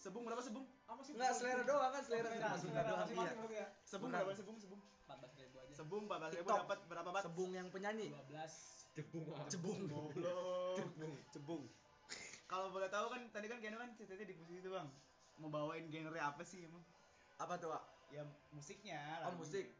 [0.00, 0.64] Sebung berapa sebung?
[0.88, 1.12] Apa sih?
[1.12, 3.30] nggak selera doang kan selera Selera, doang, iya.
[3.52, 3.66] ya.
[3.84, 4.80] Sebung berapa sebung sebung?
[5.04, 5.72] 14 ribu aja.
[5.76, 6.60] Sebung 14 ribu TikTok.
[6.64, 7.22] dapat berapa bat?
[7.28, 8.96] Sebung yang penyanyi 12.
[8.96, 10.80] jebung ah cebung Goblok.
[11.30, 11.62] cebung
[12.50, 14.90] Kalau boleh tahu kan tadi kan Keno kan ceritanya di musik itu, Bang.
[15.38, 16.82] Mau bawain genre apa sih emang?
[17.40, 17.84] apa tuh Wak?
[18.12, 19.00] Ya musiknya.
[19.24, 19.72] oh musik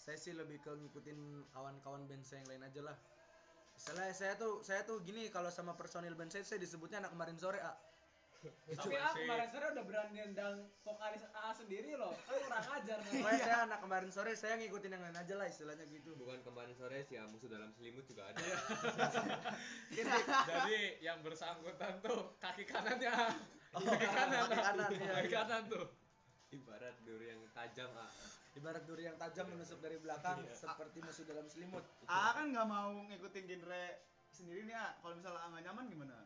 [0.00, 2.96] saya sih lebih ke ngikutin kawan-kawan band saya yang lain aja lah
[3.76, 7.36] Misalnya saya tuh saya tuh gini kalau sama personil band saya saya disebutnya anak kemarin
[7.36, 7.76] sore ah
[8.40, 12.16] Tapi ah kemarin sore udah berani nendang vokalis A sendiri loh.
[12.24, 13.12] Kan kurang ajar kan.
[13.36, 17.04] Saya anak kemarin sore saya ngikutin yang lain aja lah istilahnya gitu bukan kemarin sore
[17.04, 18.40] sih ah musuh dalam selimut juga ada
[20.48, 23.12] Jadi yang bersangkutan tuh kaki kanannya.
[23.76, 24.40] Oh, kaki kanan.
[24.50, 25.36] kaki kanan, iya, Kaki iya.
[25.44, 25.86] kanan tuh.
[26.50, 28.10] ibarat duri yang tajam ah
[28.58, 32.90] ibarat duri yang tajam menusuk dari belakang seperti musuh dalam selimut Ah kan nggak mau
[33.06, 33.84] ngikutin genre
[34.34, 34.98] sendiri nih, ah.
[34.98, 36.16] Kalau misalnya nggak nyaman gimana?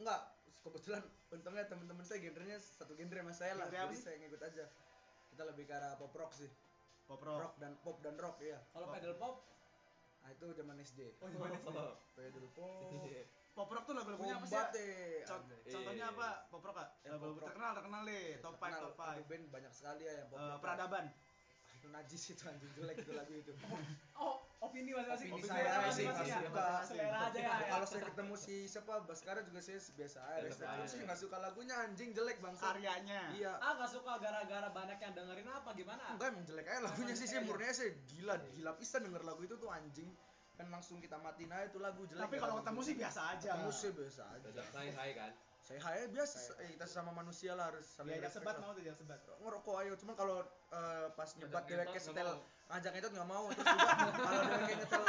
[0.00, 0.20] enggak
[0.60, 4.42] kebetulan untungnya teman-teman saya genrenya satu genre sama saya lah Genre apa jadi saya ngikut
[4.42, 4.64] aja
[5.30, 6.50] kita lebih ke arah pop rock sih
[7.06, 7.52] Pop rock, rock.
[7.58, 9.42] dan pop dan rock ya Kalau pedal pop,
[10.20, 11.70] nah itu zaman SD oh gimana sih?
[12.14, 12.70] pedal pop
[13.50, 14.54] Pop rock tuh lagu-lagunya apa sih?
[14.54, 14.70] ah?
[14.70, 15.26] Iya,
[15.66, 16.28] contohnya apa?
[16.48, 16.88] Pop rock, ah?
[17.02, 17.48] Ya, Lagu-lagu pop rock.
[17.50, 18.28] terkenal, terkenal deh.
[18.38, 19.26] Top 5, Terkenal, top aduh, 5.
[19.26, 20.60] band banyak sekali ya yang pop Eh, rock.
[20.62, 21.04] peradaban.
[21.80, 23.52] Itu najis itu anjing jelek itu lagu itu
[24.14, 25.32] Oh, opini masing-masing.
[25.32, 26.38] Opini saya masing-masing ya.
[26.42, 26.66] suka.
[26.84, 27.48] Selera aja ya.
[27.50, 27.66] ya.
[27.66, 31.74] kalau saya ketemu si siapa Baskara juga saya biasa aja Saya sih nggak suka lagunya
[31.74, 33.32] anjing jelek bangsa Karyanya.
[33.32, 36.04] iya Ah nggak suka gara-gara banyak yang dengerin apa gimana?
[36.12, 37.46] enggak emang jelek aja lagunya sih sih Aja.
[37.46, 40.12] murninya sih gila gila pisan denger lagu itu tuh anjing
[40.54, 43.50] kan langsung kita matiin aja tuh lagu jelek Tapi ya kalau ketemu sih biasa aja.
[43.50, 45.32] ketemu sih biasa aja tetap hai hai kan
[45.70, 48.66] saya hai biasa eh, kita sama manusia lah harus saling respect sebat lah.
[48.66, 49.22] mau tuh, diajak sebat.
[49.38, 50.36] ngerokok ayo cuman kalau
[50.74, 52.42] eh, pas nyebat dewek setel nggak mau.
[52.74, 55.02] ngajak nyetot nggak mau terus juga kalau dewek nyetel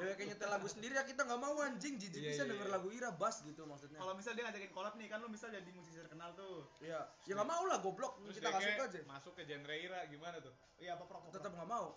[0.00, 2.74] dewek nyetel lagu sendiri ya kita nggak mau anjing jijik Iya, bisa iya, denger iya.
[2.80, 5.70] lagu Ira bass gitu maksudnya Kalau misal dia ngajakin collab nih, kan lu misal jadi
[5.72, 6.66] musisi terkenal tuh.
[6.80, 8.20] Iya, ya nggak mau lah goblok.
[8.26, 9.00] Terus kita nggak suka aja.
[9.06, 10.54] masuk ke genre Ira gimana tuh?
[10.76, 11.08] Iya, rock.
[11.08, 11.96] pop Tetap nggak mau.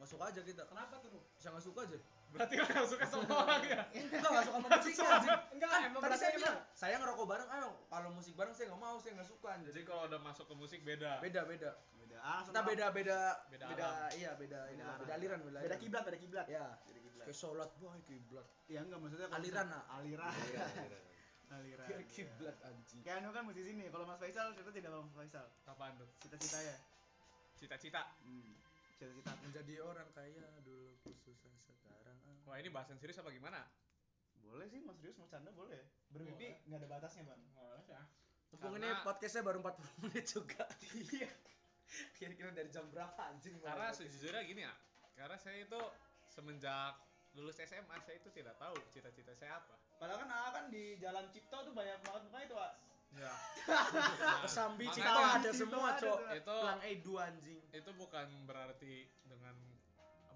[0.00, 0.62] Masuk aja kita.
[0.64, 1.10] Kenapa tuh?
[1.36, 1.98] Bisa nggak suka aja.
[2.32, 3.80] Berarti lo gak suka sama orang ya?
[3.92, 5.38] Enggak nggak suka sama musiknya anjing.
[5.52, 8.52] Enggak, Kan emang tadi berarti saya emang- bilang, saya ngerokok bareng, ayo kalau musik bareng
[8.52, 9.68] saya nggak mau, saya nggak suka anjing.
[9.68, 11.12] Jadi kalau udah masuk ke musik beda.
[11.18, 11.70] Beda beda.
[11.94, 12.16] Beda.
[12.18, 15.58] Ah, Kita beda beda Beda beda, iya beda ini Beda lah, beda aliran beda.
[15.60, 16.46] Beda kiblat, beda kiblat.
[16.46, 16.66] Ya.
[16.82, 17.24] Beda kiblat.
[17.24, 18.46] Kayak sholat boy kiblat.
[18.66, 19.96] Iya enggak maksudnya Aliran, misal- ah.
[19.96, 20.32] Aliran.
[20.32, 20.98] Iya, iya.
[21.54, 21.86] Aliran.
[21.86, 23.00] Kayak kiblat anjing.
[23.02, 23.88] Kayak anu kan musisi nih.
[23.88, 25.46] Kalau Mas Faisal cerita tidak Mas Faisal.
[25.64, 26.08] Apaan tuh?
[26.18, 26.76] Cita-cita ya.
[27.54, 28.02] Cita-cita.
[28.22, 28.56] Hmm.
[29.02, 29.32] Cita-cita.
[29.42, 30.94] Menjadi orang kaya dulu
[31.26, 32.14] susah sekarang.
[32.22, 32.38] ah.
[32.46, 33.66] Wah ini bahasan serius apa gimana?
[34.38, 35.82] Boleh sih Mas serius mau canda boleh.
[36.08, 37.42] Bermimpi nggak ada batasnya, Bang.
[37.52, 38.02] Boleh ya.
[38.52, 40.62] Mumpung Karena- ini podcastnya baru 40 menit juga.
[41.18, 41.30] Iya.
[42.14, 43.58] Kira-kira dari jam berapa anjing?
[43.58, 44.72] Karena sejujurnya gini ya.
[45.12, 45.80] Karena saya itu
[46.30, 46.94] semenjak
[47.34, 51.26] lulus SMA saya itu tidak tahu cita-cita saya apa Padahal kan AA kan di Jalan
[51.32, 52.72] Cipto tuh banyak banget mukanya tuh, Ak.
[53.14, 53.32] Ya
[54.42, 56.18] Kesambi Makanya Cipto ada semua, Cok.
[56.32, 57.60] itu Pelang Edu anjing.
[57.70, 59.54] itu bukan berarti dengan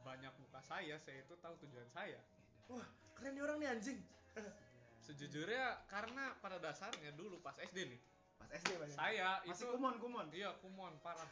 [0.01, 2.21] banyak muka saya saya itu tahu tujuan saya
[2.67, 3.99] Wah, keren nih orang nih anjing.
[5.01, 8.01] sejujurnya karena pada dasarnya dulu pas SD nih
[8.37, 8.87] Pas SD Pak.
[8.91, 10.27] saya Masih itu kumon, kumon.
[10.31, 11.27] iya kumon parah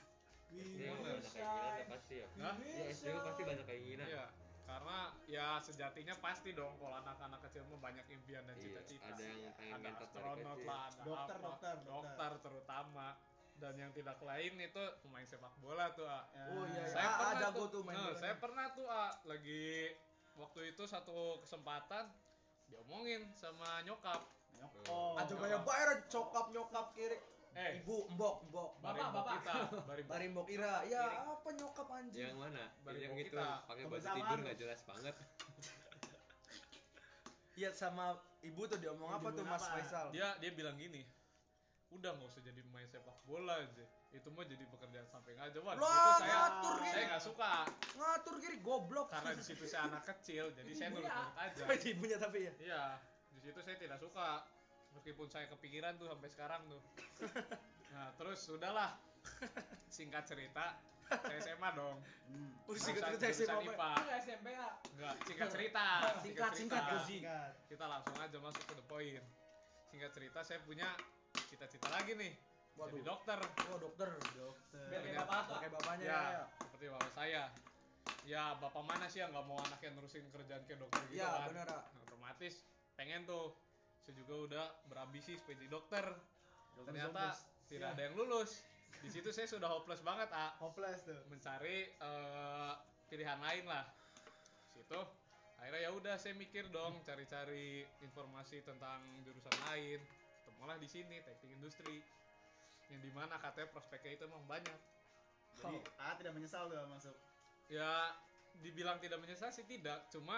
[0.49, 1.19] Bener.
[1.19, 2.55] banyak keinginan ya pasti ya Hah?
[2.57, 4.25] ya SD pasti banyak keinginan Iya,
[4.65, 9.07] karena ya sejatinya pasti dong kalau anak-anak kecil mah banyak impian dan Iya, cita-cita.
[9.11, 10.65] ada yang pengen Ada astronot kecil.
[10.65, 11.85] lah, ada Dokter, apa, dokter, dokter.
[11.87, 13.09] dokter terutama.
[13.55, 16.27] Dan yang tidak lain itu pemain sepak bola tuh, A.
[16.51, 16.91] Oh iya, iya.
[16.91, 18.19] Saya Ah, pernah jago tuh, tuh main nah, bola.
[18.19, 19.67] saya pernah tuh, A, lagi
[20.35, 22.05] waktu itu satu kesempatan
[22.67, 24.27] diomongin sama nyokap.
[24.91, 25.15] Oh.
[25.15, 27.15] Aja kayak bayar cokap nyokap kiri.
[27.55, 28.71] Eh, Ibu, mbok, mbok.
[28.83, 29.35] barimbok bapak.
[29.39, 29.55] kita,
[29.89, 30.11] barimbok.
[30.11, 30.75] Barimbok Ira.
[30.85, 32.27] Ya, apa nyokap anjing?
[32.27, 35.15] yang mana Barimbok yang itu pakai baju tidur nggak jelas banget
[37.55, 38.07] Iya sama
[38.43, 39.79] ibu tuh diomong apa tuh Mas apa?
[39.79, 40.07] Faisal?
[40.11, 41.07] Dia dia bilang gini,
[41.89, 43.87] udah nggak usah jadi pemain sepak bola aja.
[44.11, 45.87] Itu mah jadi pekerjaan samping aja, Wah, situ
[46.17, 47.03] saya ngatur saya gini.
[47.07, 47.53] nggak suka
[47.95, 49.07] Ngatur kiri goblok.
[49.09, 51.03] karena di situ saya anak kecil jadi saya Ibu ya.
[51.05, 52.53] nurut-nurut aja Itu ibunya tapi ya.
[52.59, 52.85] iya
[53.29, 54.47] di situ saya tidak suka
[54.95, 56.81] meskipun saya kepikiran tuh sampai sekarang tuh
[57.91, 58.95] nah terus sudahlah
[59.87, 62.57] singkat cerita saya SMA dong Hmm.
[62.65, 63.61] Oh, singkat cerita SMA.
[63.69, 64.69] IPA SMP ya?
[64.89, 65.85] enggak singkat cerita
[66.19, 66.83] Singkat, singkat.
[67.05, 67.51] Singkat.
[67.69, 69.25] kita langsung aja masuk ke the point
[69.87, 70.89] singkat cerita saya punya
[71.45, 72.33] cita-cita lagi nih
[72.73, 73.05] jadi Waduh.
[73.05, 73.39] dokter
[73.69, 74.09] Oh, dokter.
[74.35, 74.89] Dokter.
[74.89, 75.55] Biar kayak Ternyata- bapak.
[75.55, 76.45] Pakai bapaknya ya ya.
[76.59, 77.43] seperti bapak saya
[78.25, 81.49] ya bapak mana sih yang nggak mau anaknya nerusin kerjaan kayak dokter gitu Iya, kan
[81.53, 81.67] benar.
[81.69, 82.55] Nah, otomatis
[82.95, 83.53] pengen tuh
[84.05, 86.05] saya juga udah berambisi jadi dokter.
[86.85, 87.33] Ternyata
[87.73, 88.61] tidak ada yang lulus.
[89.01, 91.17] Di situ saya sudah hopeless banget ah Hopeless tuh.
[91.33, 92.73] mencari eh,
[93.09, 93.89] pilihan lain lah.
[94.77, 95.01] Situ
[95.57, 100.01] akhirnya ya udah saya mikir dong cari-cari informasi tentang jurusan lain.
[100.45, 102.05] Temulah di sini teknik industri.
[102.93, 104.79] Yang di mana katanya prospeknya itu emang banyak.
[105.57, 107.17] Jadi AA tidak menyesal tuh masuk.
[107.73, 108.13] ya
[108.61, 110.05] dibilang tidak menyesal sih tidak.
[110.13, 110.37] Cuma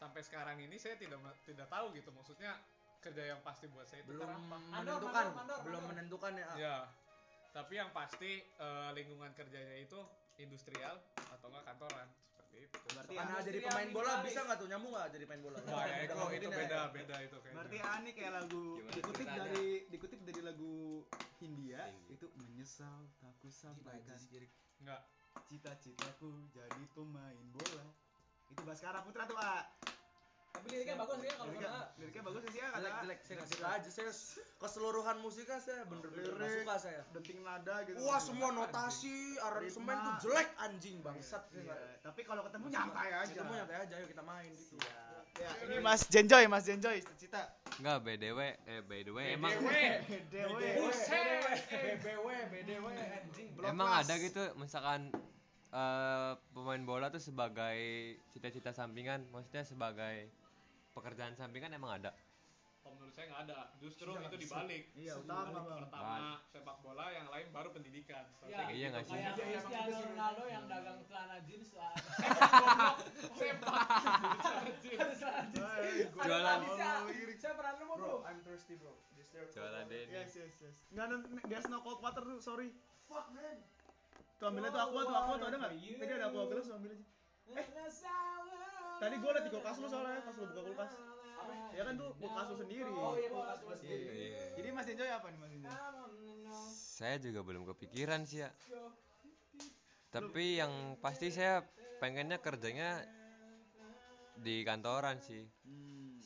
[0.00, 2.08] sampai sekarang ini saya tidak tidak tahu gitu.
[2.16, 2.56] Maksudnya
[3.00, 6.46] kerja yang pasti buat saya itu Belum apa Mandor, menentukan, mandor, mandor, belum menentukan ya.
[6.46, 6.56] Ah.
[6.56, 6.76] ya
[7.50, 9.96] tapi yang pasti eh, lingkungan kerjanya itu
[10.36, 14.26] industrial atau enggak kantoran seperti itu Berarti Karena jadi pemain bola minimalis.
[14.28, 15.58] bisa nggak tuh nyambung nggak jadi pemain bola?
[15.64, 16.50] Wah, ya, itu, itu mungkin ya?
[16.52, 19.40] beda beda itu kayaknya Berarti AA nih kayak lagu Gimana dikutip ceritanya?
[19.48, 20.74] dari dikutip dari lagu
[21.40, 22.12] Hindia Hindi.
[22.12, 24.20] itu menyesal tak ku sampaikan
[24.76, 25.00] enggak
[25.48, 27.86] cita-citaku jadi pemain bola.
[28.46, 29.64] Itu Baskara Putra tuh, A.
[30.56, 31.52] Tapi liriknya bagus ya kalau
[31.96, 32.80] Liriknya, bagus sih ya kata.
[32.80, 33.00] Jelek, A.
[33.04, 33.88] jelek, saya suka aja.
[33.92, 34.12] Saya
[34.56, 37.02] keseluruhan musiknya saya bener-bener nggak suka saya.
[37.12, 37.96] denting nada gitu.
[38.00, 41.44] Wah semua notasi, aransemen tuh jelek anjing bangsat.
[41.52, 43.32] Iya, tapi kalau ketemu nyantai aja.
[43.36, 44.76] Kita mau nyantai aja, ayo kita main gitu.
[45.36, 47.52] Ya, ini Mas Jenjoy, Mas Jenjoy, cita.
[47.76, 49.52] Enggak BDW eh by the way emang
[52.48, 53.48] BDW anjing.
[53.52, 55.12] Belum emang ada gitu misalkan
[55.76, 57.78] eh, pemain bola tuh sebagai
[58.32, 60.32] cita-cita sampingan maksudnya sebagai
[60.96, 62.10] pekerjaan sampingan emang ada
[62.80, 65.82] kalau menurut saya nggak ada justru itu dibalik Iya, utama, Bang.
[65.82, 66.14] pertama
[66.46, 69.12] sepak bola yang lain baru pendidikan Iya, Iya nggak sih?
[69.12, 70.06] Kayak Iya, iya, Cristiano gitu.
[70.06, 71.92] Ronaldo yang dagang celana jeans lah.
[73.34, 73.86] sepak.
[74.86, 76.58] Eh, Jualan.
[77.36, 78.16] Saya pernah nemu bro.
[78.22, 78.94] I'm thirsty bro.
[79.50, 80.76] Jualan deh Yes, yes, yes.
[80.88, 81.16] Enggak ada
[81.50, 82.70] there's no cold water tuh, sorry.
[83.04, 83.66] Fuck man.
[84.38, 85.72] Tuh ambilnya tuh aqua tuh aqua tuh ada enggak?
[85.74, 87.04] Tadi ada aqua gelas tuh ambil aja.
[87.46, 87.66] Eh,
[88.96, 90.92] tadi gua liat di kulkas lu soalnya pas lu buka kulkas.
[91.76, 92.90] Ya kan tuh kulkas lu sendiri.
[92.90, 94.04] Oh iya kulkas gua sendiri.
[94.10, 94.44] Iya.
[94.56, 95.74] Jadi Mas Jenjoy apa nih Mas Jenjoy?
[96.96, 98.50] saya juga belum kepikiran sih ya
[100.08, 101.60] tapi yang pasti saya
[102.00, 103.04] pengennya kerjanya
[104.40, 106.16] di kantoran sih Hmm.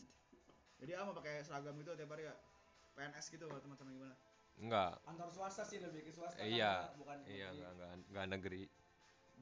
[0.81, 2.35] Jadi ah mau pakai seragam gitu tiap hari ya?
[2.95, 4.14] PNS gitu atau teman-teman gimana?
[4.57, 6.41] enggak Kantor swasta sih lebih ke swasta.
[6.41, 8.62] Iya kan, bukan iya enggak enggak enggak negeri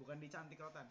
[0.00, 0.86] Bukan di Cantik Rotan.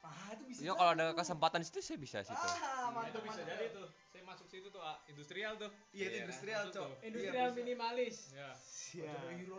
[0.00, 0.60] Ah, itu bisa.
[0.62, 2.54] ya kalau ada kesempatan situ saya bisa situ Ah,
[2.86, 6.14] Nah, mantap, itu bisa jadi tuh saya masuk situ tuh ah, industrial tuh Iya, itu
[6.14, 6.88] Iya, industrial, Cok.
[7.02, 7.58] Industrial Iya, bisa.
[7.58, 8.16] minimalis.
[8.30, 8.50] ya
[8.94, 9.12] Iya.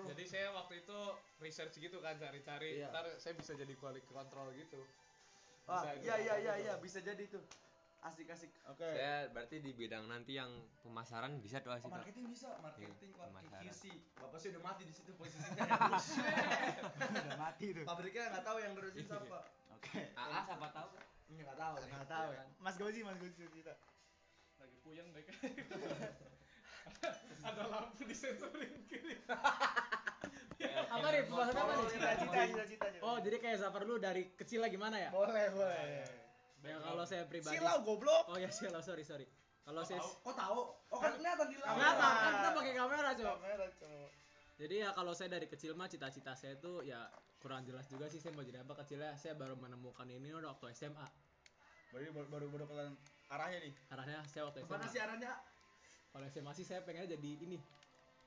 [0.07, 0.99] jadi saya waktu itu
[1.37, 2.87] research gitu kan cari-cari Iya.
[2.89, 4.79] ntar saya bisa jadi quality control gitu
[5.65, 7.43] Ah, iya iya iya iya bisa jadi tuh.
[7.99, 8.47] Asik-asik.
[8.65, 8.87] Oke.
[8.87, 10.47] saya berarti di bidang nanti yang
[10.79, 13.61] pemasaran bisa tuh Oh, situ marketing bisa, marketing Iya, Pak pemasaran.
[13.67, 13.83] QC.
[14.17, 15.63] Bapak sih udah mati di situ posisinya.
[17.19, 17.83] Udah mati tuh.
[17.83, 19.39] Pabriknya nggak tahu yang nerusin siapa.
[19.79, 20.01] Oke.
[20.11, 20.89] AA siapa tahu
[21.29, 21.73] Ini nggak tahu.
[21.79, 21.89] nih.
[21.89, 22.43] Nggak tahu ya.
[22.59, 23.73] Mas Gozi, Mas Gozi cerita.
[24.59, 25.23] lagi puyeng deh
[27.47, 29.15] ada lampu disensorin kiri
[30.91, 31.87] Apa nih pembahasan apa nih?
[31.87, 32.99] Cita-cita, cita-cita.
[32.99, 35.07] Oh jadi kayak Zafar lu dari kecil lah gimana ya?
[35.15, 36.03] boleh, boleh.
[36.59, 37.55] Ya kalau saya pribadi.
[37.55, 38.27] Silau goblok.
[38.27, 39.23] Oh ya silau sorry sorry.
[39.63, 40.75] Kalau saya Kok tahu?
[40.91, 41.71] Oh kan kelihatan di layar.
[41.71, 43.31] Kelihatan kan kita pakai kamera coba.
[43.39, 44.09] Kamera, cowok.
[44.59, 47.07] Jadi ya kalau saya dari kecil mah cita-cita saya tuh ya
[47.39, 49.15] kurang jelas juga sih saya mau jadi apa kecilnya.
[49.15, 51.07] Saya baru menemukan ini waktu SMA.
[51.95, 52.95] Baru baru baru, baru kelihatan
[53.31, 53.73] arahnya nih.
[53.87, 54.91] Arahnya saya waktu Mana SMA.
[54.91, 55.31] sih arahnya?
[56.11, 57.57] Kalau SMA sih saya pengennya jadi ini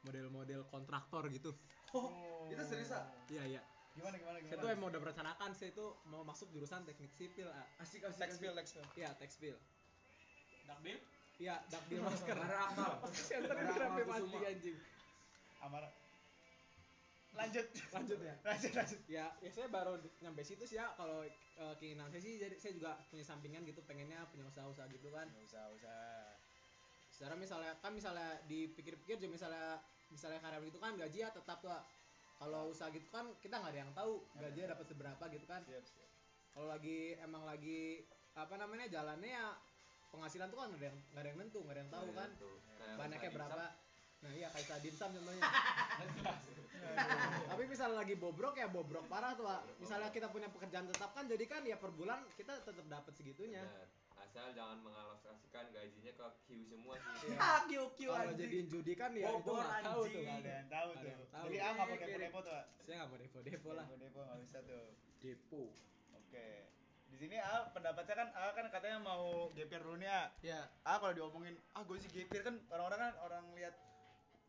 [0.09, 1.53] model-model kontraktor gitu.
[1.93, 3.05] Oh, itu serius ah?
[3.29, 3.63] Iya iya.
[3.93, 4.57] Gimana gimana gimana?
[4.57, 7.53] Saya tuh emang udah merencanakan saya itu mau masuk jurusan teknik sipil.
[7.53, 7.69] ah.
[7.85, 8.25] Asik asik.
[8.25, 8.85] tekstil tekstil.
[8.97, 9.57] Iya tekspil.
[10.65, 10.97] Dakbil?
[11.37, 12.37] Iya dakbil masker.
[12.41, 12.93] Bara akal.
[13.13, 14.79] Center akal mati anjing.
[15.61, 16.02] Amara.
[17.33, 17.67] Lanjut.
[17.91, 18.35] Lanjut ya.
[18.49, 19.01] lanjut lanjut.
[19.09, 22.73] ya, ya saya baru nyampe situ sih ya kalau eh, keinginan saya sih jadi saya
[22.77, 26.37] juga punya sampingan gitu pengennya punya usaha-usaha gitu kan Nggak usah usah.
[27.09, 31.73] secara misalnya kan misalnya dipikir-pikir juga misalnya misalnya karyawan gitu kan gaji ya tetap tuh
[32.37, 35.85] kalau usaha gitu kan kita nggak ada yang tahu gajinya dapat seberapa gitu kan Siap
[35.87, 36.09] siap.
[36.53, 38.03] kalau lagi emang lagi
[38.33, 39.55] apa namanya jalannya ya
[40.09, 42.31] penghasilan tuh kan nggak ada yang nggak ada yang nentu nggak ada yang tahu kan
[42.99, 43.65] banyaknya berapa
[44.23, 45.43] nah iya kayak tadi dimsum contohnya
[47.49, 49.47] tapi misalnya lagi bobrok ya bobrok parah tuh
[49.77, 53.63] misalnya kita punya pekerjaan tetap kan jadi kan ya per bulan kita tetap dapat segitunya
[54.15, 59.11] asal jangan mengalokasikan gajinya ke Q semua sih Ah, kiu kiu kalau jadiin judi kan
[59.13, 60.25] ya itu Bobor, nggak tahu tuh anjing.
[60.25, 61.13] kan Ada yang tahu tuh.
[61.43, 62.07] Jadi ah nggak mau Kirim.
[62.09, 62.61] depo-depo tuh.
[62.81, 64.87] saya nggak mau depo depo lah Depo-depo nggak bisa tuh.
[65.19, 65.63] depo
[66.15, 66.49] Oke.
[67.05, 70.27] Di sini ah pendapatnya kan ah kan katanya mau GPR dulu nih ah.
[70.41, 73.75] ya Ah kalau diomongin ah gue sih GPR kan orang-orang kan orang lihat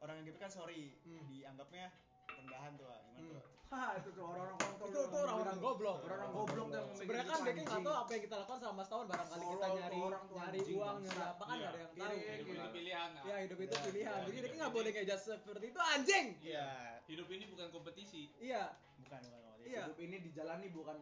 [0.04, 1.24] orang yang GPR kan sorry Hmm.
[1.26, 1.86] dianggapnya
[2.30, 2.99] rendahan tuh ah.
[3.10, 3.39] Gimana Hmm.
[3.39, 3.51] tuh?
[3.74, 4.86] Hah, itu tuh orang-orang kontol.
[4.86, 8.36] itu tuh orang-orang goblok Orang-orang goblok yang sebenarnya kan dia nggak tahu apa yang kita
[8.38, 11.58] lakukan selama setahun barangkali kita nyari nyari uang nyari apa kan Iya.
[11.58, 12.54] nggak ada yang tahu Kiri, Hidup kiri.
[12.54, 13.10] ini pilihan.
[13.10, 13.24] ah.
[13.24, 16.68] ya hidup itu pilihan jadi hidup dia nggak boleh ngejat seperti itu anjing Iya.
[17.04, 18.24] Hidup ini bukan kompetisi.
[18.38, 18.64] iya
[18.95, 19.58] Bukan bukan.
[19.64, 19.82] Iya.
[19.84, 20.97] Hidup ini dijalani bukan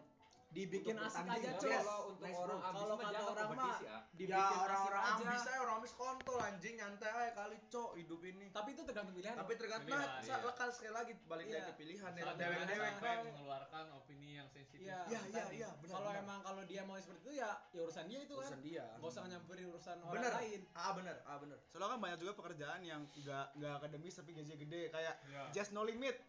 [0.52, 3.47] dibikin Untuk asik aja coy kalau untuk Nice, orang ambis Kalau mah kata jangan orang
[3.49, 5.12] mah, ah dibikin ya asik orang-orang aja.
[5.16, 9.16] ambis aja orang ambis kontol anjing nyantai aja kali cok hidup ini tapi itu tergantung
[9.16, 10.36] pilihan tapi tergantung nah, iya.
[10.38, 11.54] lekas sekali lagi balik Iya.
[11.54, 13.20] lagi ke pilihan ya dewek Bang.
[13.26, 14.84] mengeluarkan opini yang sensitif.
[14.84, 15.56] Iya, Iya, iya, tadi.
[15.58, 16.22] iya, benar, Kalau benar.
[16.22, 18.41] emang kalau dia mau seperti itu ya ya urusan dia itu kan.
[18.43, 20.62] urusan dia Gak usah nyamperin urusan orang lain.
[20.74, 24.58] ah bener ah bener Soalnya kan banyak juga pekerjaan yang nggak nggak akademis tapi gajinya
[24.60, 25.41] gede kayak Iya.
[25.52, 26.20] just no limit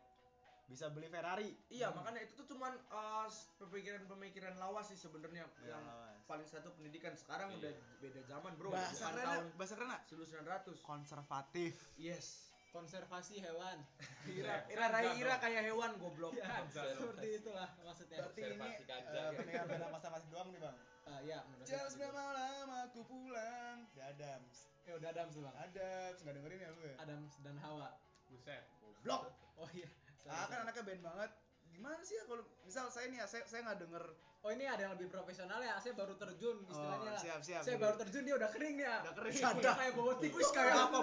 [0.73, 1.53] bisa beli Ferrari.
[1.69, 3.29] iya makanya itu tuh cuman uh,
[3.61, 6.17] pemikiran-pemikiran lawas sih sebenarnya Iya, yang lawas.
[6.25, 7.59] paling satu pendidikan sekarang Iya.
[7.61, 11.73] udah beda zaman bro Bahasa bukan keren tahun bahasa keren 1900 konservatif.
[11.95, 13.85] yes Konservasi hewan.
[14.33, 15.43] ira Keren ira rai banget, ira bro.
[15.45, 18.19] kayak hewan goblok Ya, seperti itulah maksudnya.
[18.25, 19.25] Berarti ini eh, ya.
[19.37, 20.77] pendengar band masa-masa doang nih bang.
[21.05, 22.17] Ah, iya, menurut saya Just seperti itu.
[22.17, 23.77] malam aku pulang.
[23.93, 24.57] The Adams.
[24.83, 25.57] Ya udah Adams tuh, Bang.
[25.59, 26.97] Adams nggak dengerin ya lu ya?
[26.97, 27.89] Adams dan Hawa.
[28.33, 28.65] Buset.
[29.05, 29.23] Blok.
[29.55, 29.91] Oh iya.
[30.29, 31.31] Ah kan anaknya band banget.
[31.73, 34.05] Gimana sih ya kalau misal saya nih ya saya saya nggak denger
[34.43, 37.63] Oh ini ada yang lebih profesional ya, saya baru terjun istilahnya Oh, siap, siap.
[37.63, 38.99] Saya baru terjun dia udah kering nih ya.
[38.99, 39.39] Udah kering.
[39.39, 40.99] Udah kayak bawa tikus kayak apa.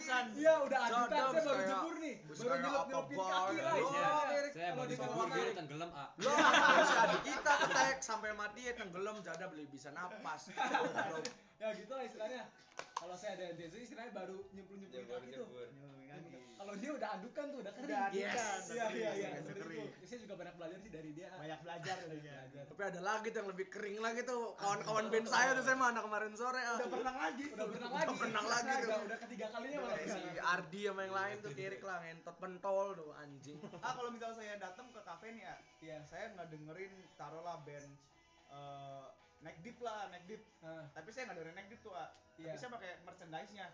[0.00, 0.06] Ki?
[0.40, 2.14] Iya udah adukan, saya baru jemur nih.
[2.24, 3.28] Baru nyelupin banget.
[3.36, 4.32] kaki lah istilahnya.
[4.32, 6.08] Erik, Saya Kalau baru kamar dia tenggelam ah.
[6.16, 6.36] Loh,
[6.88, 10.42] si adik kita ketek sampai mati ya tenggelam jada beli bisa napas.
[11.60, 12.42] Ya gitu lah istilahnya.
[12.96, 15.44] Kalau saya ada intensi istilahnya baru nyemplung-nyemplungin Jebur, kaki tuh.
[15.46, 15.68] jebur.
[16.60, 17.88] Kalau dia udah adukan tuh, udah kering.
[17.88, 18.36] Udah adukan, Yes.
[18.36, 19.28] udah Iya, kering, iya, iya.
[19.40, 19.88] udah kering.
[19.88, 20.04] itu.
[20.04, 21.28] Saya juga banyak belajar sih dari dia.
[21.32, 22.36] banyak belajar dari dia.
[22.62, 26.00] Tapi ada lagi tuh yang lebih kering lagi tuh kawan-kawan band saya tuh saya mana
[26.00, 26.76] kemarin sore ah.
[26.76, 27.44] Udah pernah lagi.
[27.50, 28.08] Udah berenang lagi.
[28.14, 28.84] berenang lagi tuh.
[28.84, 30.44] Udah, udah ketiga kalinya malah si berenang.
[30.50, 33.58] Ardi sama yang lain tuh kirik lah ngentot pentol tuh anjing.
[33.84, 35.98] Ah kalau misal saya datang ke kafe nih ya, Iya.
[36.06, 37.88] saya nggak dengerin taruhlah band
[38.50, 39.04] eh
[39.40, 40.42] Neck Deep lah, Neck Deep.
[40.60, 42.08] Nah, Tapi saya nggak dengerin Neck Deep tuh, ah.
[42.36, 42.52] Iya.
[42.52, 43.66] Tapi saya pakai merchandise-nya.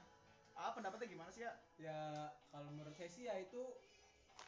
[0.54, 1.52] Ah pendapatnya gimana sih ya?
[1.76, 1.98] ya
[2.48, 3.60] kalau menurut saya sih ya itu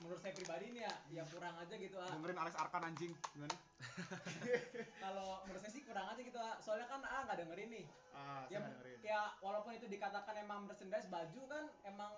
[0.00, 3.52] menurut saya pribadi nih ya ya kurang aja gitu ah Dengerin Alex Arkan anjing gimana?
[5.04, 8.40] kalau menurut saya sih kurang aja gitu ah soalnya kan ah nggak dengerin nih Ah,
[8.48, 8.98] ya, dengerin.
[9.04, 12.12] ya walaupun itu dikatakan emang merchandise baju kan emang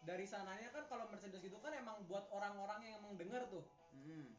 [0.00, 4.30] dari sananya kan kalau merchandise gitu kan emang buat orang-orang yang emang denger tuh Hmm.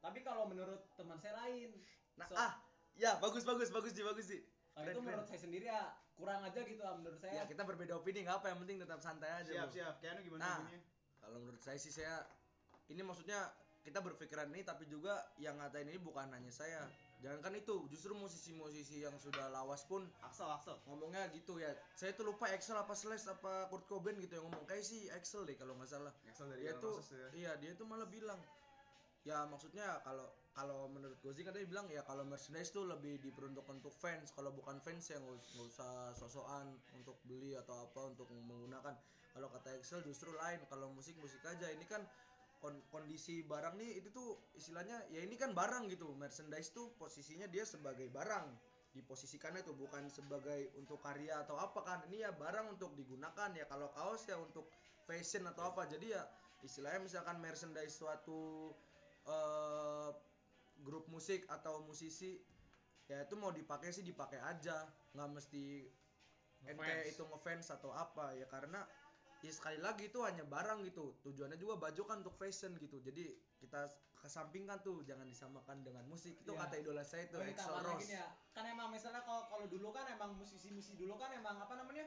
[0.00, 1.76] tapi kalau menurut teman saya lain
[2.16, 2.52] Nah, So- ah,
[2.94, 4.40] ya bagus bagus bagus sih bagus sih.
[4.72, 5.06] keren, itu keren.
[5.06, 5.82] menurut saya sendiri ya
[6.14, 9.00] kurang aja gitu ah menurut saya Ya kita berbeda opini nggak apa yang penting tetap
[9.00, 9.50] santai aja.
[9.50, 9.74] Siap, bro.
[9.74, 9.94] siap.
[9.98, 10.58] Kayaknya gimana Nah.
[11.20, 12.24] Kalau menurut saya sih saya
[12.88, 13.38] ini maksudnya
[13.80, 16.84] kita berpikiran ini tapi juga yang ngatain ini bukan hanya saya.
[17.20, 20.72] Jangankan itu, justru musisi-musisi yang sudah lawas pun Axel, Axel.
[20.88, 21.68] ngomongnya gitu ya.
[21.92, 25.44] Saya tuh lupa Excel apa Slash apa Kurt Cobain gitu yang ngomong kayak sih Excel
[25.44, 26.08] deh kalau nggak salah.
[26.24, 27.28] Axel dari Dia tuh ya.
[27.36, 28.40] iya dia tuh malah bilang
[29.20, 33.80] ya maksudnya kalau kalau menurut gue sih dia bilang ya kalau merchandise tuh lebih diperuntukkan
[33.80, 34.34] untuk fans.
[34.34, 36.66] Kalau bukan fans ya nggak us- nggak usah sosokan
[36.98, 38.94] untuk beli atau apa untuk menggunakan.
[39.30, 41.70] Kalau kata Excel justru lain kalau musik musik aja.
[41.70, 42.02] Ini kan
[42.60, 44.28] kon- kondisi barang nih itu tuh
[44.58, 46.10] istilahnya ya ini kan barang gitu.
[46.18, 48.46] Merchandise tuh posisinya dia sebagai barang.
[48.90, 51.98] Diposisikannya tuh bukan sebagai untuk karya atau apa kan.
[52.10, 53.50] Ini ya barang untuk digunakan.
[53.54, 54.66] Ya kalau kaos ya untuk
[55.06, 55.86] fashion atau apa.
[55.86, 56.26] Jadi ya
[56.66, 58.74] istilahnya misalkan merchandise suatu
[59.26, 60.10] eh,
[60.82, 62.40] grup musik atau musisi
[63.10, 65.90] ya itu mau dipakai sih dipakai aja nggak mesti
[66.68, 68.84] ente itu ngefans atau apa ya karena
[69.40, 73.32] ya sekali lagi itu hanya barang gitu tujuannya juga baju kan untuk fashion gitu jadi
[73.56, 73.88] kita
[74.20, 76.60] kesampingkan tuh jangan disamakan dengan musik itu Iya.
[76.68, 78.28] kata idola saya itu Rose nih ya.
[78.52, 82.04] Kan emang misalnya kalau kalau dulu kan emang musisi-musisi dulu kan emang apa namanya?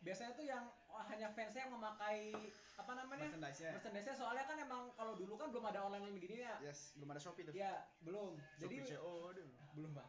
[0.00, 2.32] Biasanya tuh yang oh, hanya fansnya yang memakai
[2.80, 3.28] apa namanya?
[3.28, 3.70] Merchandise-nya.
[3.76, 6.56] Merchandise-nya soalnya kan emang kalau dulu kan belum ada online begini ya.
[6.64, 7.52] Yes, belum ada Shopee tuh.
[7.52, 8.40] Iya, belum.
[8.56, 9.48] Jadi Shopee CO, aduh.
[9.76, 10.06] belum, Pak.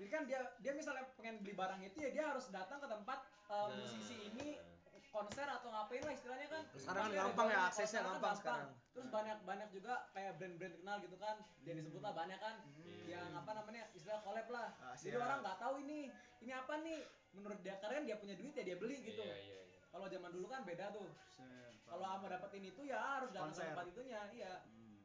[0.00, 3.20] Jadi kan dia dia misalnya pengen beli barang itu ya dia harus datang ke tempat
[3.52, 3.76] uh, Nah.
[3.78, 4.56] musisi ini
[5.10, 6.62] konser atau ngapain lah istilahnya kan.
[6.78, 8.70] Sekarang kan ada gampang ya, aksesnya konser kan gampang sekarang.
[8.94, 11.36] Terus banyak banyak juga kayak brand-brand kenal gitu kan.
[11.66, 12.54] Dia disebut lah banyak kan.
[13.10, 14.68] Yang apa namanya istilah collab lah.
[14.78, 15.98] Ah, Jadi orang nggak tahu ini
[16.42, 16.98] ini apa nih.
[17.30, 19.22] Menurut dia keren dia punya duit ya dia beli gitu.
[19.22, 19.80] Iya, iya, iya.
[19.90, 21.10] Kalau zaman dulu kan beda tuh.
[21.90, 24.62] Kalau mau dapetin itu ya harus datang ke tempat itunya, iya.
[24.62, 25.02] Hmm.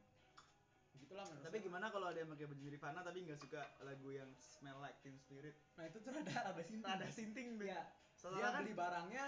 [1.02, 4.30] Gitulah menurut Tapi gimana kalau ada yang pakai baju Nirvana tapi nggak suka lagu yang
[4.38, 5.58] Smell Like Teen Spirit?
[5.74, 6.86] Nah itu tuh rada rada sinting.
[6.86, 7.66] Ada sinting tuh.
[8.14, 9.24] Soalnya dia kan beli barangnya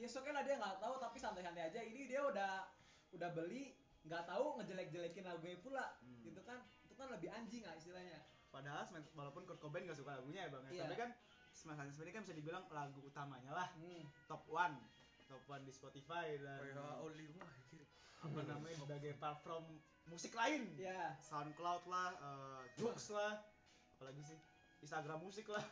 [0.00, 1.80] ya oke lah dia nggak tahu tapi santai-santai aja.
[1.84, 2.64] Ini dia udah
[3.12, 3.76] udah beli
[4.08, 6.24] nggak tahu ngejelek-jelekin lagunya pula Hmm.
[6.24, 6.64] gitu kan.
[6.88, 8.24] Itu kan lebih anjing lah istilahnya.
[8.48, 10.70] Padahal walaupun Kurt Cobain gak suka lagunya ya bang ya.
[10.72, 10.82] Iya.
[10.88, 11.10] tapi kan
[11.54, 13.68] Smash Teen Spirit kan bisa dibilang lagu utamanya lah.
[13.76, 14.02] Hmm.
[14.26, 14.74] top one.
[15.28, 17.86] Top one di Spotify dan kayak Oliver gitu.
[18.20, 19.64] apa namanya sebagai platform
[20.10, 20.66] musik lain.
[20.74, 23.38] Ya SoundCloud lah, uh, Joox lah,
[23.96, 24.38] apalagi sih?
[24.82, 25.62] Instagram musik lah,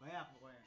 [0.00, 0.26] banyak.
[0.34, 0.62] Pokoknya.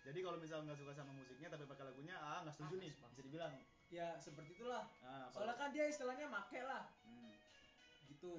[0.00, 3.20] Jadi kalau misalnya nggak suka sama musiknya tapi pakai lagunya, ah nggak setuju nih, bisa
[3.20, 3.52] dibilang.
[3.90, 7.34] ya seperti itulah Ah, soalnya kan dia istilahnya make lah Hmm,
[8.06, 8.38] gitu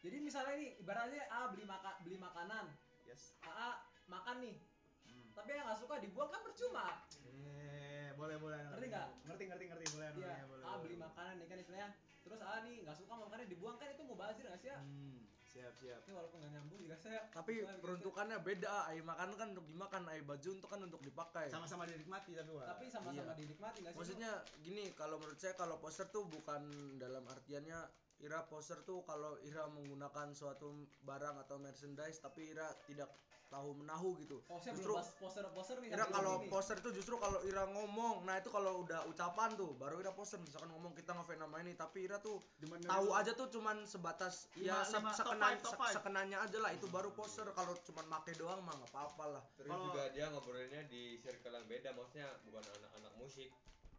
[0.00, 2.72] jadi misalnya nih ibaratnya A beli maka beli makanan
[3.04, 3.36] yes.
[3.44, 3.76] AA
[4.08, 4.56] makan nih
[5.04, 5.28] Hmm.
[5.36, 8.56] tapi yang nggak suka dibuang kan percuma Eh, boleh boleh.
[8.72, 9.08] Ngerti nggak?
[9.28, 10.08] Ngerti ngerti ngerti boleh.
[10.08, 11.04] Iya, namanya, boleh, A boleh, beli boleh.
[11.04, 11.88] makanan nih kan istilahnya
[12.24, 15.25] terus A nih nggak suka makannya dibuang kan itu mau bazir nggak sih ya Hmm,
[15.56, 16.00] siap siap.
[16.04, 17.72] ini walaupun nggak nyambung juga saya tapi gitu.
[17.80, 22.36] peruntukannya beda ai makan kan untuk dimakan ai baju untuk kan untuk dipakai Sama-sama dinikmati
[22.36, 22.68] tapi wah.
[22.68, 23.40] tapi sama-sama Iya.
[23.40, 24.30] dinikmati nggak sih maksudnya
[24.60, 26.62] gini kalau menurut saya kalau poster tuh bukan
[27.00, 27.80] dalam artiannya
[28.16, 30.72] Ira poster tuh kalau Ira menggunakan suatu
[31.04, 33.08] barang atau merchandise tapi Ira tidak
[33.48, 35.88] tahu menahu gitu saya justru poster-poster nih.
[35.88, 36.48] Ira kalau sini.
[36.48, 40.36] poster tuh justru kalau Ira ngomong nah itu kalau udah ucapan tuh baru Ira poster
[40.38, 44.50] misalkan ngomong kita ngefans nama ini tapi Ira tuh Demen tahu aja tuh cuman sebatas
[44.54, 45.94] Lima- ya se- lima- top sekenan- five, top se- five.
[45.94, 49.68] sekenanya aja lah itu baru poster kalau cuman make doang mah nggak apa-apa lah Terus
[49.68, 53.48] Kalau- juga dia ngobrolinnya di circle yang beda, maksudnya bukan anak-anak musik.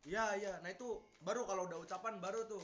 [0.04, 0.88] Iya iya, nah itu
[1.20, 2.64] baru kalau udah ucapan baru tuh.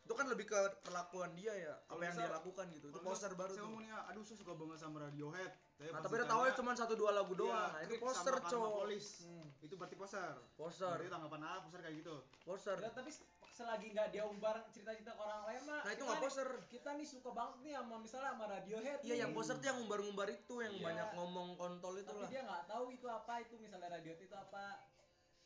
[0.00, 2.86] Itu kan lebih ke perlakuan dia ya, apa yang misal- dia lakukan gitu.
[2.88, 3.66] Itu poster baru saya tuh.
[3.66, 5.52] ngomongnya, aduh saya suka banget sama Radiohead.
[5.74, 7.70] Tapi Nah, tapi udah tahu ya cuma satu dua lagu iya, doang.
[7.74, 8.34] Nah, itu poster.
[8.38, 9.26] Police.
[9.26, 9.46] Hmm.
[9.58, 10.34] Itu berarti poster.
[10.54, 10.86] Poster.
[10.94, 12.14] Berarti tanggapan A poster kayak gitu.
[12.46, 12.76] Poster.
[12.78, 13.10] Ya, tapi
[13.50, 15.80] selagi nggak dia umbar cerita-cerita ke orang lain mah.
[15.82, 16.48] Nah, itu nggak nih- poster.
[16.68, 18.98] Kita nih suka banget nih sama misalnya sama Radiohead.
[19.02, 19.18] Iya, nih.
[19.18, 20.84] yang poster tuh yang ngumbar-ngumbar itu yang Iya.
[20.84, 22.30] banyak ngomong kontol itu Tapi lah.
[22.30, 24.64] dia nggak tahu itu apa itu misalnya Radiohead itu apa.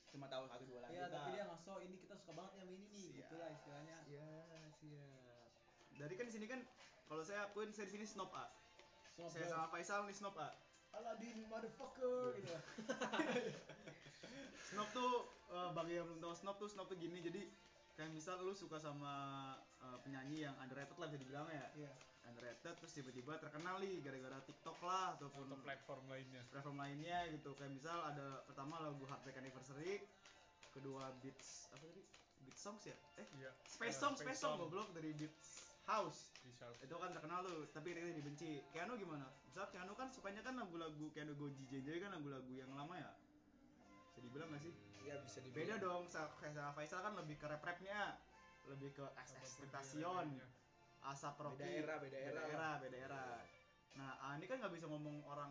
[0.09, 0.93] Cuma tahu satu dua lagu.
[0.93, 3.07] Iya, tapi dia nggak so ini kita suka banget yang ini nih.
[3.11, 3.16] Siap.
[3.24, 3.97] Gitulah istilahnya.
[4.05, 4.29] Iya,
[4.72, 5.49] siap.
[5.99, 6.61] Dari kan di sini kan
[7.05, 8.45] kalau saya akuin saya di sini snob A.
[9.19, 10.55] Snob saya sama Faisal nih snob A.
[10.95, 12.55] Aladdin motherfucker gitu.
[14.71, 17.19] Snob tuh eh, bagi yang belum tahu snob tuh snob tuh gini.
[17.19, 17.43] Jadi
[17.99, 19.11] kayak misal lu suka sama
[19.83, 21.66] eh, penyanyi yang underrated lah bisa dibilang ya.
[21.75, 21.93] Iya.
[22.29, 26.43] underrated terus tiba-tiba terkenal nih gara-gara TikTok lah ataupun atau platform lainnya.
[26.55, 27.59] platform lainnya gitu.
[27.59, 29.99] Kayak misal ada pertama lagu Heartbreak Anniversary
[30.71, 32.05] kedua Beats apa tadi?
[32.47, 32.95] Beat Songs ya?
[33.19, 33.51] Eh iya.
[33.66, 36.36] Space Eh, Song Space Song goblok dari Beats House.
[36.84, 38.61] Itu kan terkenal tuh tapi ini dibenci.
[38.70, 39.24] Keanu gimana?
[39.49, 43.11] Misal Keanu kan sukanya kan lagu-lagu Keanu Goji Jenjai kan lagu-lagu yang lama ya?
[44.12, 44.74] Bisa dibilang gak sih?
[45.09, 48.20] Iya, bisa beda dong kayak sama Faisal kan lebih ke rap rapnya
[48.68, 50.36] lebih ke ekspektation
[51.09, 51.64] asap rocky.
[51.64, 53.24] Beda era, beda era beda era, beda era.
[53.97, 55.51] nah ah, ini kan nggak bisa ngomong orang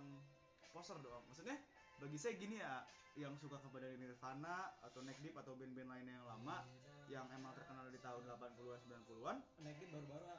[0.71, 1.57] poser dong maksudnya
[1.97, 2.85] bagi saya gini ya
[3.17, 6.63] yang suka kepada Nirvana atau Neck Deep atau band-band lainnya yang lama
[7.07, 10.25] yang emang terkenal di tahun 80-an 90-an Naikin baru-baru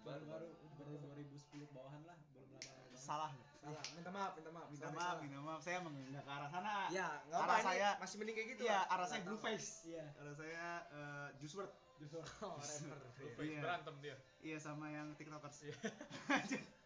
[0.00, 2.48] baru-baru baru 2010 ke bawahan lah belum
[2.96, 4.68] salah Salah, minta maaf, minta maaf.
[4.72, 5.20] minta maaf salah.
[5.20, 8.32] minta maaf saya emang nggak ke arah sana Ya, nggak Arah apa saya- masih mending
[8.34, 8.62] kayak gitu.
[8.64, 8.84] iya lah.
[8.88, 10.04] arah saya Nggak blue face Iya.
[10.16, 12.98] arah saya uh, juice word Justru Oh, rapper.
[13.36, 13.60] Face Iya.
[13.60, 15.58] berantem dia Iya sama yang tiktokers.
[15.62, 15.76] Iya.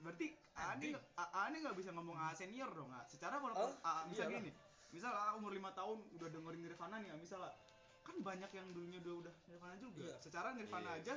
[0.00, 0.96] Berarti Ani
[1.34, 3.04] Ani nggak bisa ngomong A senior dong, A.
[3.04, 4.28] Secara walaupun Oh, A iyalah.
[4.30, 4.50] gini,
[4.94, 7.50] misal A umur 5 tahun udah dengerin Nirvana nih, A, misal A.
[8.00, 10.16] kan banyak yang dulunya udah udah Nirvana juga Iya.
[10.20, 11.14] secara Nirvana Iya, aja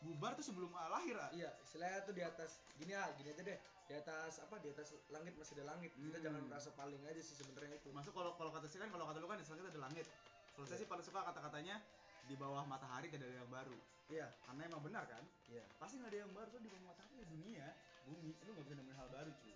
[0.00, 1.30] bubar tuh sebelum ah, lahir ah.
[1.30, 3.58] Iya, istilahnya tuh di atas gini ah, gini aja deh.
[3.84, 4.56] Di atas apa?
[4.56, 5.90] Di atas langit masih ada langit.
[5.92, 6.24] Kita Hmm.
[6.24, 7.88] jangan merasa paling aja sih sebenarnya itu.
[7.90, 10.06] masuk kalau kalau kata saya kan kalau kata lu kan di langit ada langit
[10.52, 11.76] kalau saya sih paling suka kata-katanya
[12.22, 13.78] di bawah matahari tidak ada yang baru
[14.08, 15.62] Iya, karena emang benar kan iya.
[15.76, 17.66] pasti nggak ada yang baru kan di bawah matahari ya dunia
[18.02, 19.54] bumi lu nggak bisa nemuin hal baru cuy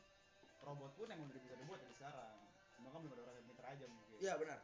[0.62, 2.34] robot pun yang udah bisa dibuat dari sekarang
[2.85, 4.16] cuma kan belum ada orang yang pinter aja mungkin.
[4.20, 4.59] Iya, benar.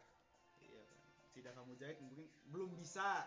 [0.61, 0.99] iya kan.
[1.33, 3.25] Si Daka Mujahid mungkin belum bisa.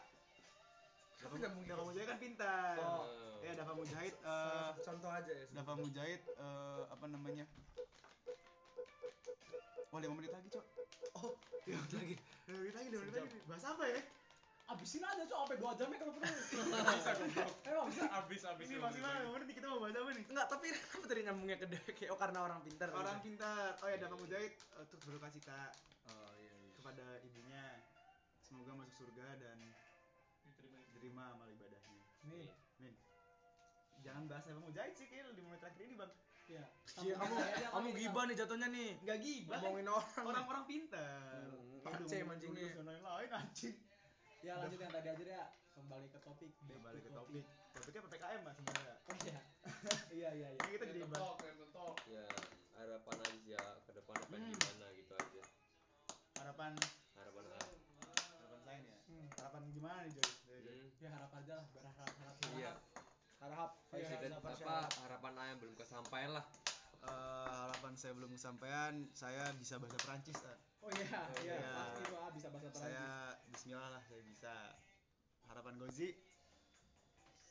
[1.34, 1.50] Mungkin.
[1.66, 2.78] Daka Mujahid kan pintar.
[2.78, 3.10] Oh.
[3.42, 5.46] ya Daka Mujahid Salah eh contoh aja ya.
[5.50, 7.46] Dava Mujahid eh, apa namanya?
[9.90, 10.66] Wah lima menit lagi cok.
[11.26, 11.34] Oh,
[11.66, 12.16] lima menit lagi.
[12.46, 13.38] Lima menit lagi lima menit lagi.
[13.50, 14.02] Bahas apa ya
[14.74, 16.26] Abisin aja cok sampai 2 jamnya kalau perlu.
[16.94, 18.04] bisa goblok Emang bisa.
[18.08, 21.06] habis habis ini masih mana menit nih, kita mau bahas apa nih Enggak, tapi kenapa
[21.06, 21.66] tadi nyambungnya ke?
[22.08, 22.88] Oh, karena orang pintar.
[22.92, 25.60] orang pintar oh ya Dava Mujahid eh, terus berduka cita
[26.06, 26.72] Oh, iya iya.
[26.76, 27.64] kepada ibunya
[28.42, 29.58] semoga masuk surga dan
[30.44, 31.96] diterima diterima amal ibadahnya
[32.26, 32.50] Nih.
[32.78, 32.94] Min
[34.00, 36.12] jangan bahas Dava Mujahid sih kayaknya lima menit terakhir ini bang
[36.44, 36.60] Iya.
[37.00, 37.34] Iya, kamu
[37.72, 39.00] kamu gibah nih jatuhnya nih.
[39.00, 40.12] nggak gibah kan Ngomongin orang.
[40.12, 40.28] nih.
[40.28, 42.84] orang-orang pintar Hmm, Aduh, mancingnya.
[42.84, 43.76] lain anjing
[44.44, 45.46] Ya lanjut yang tadi aja deh ya.
[45.74, 46.52] Kembali ke topik.
[46.62, 49.40] Back kembali to ke topik topiknya ppkm mas sebenarnya Oh iya.
[50.14, 50.60] Iya iya iya.
[50.62, 51.42] ini kita jadi bahas
[52.06, 52.26] ya
[52.74, 54.54] harapan aja ke depan akan Hmm.
[54.54, 55.44] gimana gitu aja
[56.36, 56.72] harapan
[57.16, 57.60] harapan A
[58.30, 59.26] harapan saya nih ya Hmm.
[59.34, 60.76] harapan gimana nih Joy Joy, Joy?
[60.78, 61.02] Hmm.
[61.02, 62.36] Ya harap aja lah, berharap harap.
[62.54, 62.72] iya
[63.42, 63.70] Harap.
[63.92, 65.02] Iya, Faisal dan Zafar apa Syarif.
[65.04, 66.46] harapan A yang belum kesampaian lah
[67.04, 70.56] Eh, harapan saya belum kesampaian saya bisa bahasa Perancis ah.
[70.84, 71.72] Oh iya, iya, Iya.
[71.74, 72.84] pasti ah bisa bahasa Perancis.
[72.84, 73.08] saya
[73.48, 74.54] Bismillah lah saya bisa
[75.48, 76.10] harapan Gozi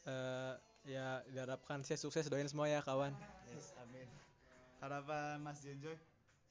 [0.03, 0.55] Eh,
[0.85, 3.14] ya diharapkan saya sukses doain semua ya kawan.
[3.49, 4.09] yes amin
[4.78, 5.95] harapan Mas Jenjoy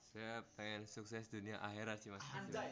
[0.08, 2.72] saya pengen sukses dunia akhirat sih mas Anjay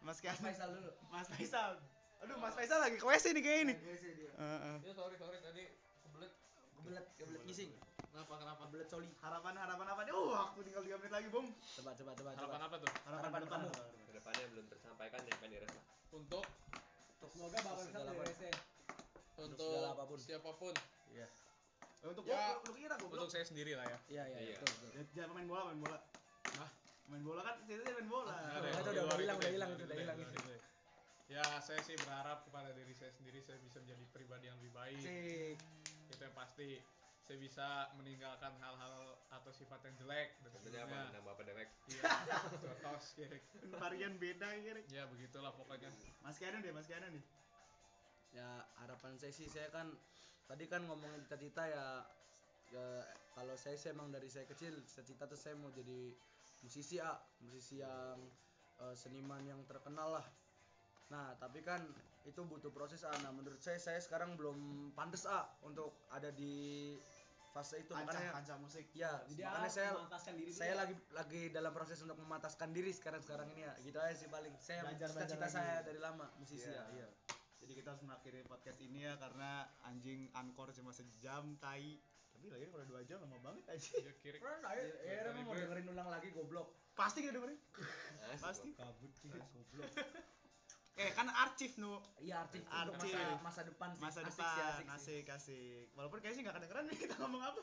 [0.00, 0.90] Mas Mas Kian Faisal dulu.
[1.08, 1.76] Mas Faisal
[2.20, 4.32] aduh Mas Faisal lagi ke WC nih kayaknya nih Iya sih dia.
[4.34, 4.76] Heeh.
[4.82, 5.64] ya sorry sorry tadi
[6.02, 6.32] kebelet
[6.72, 7.70] Kebelet, kebelet ngising.
[8.10, 9.08] Kenapa kenapa Kebelet coli.
[9.18, 12.30] harapan harapan apa nih oh waktu tinggal 3 menit lagi bung Coba coba coba coba.
[12.36, 13.68] harapan apa tuh harapan, Harapan depan kamu.
[13.70, 14.00] harapan.
[14.00, 15.80] ke depannya belum tersampaikan ya kan dirasa
[16.10, 16.44] untuk
[17.30, 18.42] Semoga Bapak bisa WC.
[19.38, 20.18] untuk segala apa pun.
[20.18, 20.74] siapa pun
[21.10, 21.26] Iya.
[22.00, 25.02] Eh, untuk Ya, gua untuk kira gua untuk saya sendiri lah ya Iya iya Iya.
[25.12, 25.98] jangan main bola main bola
[26.56, 26.70] Hah?
[27.06, 30.18] main bola kan saya main bola ada Itu ya, udah- hilang, udah hilang, udah hilang
[31.30, 34.98] ya saya sih berharap kepada diri saya sendiri saya bisa menjadi pribadi yang lebih baik
[34.98, 35.56] Sik.
[36.10, 36.68] itu yang pasti
[37.30, 40.90] saya bisa meninggalkan hal-hal atau sifat yang jelek dari tentunya apa?
[40.90, 41.14] Sebelumnya.
[41.14, 42.02] nambah pendewek iya
[42.58, 43.42] contoh kirik
[43.78, 45.94] varian beda kira ya begitulah pokoknya.
[46.26, 47.22] Mas Kianu deh Mas Kianu nih
[48.34, 49.94] Ya harapan saya sih saya kan
[50.50, 52.02] tadi kan ngomongin cita-cita ya
[52.74, 52.86] ya
[53.38, 56.10] kalau saya sih emang dari saya kecil cita-cita tuh saya mau jadi
[56.66, 57.14] musisi ah
[57.46, 58.18] musisi yang
[58.82, 60.26] eh, seniman yang terkenal lah.
[61.14, 61.78] Nah tapi kan
[62.26, 66.98] itu butuh proses ah nah menurut saya saya sekarang belum pantas ah untuk ada di
[67.50, 68.86] fase itu kancah makanya kancah musik.
[68.92, 69.90] ya Jadi makanya saya
[70.32, 73.74] diri saya lagi lagi dalam proses untuk memataskan diri sekarang sekarang ini ya.
[73.80, 74.54] Gitu aja sih paling.
[74.56, 76.78] Saya Belajar- cita-cita saya dari lama musisi Iya.
[76.78, 77.08] ya iya.
[77.60, 79.50] Jadi kita harus mengakhiri podcast ini ya karena
[79.82, 81.98] anjing ankor cuma sejam tai.
[82.30, 86.08] Tapi lagi udah dua jam lama banget aja ya kirik Ya, emang mau dengerin ulang
[86.08, 86.72] lagi goblok.
[86.92, 87.58] pasti kita dengerin?
[88.30, 88.70] Asik, pasti.
[88.72, 89.12] kabut
[89.52, 89.90] goblok.
[90.92, 93.14] Eh kan arsip nu Iya untuk Artis.
[93.14, 94.00] masa, masa depan sih.
[94.00, 94.88] masa Asik depan sih, asik sih.
[94.90, 97.60] asik asik walaupun kayaknya sih nggak kedengeran nih kita ngomong apa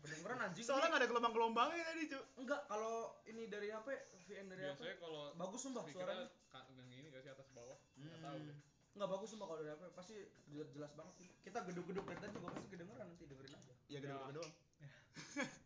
[0.00, 0.64] Kedengeran anjing.
[0.64, 2.94] soalnya nggak ada gelombang gelombangnya tadi cu enggak kalau
[3.24, 3.88] ini dari HP,
[4.24, 4.78] VN dari HP.
[4.78, 6.26] biasanya kalau Bagus sumpah suaranya.
[6.70, 8.58] yang ini gak sih atas bawah nggak tahu deh
[8.90, 9.82] Enggak bagus sumpah kalau dari HP.
[9.92, 10.16] Pasti
[10.48, 11.14] jelas, jelas banget.
[11.40, 13.74] Kita geduk-geduk dari tadi juga pasti kedengeran nanti dengerin aja.
[13.86, 14.18] ya gede Ya.
[14.20, 14.52] gede doang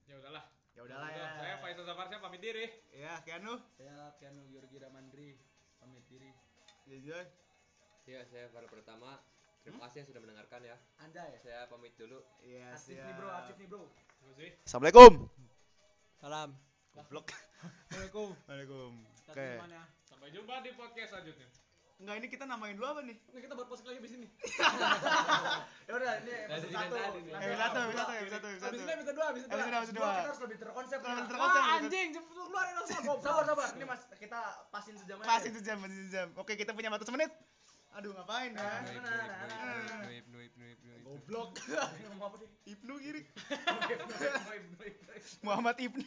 [0.04, 4.76] ya udahlah ya udahlah ya saya Faisal Zafarsya pamit diri ya Kianu Saya Keanu Georgi
[4.76, 5.36] Ramandri
[5.78, 6.32] pamit diri.
[6.84, 7.24] Ya Joy
[8.04, 9.16] ya saya para pertama
[9.64, 11.40] terima kasih yang sudah mendengarkan ya Anjay.
[11.40, 13.82] saya pamit dulu Iya, Aktif nih bro, aktif nih bro.
[14.64, 15.12] Assalamualaikum.
[16.16, 16.50] Salam.
[16.94, 17.28] Goblok.
[17.92, 18.28] Assalamualaikum.
[18.48, 18.90] Waalaikum.
[19.28, 19.48] Oke.
[20.04, 21.48] Sampai jumpa di podcast selanjutnya
[21.94, 23.14] Enggak ini kita namain dulu apa nih?
[23.14, 24.26] Ini kita buat post lagi di sini.
[25.84, 26.96] Ya udah ini episode Dari satu.
[26.96, 28.74] Episode satu, episode episode satu, episode satu.
[28.74, 29.54] ini episode 2, episode 2.
[29.54, 30.00] Episode dua, episode dua.
[30.00, 30.14] dua.
[30.16, 30.98] Kita harus lebih terkonsep.
[30.98, 31.28] Lebih Nah.
[31.28, 31.60] terkonsep.
[31.60, 33.22] Ah, anjing, cepet lu keluarin langsung goblok.
[33.22, 33.68] Sabar sabar.
[33.70, 34.38] Ini Mas kita
[34.72, 35.28] pasin sejam aja.
[35.28, 36.28] Pasin sejam, pasin sejam.
[36.34, 37.30] Oke, kita punya waktu semenit.
[37.94, 38.82] Aduh, ngapain ya?
[40.02, 41.54] Nuip nuip nuip nuip Goblok.
[41.62, 42.48] Ini ngomong apa sih?
[42.74, 43.22] Ibnu kiri.
[43.22, 45.24] Noib, noib, noib, noib.
[45.46, 46.04] Muhammad Ibnu.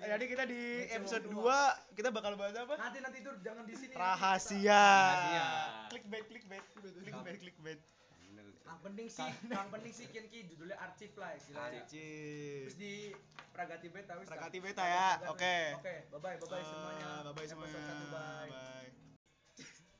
[0.00, 0.62] Jadi kita di
[0.96, 2.74] episode cuma 2 kita bakal bahas apa?
[2.80, 3.92] Nanti nanti itu jangan di sini.
[3.92, 4.80] Rahasia.
[4.80, 5.46] Rahasia.
[5.92, 6.64] Clickbait, clickbait.
[6.72, 7.80] Clickbait, clickbait.
[8.62, 11.84] Yang penting sih, yang penting sih kian ki judulnya arsip lah istilahnya.
[11.84, 12.64] Cip.
[12.72, 12.92] Terus di
[13.52, 14.26] Pragati Beta wis.
[14.26, 14.58] Pragati?
[14.64, 15.56] Beta ya, oke.
[15.76, 17.04] Oke, bye bye bye bye semuanya.
[17.04, 17.82] Eh, Bye bye semuanya.
[18.08, 18.48] bye.
[18.48, 19.11] Bye.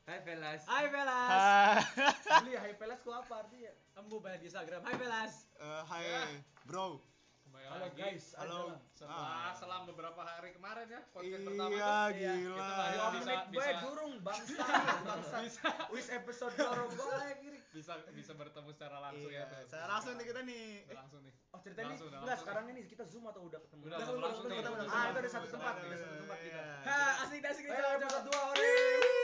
[0.03, 1.31] Hai Velas Hai Velas.
[1.31, 2.43] Hai.
[2.43, 3.71] Beli hai pelas ku apa artinya?
[3.95, 4.83] Kamu banyak di Instagram.
[4.83, 5.33] Hai Velas.
[5.57, 6.99] Eh, Hai, bro.
[7.43, 7.97] Kembali Halo lagi.
[7.97, 8.75] guys, Halo.
[8.91, 11.95] Setelah selang beberapa hari kemarin ya podcast Iya, pertama gila.
[12.09, 14.65] Kita bisa- menit bisa- bae durung bangsa
[15.07, 15.71] bangsa.
[15.91, 17.59] Wis episode loro bae kiri.
[17.73, 19.59] bisa bisa bertemu secara langsung Iya, ya.
[19.67, 20.67] saya langsung nih kita nih.
[20.83, 21.35] Udah langsung nih.
[21.47, 23.81] Oh ceritanya Langsung, udah enggak sekarang ini kita zoom atau udah ketemu?
[23.85, 24.57] Udah, langsung, langsung nih.
[24.59, 24.77] ketemu.
[24.77, 26.61] Langsung, Ah itu ada satu tempat, ada satu tempat kita.
[26.83, 29.22] Ha, asik asik Ayo episode 2 ore.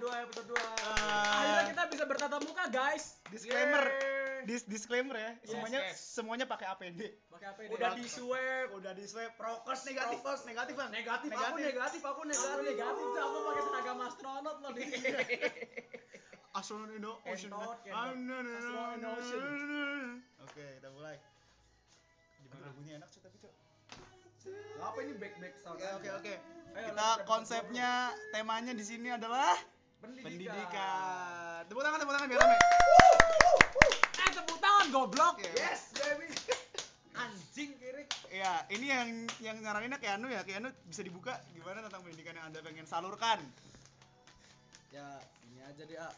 [0.00, 0.56] 2, episode 2.
[0.56, 3.20] Akhirnya kita bisa bertatap muka, guys.
[3.28, 3.84] Disclaimer.
[4.48, 5.30] Dis disclaimer ya.
[5.44, 6.00] Semuanya yes.
[6.16, 7.12] semuanya pakai APD.
[7.28, 7.76] Pakai ini?
[7.76, 8.72] Udah di swab.
[8.72, 10.24] Udah di swab prokes negatif.
[10.24, 10.48] Prokes.
[10.48, 10.88] negatif, Bang.
[10.88, 12.64] Negatif, aku negatif, aku Aku negatif.
[12.72, 14.82] negatif tuh aku pakai seragam astronot loh di.
[16.50, 17.54] Astronaut Ocean.
[17.94, 19.38] Ah, no, no, no, Astronaut no, Ocean.
[19.38, 20.10] no, no.
[20.42, 21.14] Oke, kita mulai.
[22.42, 22.66] Gimana?
[22.66, 23.54] Aduh, bunyi enak sih tapi, Cok.
[24.82, 25.78] Apa ini back back sound?
[25.78, 26.34] Oke, oke, oke.
[26.74, 29.54] Kita konsepnya temanya di sini adalah
[30.00, 30.26] pendidikan.
[30.26, 31.60] pendidikan.
[31.68, 32.56] Tepuk tangan, tepuk tangan biar rame.
[34.16, 35.34] Eh tepuk tangan goblok.
[35.36, 35.50] Oke.
[35.54, 36.26] Yes, baby.
[37.12, 38.04] Anjing kiri.
[38.32, 40.40] Ya, ini yang yang nyaraninnya Keanu ya.
[40.40, 43.44] Keanu bisa dibuka gimana tentang pendidikan yang Anda pengen salurkan?
[44.90, 46.10] Ya, ini aja deh, A.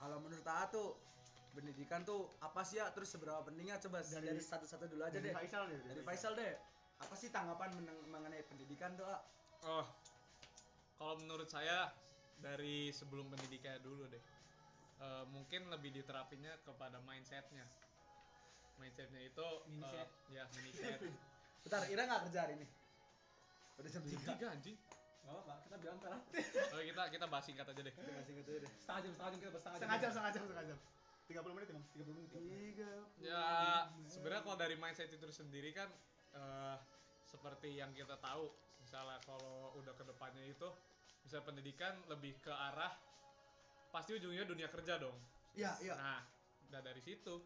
[0.00, 0.96] Kalau menurut A tuh
[1.52, 2.88] pendidikan tuh apa sih ya?
[2.90, 5.32] Terus seberapa pentingnya coba Dari- dari, satu-satu dulu aja deh.
[5.32, 5.80] Faisal deh.
[5.84, 6.52] Dari Faisal deh.
[7.00, 9.20] Apa sih tanggapan meneng- mengenai pendidikan tuh, A?
[9.60, 9.86] Oh,
[10.96, 11.92] kalau menurut saya
[12.40, 14.20] dari sebelum pendidikan dulu deh,
[15.00, 17.64] Eh, mungkin lebih diterapinnya kepada mindsetnya.
[18.76, 20.08] Mindsetnya itu, Mindset.
[20.28, 21.00] eh, ya mindset.
[21.64, 22.68] Bentar, Ira nggak kerja hari ini?
[23.80, 24.36] Udah jam tiga.
[24.36, 24.76] Tiga anjing.
[25.24, 26.20] Gak apa-apa, kita bilang telat.
[26.76, 27.94] Oh, kita kita bahas singkat aja deh.
[27.96, 28.70] Masih gitu deh.
[28.76, 29.80] Setengah jam, setengah jam kita setengah jam.
[29.80, 30.78] Setengah jam, setengah jam, setengah jam.
[31.30, 32.30] 30 menit emang, 30 menit.
[32.36, 32.92] Tiga.
[33.24, 33.44] Ya,
[34.04, 35.88] sebenarnya kalau dari mindset itu sendiri kan
[36.36, 36.76] eh,
[37.24, 38.52] seperti yang kita tahu,
[38.84, 40.68] misalnya kalau udah ke depannya itu
[41.24, 42.92] bisa pendidikan lebih ke arah
[43.90, 45.16] pasti ujungnya dunia kerja dong.
[45.54, 45.94] Iya, iya.
[45.98, 46.22] Nah,
[46.70, 47.42] udah dari situ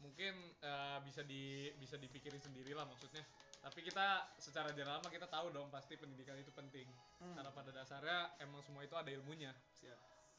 [0.00, 0.32] mungkin
[0.64, 3.24] eh, bisa di bisa dipikirin sendiri lah maksudnya.
[3.60, 6.88] Tapi kita secara general mah kita tahu dong pasti pendidikan itu penting.
[7.20, 7.36] Hmm.
[7.36, 9.52] Karena pada dasarnya emang semua itu ada ilmunya.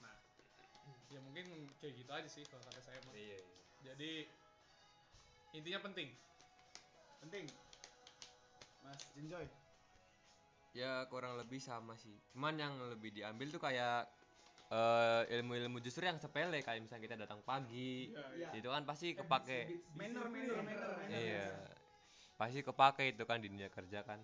[0.01, 0.17] Nah,
[1.13, 3.13] ya mungkin kayak gitu aja sih kalau kata saya mah.
[3.13, 3.61] iya iya
[3.93, 4.11] Jadi
[5.53, 6.09] intinya penting.
[7.21, 7.45] Penting.
[8.81, 9.45] Mas Jinjoy.
[10.71, 14.07] Ya kurang lebih sama sih cuman yang lebih diambil tuh kayak
[14.69, 18.55] eh, ilmu-ilmu justru yang sepele kayak misalnya kita datang pagi Iya.
[18.55, 20.91] itu kan pasti kepake Manner, manner, manner.
[21.11, 21.51] iya
[22.33, 24.19] pasti kepake itu kan di dunia kerja kan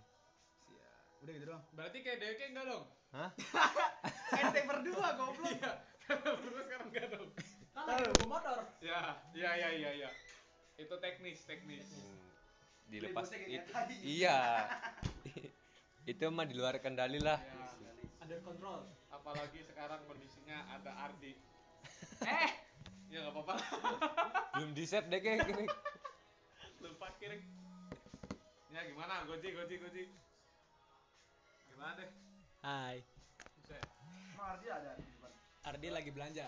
[1.18, 1.66] Udah gitu doang.
[1.74, 2.84] Berarti kayak DK enggak dong?
[3.10, 3.30] hah
[4.38, 5.50] Ente berdua goblok.
[5.50, 5.72] Iya.
[6.14, 7.30] Berdua sekarang enggak dong.
[7.74, 8.60] Kan lagi motor.
[8.80, 10.10] Ya, iya iya iya iya.
[10.78, 11.90] Itu teknis, teknis.
[11.90, 12.22] Hmm,
[12.86, 13.66] dilepas itu
[14.06, 14.70] iya
[16.08, 17.68] itu mah di luar kendali lah Ya,
[18.24, 18.80] Under control.
[19.08, 21.36] apalagi sekarang kondisinya ada Ardi.
[22.18, 22.50] Eh,
[23.08, 23.56] ya nggak apa-apa.
[24.54, 25.66] belum di set deh kayak gini
[26.80, 27.40] Lupa kirim.
[28.70, 29.24] Ya gimana?
[29.24, 30.04] Goji, goji, goji.
[31.68, 32.10] Gimana deh?
[32.60, 32.98] Hai.
[34.38, 35.32] Ardi ada di depan.
[35.64, 36.48] Ardi lagi belanja.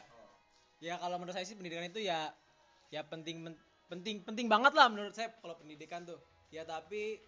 [0.80, 2.32] Ya kalau menurut saya sih pendidikan itu ya
[2.89, 3.43] ya penting
[3.86, 6.18] penting penting banget lah menurut saya kalau pendidikan tuh.
[6.49, 7.20] Ya tapi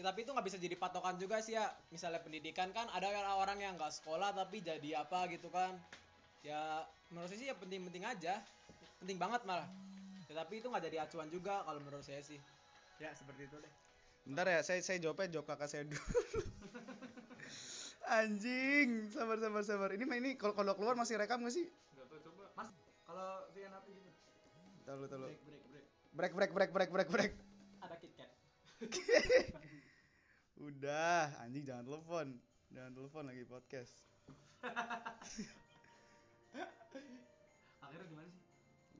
[0.00, 1.68] ya tapi itu nggak bisa jadi patokan juga sih ya.
[1.92, 5.76] Misalnya pendidikan kan ada orang yang nggak sekolah tapi jadi apa gitu kan.
[6.40, 8.40] Ya menurut saya sih ya penting-penting aja.
[8.96, 9.68] Penting banget malah.
[10.24, 12.40] Ya tapi itu nggak jadi acuan juga kalau menurut saya sih.
[12.96, 13.72] Ya seperti itu deh.
[14.24, 16.00] Bentar ya, saya saya jawabnya jawab kakak saya dulu.
[18.20, 19.92] Anjing, sabar sabar sabar.
[19.92, 21.68] Ini mah ini kalau kalau keluar masih rekam gak sih?
[21.92, 22.44] Enggak tahu coba.
[22.56, 22.72] Mas,
[23.04, 24.10] kalau Vian apa gitu?
[24.88, 25.28] Tahu tahu.
[25.28, 25.84] Break break break.
[26.16, 27.32] Break break break break break break.
[27.84, 28.30] Ada KitKat.
[30.60, 32.36] Udah, anjing jangan telepon.
[32.68, 33.96] Jangan telepon lagi podcast.
[37.80, 38.42] Akhirnya gimana sih?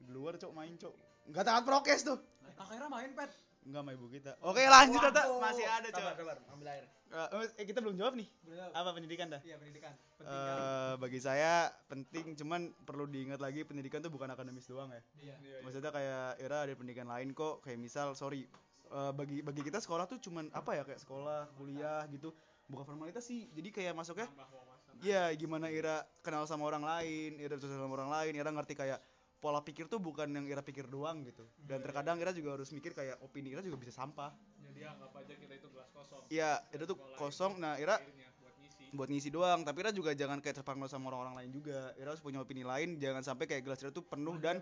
[0.01, 0.93] Di luar cok main cok.
[1.29, 2.17] Enggak taat prokes tuh.
[2.57, 3.29] Akhirnya main pet.
[3.61, 4.41] Enggak sama ibu kita.
[4.41, 5.21] Oke, lanjut Tata.
[5.37, 6.49] Masih ada cok.
[6.49, 6.85] ambil air.
[7.13, 7.27] Eh,
[7.61, 8.25] eh, kita belum jawab nih.
[8.73, 9.41] Apa pendidikan dah?
[9.45, 9.93] Iya pendidikan.
[10.17, 10.57] Penting kan?
[10.57, 15.01] Eh, bagi saya penting, cuman perlu diingat lagi pendidikan tuh bukan akademis doang ya.
[15.21, 15.61] Iya.
[15.61, 18.49] Maksudnya kayak Ira ada pendidikan lain kok, kayak misal sorry
[18.91, 22.35] eh, bagi bagi kita sekolah tuh cuman apa ya kayak sekolah, kuliah gitu,
[22.67, 23.47] bukan formalitas sih.
[23.55, 24.93] Jadi kayak masuknya wawasan.
[25.01, 28.99] Iya, gimana Ira kenal sama orang lain, Ira sosial sama orang lain, Ira ngerti kayak
[29.41, 31.41] pola pikir tuh bukan yang Ira pikir doang gitu.
[31.57, 34.29] Dan terkadang Ira juga harus mikir kayak opini Ira juga bisa sampah.
[34.61, 36.21] Jadi anggap aja kita itu gelas kosong.
[36.29, 37.57] Iya, Ira tuh kosong.
[37.57, 38.85] Nah, Ira buat ngisi.
[38.93, 42.21] buat ngisi doang tapi Ira juga jangan kayak terpengaruh sama orang-orang lain juga Ira harus
[42.21, 44.61] punya opini lain jangan sampai kayak gelas Ira tuh penuh dan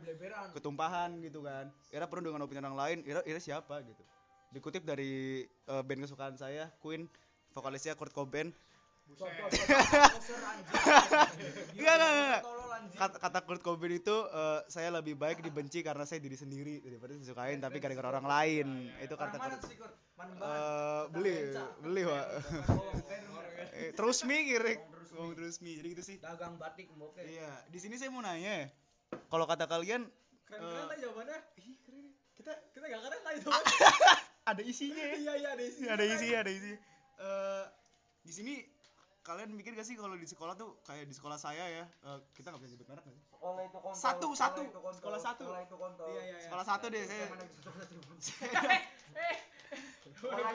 [0.55, 4.03] ketumpahan gitu kan Ira penuh dengan opini orang lain Ira Ira siapa gitu
[4.50, 7.06] dikutip dari eh, band kesukaan saya Queen
[7.54, 8.54] vokalisnya Kurt Cobain.
[9.10, 9.26] Enggak,
[11.74, 12.41] enggak, enggak.
[12.93, 17.18] kata, kata Kurt Cobain itu eh, saya lebih baik dibenci karena saya diri sendiri daripada
[17.18, 18.68] disukain tapi gara-gara orang lain.
[19.02, 19.62] Itu kata Kurt.
[20.20, 21.36] Eh, beli
[21.82, 22.22] beli wa
[23.80, 24.60] Eh, terus mikir
[25.20, 25.76] ngomong terus mi.
[25.76, 26.16] Jadi gitu sih.
[26.24, 27.52] Dagang batik mboke iya.
[27.68, 28.68] Di sini saya mau nanya ya.
[29.28, 30.08] kalau kata kalian
[30.47, 31.38] Keren-keren tadi jawabannya.
[31.60, 32.06] ih keren.
[32.08, 32.14] Ya.
[32.39, 34.28] kita Kita gak keren tadi jawabannya.
[34.50, 35.16] Ada isinya ya.
[35.22, 35.84] Iya iya ada isi.
[35.86, 36.74] ada isi ada isi
[37.20, 37.66] Eh,
[38.22, 38.54] di sini
[39.20, 42.50] kalian mikir gak sih kalau di sekolah tuh kayak di sekolah saya ya eh, kita
[42.50, 44.62] nggak bisa sebut merek nggak sih sekolah itu kontol Satu, sekolah satu.
[44.64, 45.43] itu kontol, Sekolah satu.
[45.43, 46.45] sekolah itu kontol Iya iya iya.
[46.47, 47.45] sekolah satu deh saya sekolah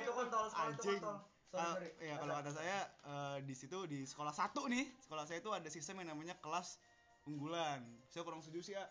[0.01, 0.11] itu?
[0.11, 0.99] kontol sekolah itu Anjing.
[0.99, 1.17] kontol
[1.55, 5.51] sorry ya kalau kata saya eh, di situ di sekolah satu nih sekolah saya itu
[5.53, 6.81] ada sistem yang namanya kelas
[7.25, 7.79] unggulan
[8.09, 8.85] saya kurang setuju sih ya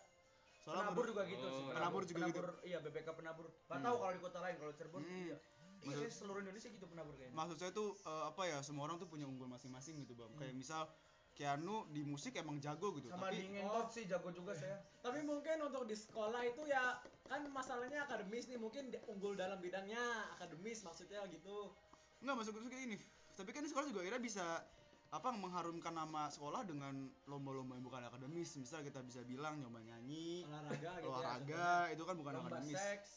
[0.64, 2.02] soalnya penabur juga gitu sih Oh, penabur.
[2.02, 2.40] juga gitu.
[2.40, 3.46] penabur iya BPK penabur.
[3.46, 3.86] Nggak Hmm.
[3.86, 5.12] tahu kalau di kota lain kalau Cirebon Hmm.
[5.12, 5.20] iya.
[5.26, 5.36] Iya
[5.84, 7.36] Maksud- kayaknya seluruh Indonesia gitu penabur kayaknya.
[7.36, 10.32] Maksud saya tuh eh, apa ya semua orang tuh punya unggul masing-masing gitu bang.
[10.38, 10.84] Kayak misal
[11.34, 14.78] Keanu di musik emang jago gitu sama tapi ngentot sih jago juga saya.
[15.02, 16.94] Tapi mungkin untuk di sekolah itu ya
[17.26, 19.98] kan masalahnya akademis nih mungkin unggul dalam bidangnya
[20.32, 21.74] akademis maksudnya gitu.
[22.22, 22.96] nggak masuk masuk ini
[23.34, 24.62] tapi kan di sekolah juga kira bisa
[25.14, 30.42] apa mengharumkan nama sekolah dengan lomba-lomba yang bukan akademis misal kita bisa bilang nyoba nyanyi
[30.50, 32.20] Olahraga gitu olahraga itu kan ya.
[32.20, 33.10] bukan Lomba akademis seks.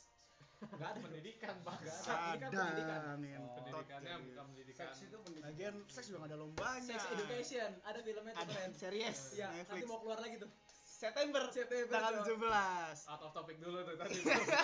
[0.56, 1.80] Enggak ada pendidikan ada.
[1.80, 3.00] Ini kan pendidikan.
[3.16, 3.52] Ngentot.
[3.56, 4.16] pendidikannya Iya.
[4.28, 8.32] bukan pendidikan seks itu pendidikan lagian seks juga gak ada lombanya Sex education, ada filmnya
[8.32, 8.72] tuh ada keren.
[8.72, 10.50] series Iya, Netflix nanti mau keluar lagi tuh.
[10.86, 12.40] September September, tanggal Cok.
[12.40, 14.16] 17 out of topic dulu tuh tadi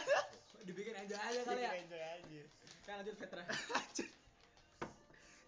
[0.69, 1.73] Dibikin aja aja kali ya.
[1.81, 2.43] Enjoy aja.
[2.85, 3.43] Kan lanjut Petra.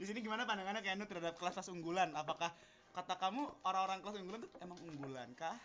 [0.04, 2.12] di sini gimana pandangannya Keanu terhadap kelas-kelas unggulan?
[2.12, 2.52] Apakah
[2.92, 5.56] kata kamu orang-orang kelas unggulan tuh emang unggulan kah?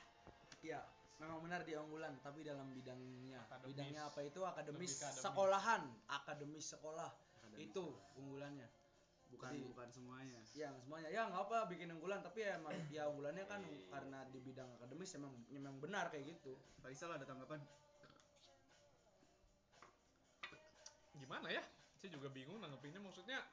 [0.64, 0.80] Iya
[1.20, 3.44] memang benar dia unggulan tapi dalam bidangnya.
[3.52, 3.76] Akademis.
[3.76, 4.40] bidangnya apa itu?
[4.40, 5.20] Akademis, akademis.
[5.20, 5.82] sekolahan.
[6.08, 7.12] Akademis sekolah.
[7.60, 8.64] Itu unggulannya.
[9.36, 10.40] Bukan Jadi- bukan semuanya.
[10.56, 11.12] ya semuanya.
[11.12, 13.60] Ya nggak apa bikin unggulan tapi ya emang ya unggulannya kan
[13.92, 16.56] karena di bidang akademis emang memang benar kayak gitu.
[16.80, 17.60] Faisal ada tanggapan.
[21.20, 21.60] Gimana ya?
[22.00, 23.44] Saya juga bingung nanggepinnya maksudnya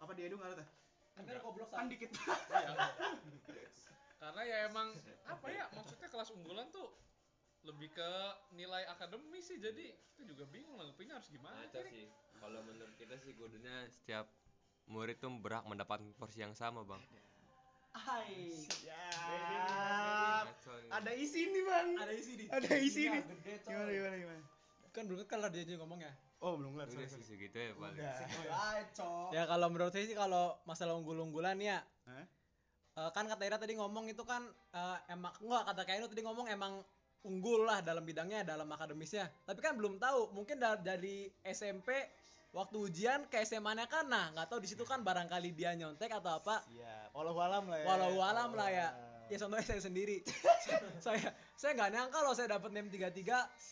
[0.00, 0.64] apa dia dong ada
[1.12, 2.10] Kan ada goblok kan kan dikit.
[2.16, 2.70] Iya.
[4.20, 4.92] karena ya emang
[5.24, 6.92] apa ya maksudnya kelas unggulan tuh
[7.64, 8.10] lebih ke
[8.52, 12.08] nilai akademis sih jadi itu juga bingung nanggepinnya harus gimana Nah, sih?
[12.36, 14.28] kalau menurut kita sih kudunya setiap
[14.88, 17.00] murid tuh berhak mendapatkan porsi yang sama bang.
[17.90, 18.64] Hai.
[18.84, 19.08] Ya
[20.48, 20.88] nih.
[20.88, 21.88] ada isi nih bang.
[22.00, 22.44] Ada isi di.
[22.48, 23.22] ada isi nih
[23.66, 24.42] gimana gimana gimana
[24.90, 26.12] Kan belum kelar dia ngomong ya.
[26.40, 28.16] oh belum kelar udah sih segitu ya paling udah
[28.48, 29.28] Hai, cok.
[29.30, 32.24] Ya kalau menurut saya sih kalau masalah unggul-unggulan ya Hah?
[32.96, 36.48] eh, kan kata Ira tadi ngomong itu kan eh, emang enggak kata Kainu tadi ngomong
[36.48, 36.80] emang
[37.20, 41.92] unggul lah dalam bidangnya dalam akademisnya tapi kan belum tahu mungkin da- dari SMP
[42.50, 46.34] waktu ujian ke SMA-nya kan nah nggak tahu di situ kan barangkali dia nyontek atau
[46.34, 47.12] apa Siap.
[47.12, 47.84] Walau alam lah ya.
[47.84, 48.88] walau alam lah ya
[49.30, 50.18] ya contohnya saya sendiri
[51.04, 53.22] saya saya nggak nyangka loh saya dapat NEM 33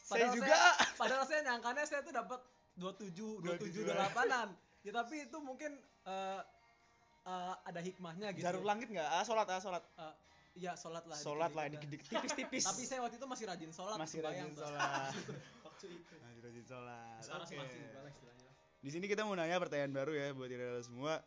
[0.07, 0.55] Saya juga.
[0.55, 2.41] saya, padahal saya nyangkanya saya tuh dapat
[2.79, 4.15] 27 27 27.
[4.15, 4.49] 28an
[4.87, 5.73] ya tapi itu mungkin
[6.07, 6.41] eh,
[7.27, 9.09] eh, ada hikmahnya gitu Jarum langit nggak?
[9.11, 9.83] Ah, sholat ah, sholat.
[9.99, 10.15] Eh,
[10.59, 11.15] Iya sholat lah.
[11.15, 12.67] Sholat lah, dikit-dikit, tipis-tipis.
[12.67, 13.95] Tapi saya waktu itu masih rajin sholat.
[13.95, 15.15] masih rajin sholat.
[15.71, 16.15] Waktu itu.
[16.19, 17.19] Masih rajin sholat.
[17.23, 17.55] Sekarang Oke.
[17.63, 18.51] masih gimana istilahnya.
[18.83, 21.23] Di sini kita mau nanya pertanyaan baru ya buat kalian semua.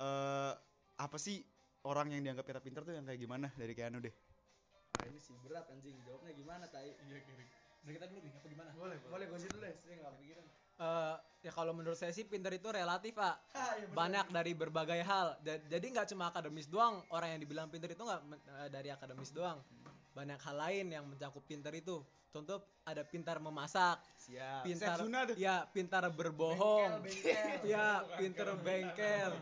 [0.00, 0.52] Eh
[0.96, 1.44] apa sih
[1.84, 4.12] orang yang dianggap kita pintar tuh yang kayak gimana dari Keanu deh?
[4.12, 5.96] Nah, ini sih berat anjing.
[6.04, 6.84] Jawabnya gimana, Tai?
[6.84, 7.44] iya kiri
[7.80, 8.70] Dari kita dulu nih, apa gimana?
[8.76, 9.74] Boleh, boleh gue dulu deh.
[9.80, 10.44] Saya nggak pikiran.
[10.80, 13.36] Eh, ya kalau menurut saya sih pintar itu relatif, Pak.
[13.56, 13.96] Ah, iya bener.
[13.96, 15.40] Banyak dari berbagai hal.
[15.40, 17.00] Ja- Jadi nggak cuma akademis doang.
[17.08, 18.20] Orang yang dibilang pintar itu nggak
[18.60, 19.64] eh, dari akademis doang.
[20.12, 22.04] Banyak hal lain yang mencakup pintar itu.
[22.30, 24.62] Contoh ada pintar memasak, Siap.
[24.62, 25.02] pintar
[25.34, 27.66] ya pintar berbohong, Bengkel, bengkel.
[27.74, 29.32] ya pintar bengkel.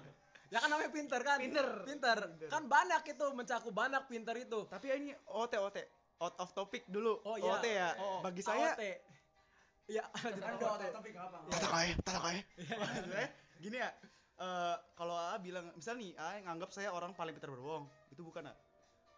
[0.49, 1.39] Ya kan namanya pintar kan?
[1.41, 1.69] Pintar.
[1.85, 2.19] Pintar.
[2.49, 4.65] Kan banyak itu mencakup banyak pintar itu.
[4.69, 5.79] Tapi ini OT OT.
[6.19, 7.21] Out of topic dulu.
[7.23, 7.53] Oh iya.
[7.53, 7.91] OT ya.
[8.01, 8.83] Oh, Bagi saya AOT.
[9.89, 11.39] Iya, lanjut Kan udah nggak apa.
[11.49, 12.43] Tata kaya, tata kaya.
[12.77, 13.29] Maksudnya
[13.61, 13.91] gini ya.
[14.39, 18.23] eh kalau A bilang misal nih A yang nganggap saya orang paling pintar berbohong, itu
[18.23, 18.55] bukan A.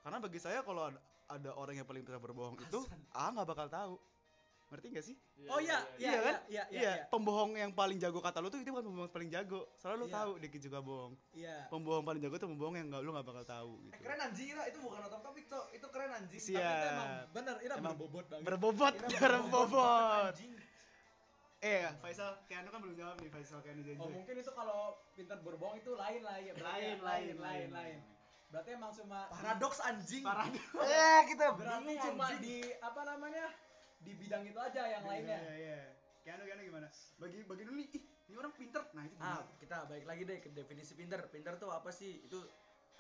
[0.01, 0.97] Karena bagi saya kalau ada,
[1.29, 2.81] ada orang yang paling pintar berbohong itu
[3.13, 3.95] A nggak bakal tahu.
[4.71, 5.17] Ngerti gak sih?
[5.47, 6.35] Oh iya, iya, Iya kan?
[6.47, 7.05] Iya, iya, Iya, iya.
[7.07, 9.67] pembohong yang paling jago kata lu tuh itu bukan pembohong paling jago.
[9.75, 10.15] Soalnya lu Iya.
[10.15, 11.13] tahu dia juga bohong.
[11.33, 11.57] Iya.
[11.67, 13.99] Pembohong paling jago tuh pembohong yang nggak lu nggak bakal tahu Eh, gitu.
[14.01, 16.41] keren anjing Ira, itu bukan otot topik cok, itu keren anjing.
[16.41, 16.55] Siap.
[16.55, 18.45] Tapi itu emang bener, Ira Emang berbobot banget.
[18.47, 20.35] Berbobot, Ira berbobot.
[21.61, 24.01] Eh, ya, Faisal, Keanu kan belum jawab nih Faisal Keanu Zenjoy.
[24.01, 24.81] Oh mungkin itu kalau
[25.13, 26.55] pintar berbohong itu lain lah ya.
[26.55, 27.69] berarti Lain, ya, lain, lain, lain.
[27.71, 27.99] lain.
[28.49, 30.81] Berarti emang cuma paradoks anjing Paradoks.
[30.81, 33.45] eh kita berarti cuma di apa namanya
[34.01, 35.39] di bidang itu aja yang lainnya.
[35.39, 35.81] Iya, iya.
[36.25, 36.89] Keanu, Keanu gimana?
[37.21, 38.83] Bagi bagi dulu nih, ih, ini orang pinter.
[38.93, 41.21] Nah, itu ah kita balik lagi deh ke definisi pinter.
[41.29, 42.21] Pinter tuh apa sih?
[42.25, 42.45] Itu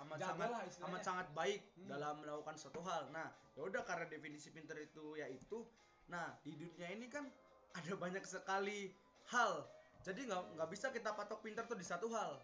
[0.00, 1.88] amat Jago sangat lah amat sangat baik Hmm.
[1.92, 3.12] dalam melakukan suatu hal.
[3.12, 5.68] Nah ya udah karena definisi pinter itu yaitu
[6.08, 7.28] nah di dunia ini kan
[7.76, 8.96] ada banyak sekali
[9.28, 9.68] hal.
[10.00, 12.40] Jadi nggak nggak bisa kita patok pinter tuh di satu hal.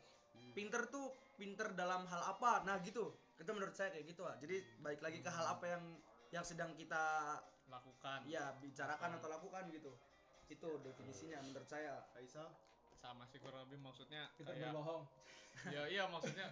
[0.52, 2.60] Pinter tuh pinter dalam hal apa?
[2.68, 3.16] Nah gitu.
[3.40, 5.84] Itu menurut saya kayak gitu ah jadi balik lagi ke hal apa yang
[6.36, 7.36] yang sedang kita
[7.68, 8.18] lakukan.
[8.26, 9.92] Ya bicarakan atau lakukan gitu.
[10.46, 12.06] Itu definisinya menurut saya.
[12.14, 12.50] Faisal.
[12.96, 15.04] sama sih kurang lebih maksudnya Pintar kayak berbohong.
[15.70, 16.48] ya iya maksudnya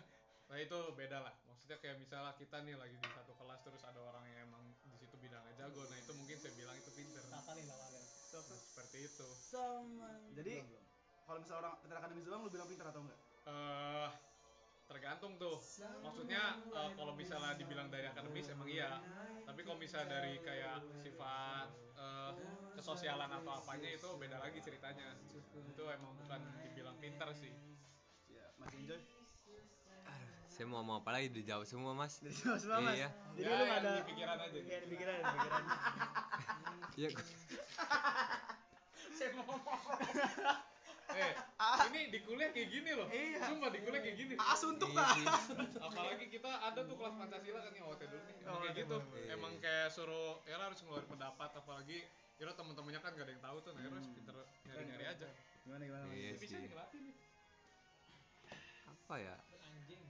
[0.46, 1.34] nah itu beda lah.
[1.48, 4.96] Maksudnya kayak misalnya kita nih lagi di satu kelas terus ada orang yang emang di
[5.00, 5.82] situ bidangnya jago.
[5.88, 7.24] Nah itu mungkin saya bilang itu pinter.
[7.32, 8.02] Nah, Nakalin lawannya.
[8.34, 9.26] seperti itu.
[10.36, 10.54] Jadi
[11.24, 13.20] kalau misalnya orang pintar akademis doang lu bilang pintar atau enggak?
[13.44, 14.08] eh
[14.84, 15.56] tergantung tuh
[16.04, 19.00] maksudnya eh, kalau misalnya dibilang dari akademis emang iya
[19.44, 22.32] tapi kalau misalnya dari kayak sifat eh,
[22.74, 25.16] kesosialan atau apanya itu beda lagi ceritanya
[25.54, 27.54] itu emang bukan dibilang pinter sih
[28.34, 28.98] Ya, Mas Enjoy.
[30.50, 32.22] Saya mau ngomong apa lagi dijawab semua mas.
[32.22, 32.94] Sama semua Mas.
[32.98, 33.10] Iya.
[33.34, 34.58] Jadi Ya, lu ada di pikiran aja.
[34.62, 35.64] Kayak di pikiran, di pikiran.
[36.94, 37.08] Ya,
[41.10, 41.32] eh
[41.86, 43.38] ini di kuliah kayak gini loh Iya.
[43.46, 45.12] cuma di kuliah kayak gini Ah, suntuk iya ah.
[45.12, 45.26] sih.
[45.78, 48.80] apalagi kita ada tuh kelas pancasila kan yang OT dulu nih emang Oh, kayak iya,
[48.80, 49.26] gitu boleh.
[49.30, 51.98] emang kayak suruh ya harus ngeluarin pendapat apalagi
[52.34, 54.16] Ira temen-temennya kan gak ada yang tahu tuh nah Ira harus Hmm.
[54.16, 55.28] pinter nyari-nyari aja
[55.62, 56.04] Gimana gimana?
[56.10, 56.68] Iya bisa sih.
[56.68, 57.14] nih
[58.86, 59.36] Apa ya?
[59.64, 60.02] Anjing.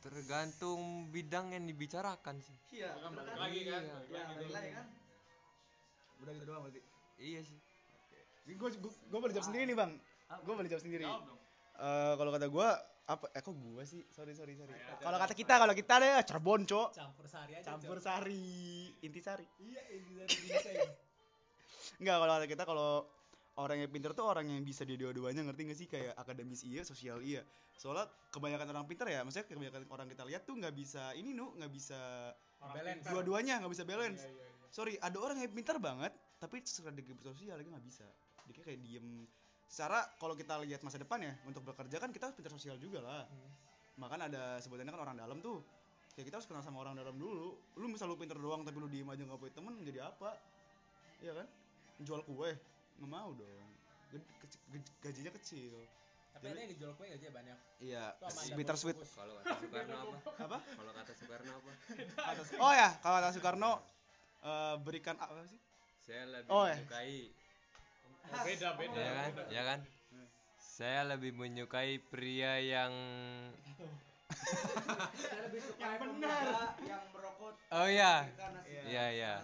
[0.00, 2.56] Tergantung bidang yang dibicarakan sih.
[2.72, 3.40] iya kan bener balik kan?
[3.40, 3.96] lagi kan Iya.
[4.26, 4.86] balik ya lagi kan
[6.18, 6.80] Udah gitu doang berarti.
[7.16, 7.58] Iya sih.
[8.44, 9.92] Gue gue boleh jawab sendiri nih, Bang.
[10.40, 11.04] Gue boleh jawab sendiri.
[11.04, 11.40] jawab dong.
[11.82, 12.68] Eh kalau kata gue
[13.02, 14.02] apa eh kok gue sih?
[14.14, 14.72] Sorry sorry sorry.
[15.02, 16.88] Kalau kata kita kalau kita deh Cirebon cok.
[16.94, 17.64] Campur sari aja.
[17.74, 18.04] campur Cok.
[18.06, 18.46] sari.
[19.02, 19.46] Inti sari.
[19.58, 20.78] Iya, ini dari ginseng.
[22.00, 22.92] Enggak kalau kata kita kalau
[23.60, 25.88] orang yang pinter tuh orang yang bisa di dua-duanya ngerti gak sih?
[25.90, 27.42] Kayak akademis iya sosial iya.
[27.76, 31.52] Soalnya kebanyakan orang pinter ya maksudnya kebanyakan orang kita lihat tuh nggak bisa ini nu
[31.58, 32.30] nggak bisa
[33.10, 34.22] dua-duanya nggak bisa balance.
[34.22, 34.68] Iya, iya, iya.
[34.70, 38.06] sorry ada orang yang pintar banget tapi strategi bersosial lagi nggak bisa.
[38.46, 39.26] Dia kayak diem
[39.72, 43.00] secara kalau kita lihat masa depan ya untuk bekerja kan kita harus pintar sosial juga
[43.00, 43.50] lah Hmm.
[43.96, 45.64] makan ada sebutannya kan orang dalam tuh
[46.12, 48.88] kayak kita harus kenal sama orang dalam dulu lu misal lu pinter doang tapi lu
[48.88, 50.30] diem aja nggak punya temen jadi apa
[51.24, 51.48] iya kan
[52.04, 52.50] jual kue
[53.00, 53.64] nggak mau dong
[54.12, 55.72] gej- gajinya kecil
[56.32, 57.58] Tapi ada yang dijual kue gajinya banyak.
[57.80, 60.16] iya Itu sama ada bitter sweet Kalau kata Soekarno apa?
[60.40, 61.70] apa Kalau kata Soekarno apa?
[62.60, 63.72] oh ya kalau kata Soekarno
[64.42, 65.60] eh, berikan apa sih
[66.02, 66.74] Saya lebih Oh, ya.
[66.76, 67.41] menyukai Oh,
[68.30, 69.30] beda beda ya kan?
[69.30, 69.42] beda.
[69.50, 69.80] Ya kan?
[70.56, 72.92] Saya lebih menyukai pria yang
[75.12, 76.42] saya lebih suka yang benar
[76.80, 78.24] yang merokok Oh iya.
[78.64, 78.82] Iya.
[78.88, 79.34] Iya, iya.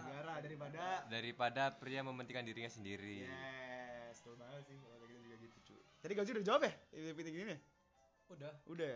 [0.41, 3.25] daripada Daripada pria mementingkan dirinya sendiri.
[3.25, 7.09] yes betul banget sih kalau kita juga gitu cuy tadi gaji udah jawab ya ini
[7.13, 7.59] meeting gini nih
[8.29, 8.53] Udah.
[8.67, 8.95] udah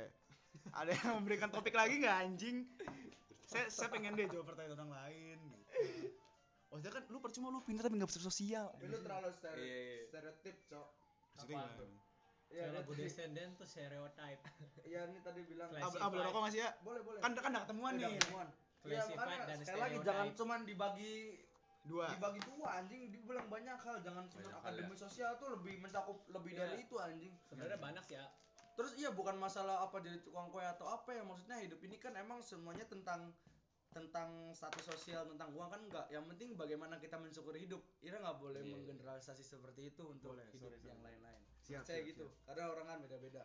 [0.72, 2.66] ada yang memberikan topik lagi nggak anjing
[3.44, 5.64] saya saya pengen deh jawab pertanyaan orang lain gitu
[6.74, 8.66] Maksudnya kan lu percuma lu pintar tapi nggak bersosial.
[8.74, 9.98] tapi lu terlalu stereo- Iya, iya.
[10.04, 10.88] stereotip cok
[11.30, 11.78] Maksudnya Apaan gimana?
[11.78, 11.90] tuh?
[12.50, 14.42] iya lagu descendant tuh stereotype.
[14.84, 15.70] iya ini tadi bilang.
[15.72, 16.70] Ah, boleh rokok masih ya?
[16.82, 18.10] boleh boleh Kan kan udah ketemuan nih.
[18.16, 18.48] ketemuan.
[18.84, 21.14] Iya, Classified makanya dan sekali lagi jangan cuman dibagi
[21.84, 22.06] Dua.
[22.10, 26.18] dibagi dua anjing dibilang banyak hal jangan cuma Banyak hal, akademi sosial tuh lebih mencakup
[26.28, 26.60] lebih Iya.
[26.64, 28.26] dari itu anjing Sebenarnya banyak sih ya.
[28.74, 32.12] terus iya bukan masalah apa jadi tukang kue atau apa ya maksudnya hidup ini kan
[32.14, 33.36] emang semuanya tentang
[33.94, 38.38] tentang status sosial tentang uang kan enggak yang penting bagaimana kita mensyukuri hidup Ira nggak
[38.38, 38.74] boleh Iya.
[38.74, 40.90] menggeneralisasi seperti itu untuk Boleh, hidup sorry, sorry.
[40.90, 43.44] yang lain-lain Siap, saya siap, gitu karena orang kan beda-beda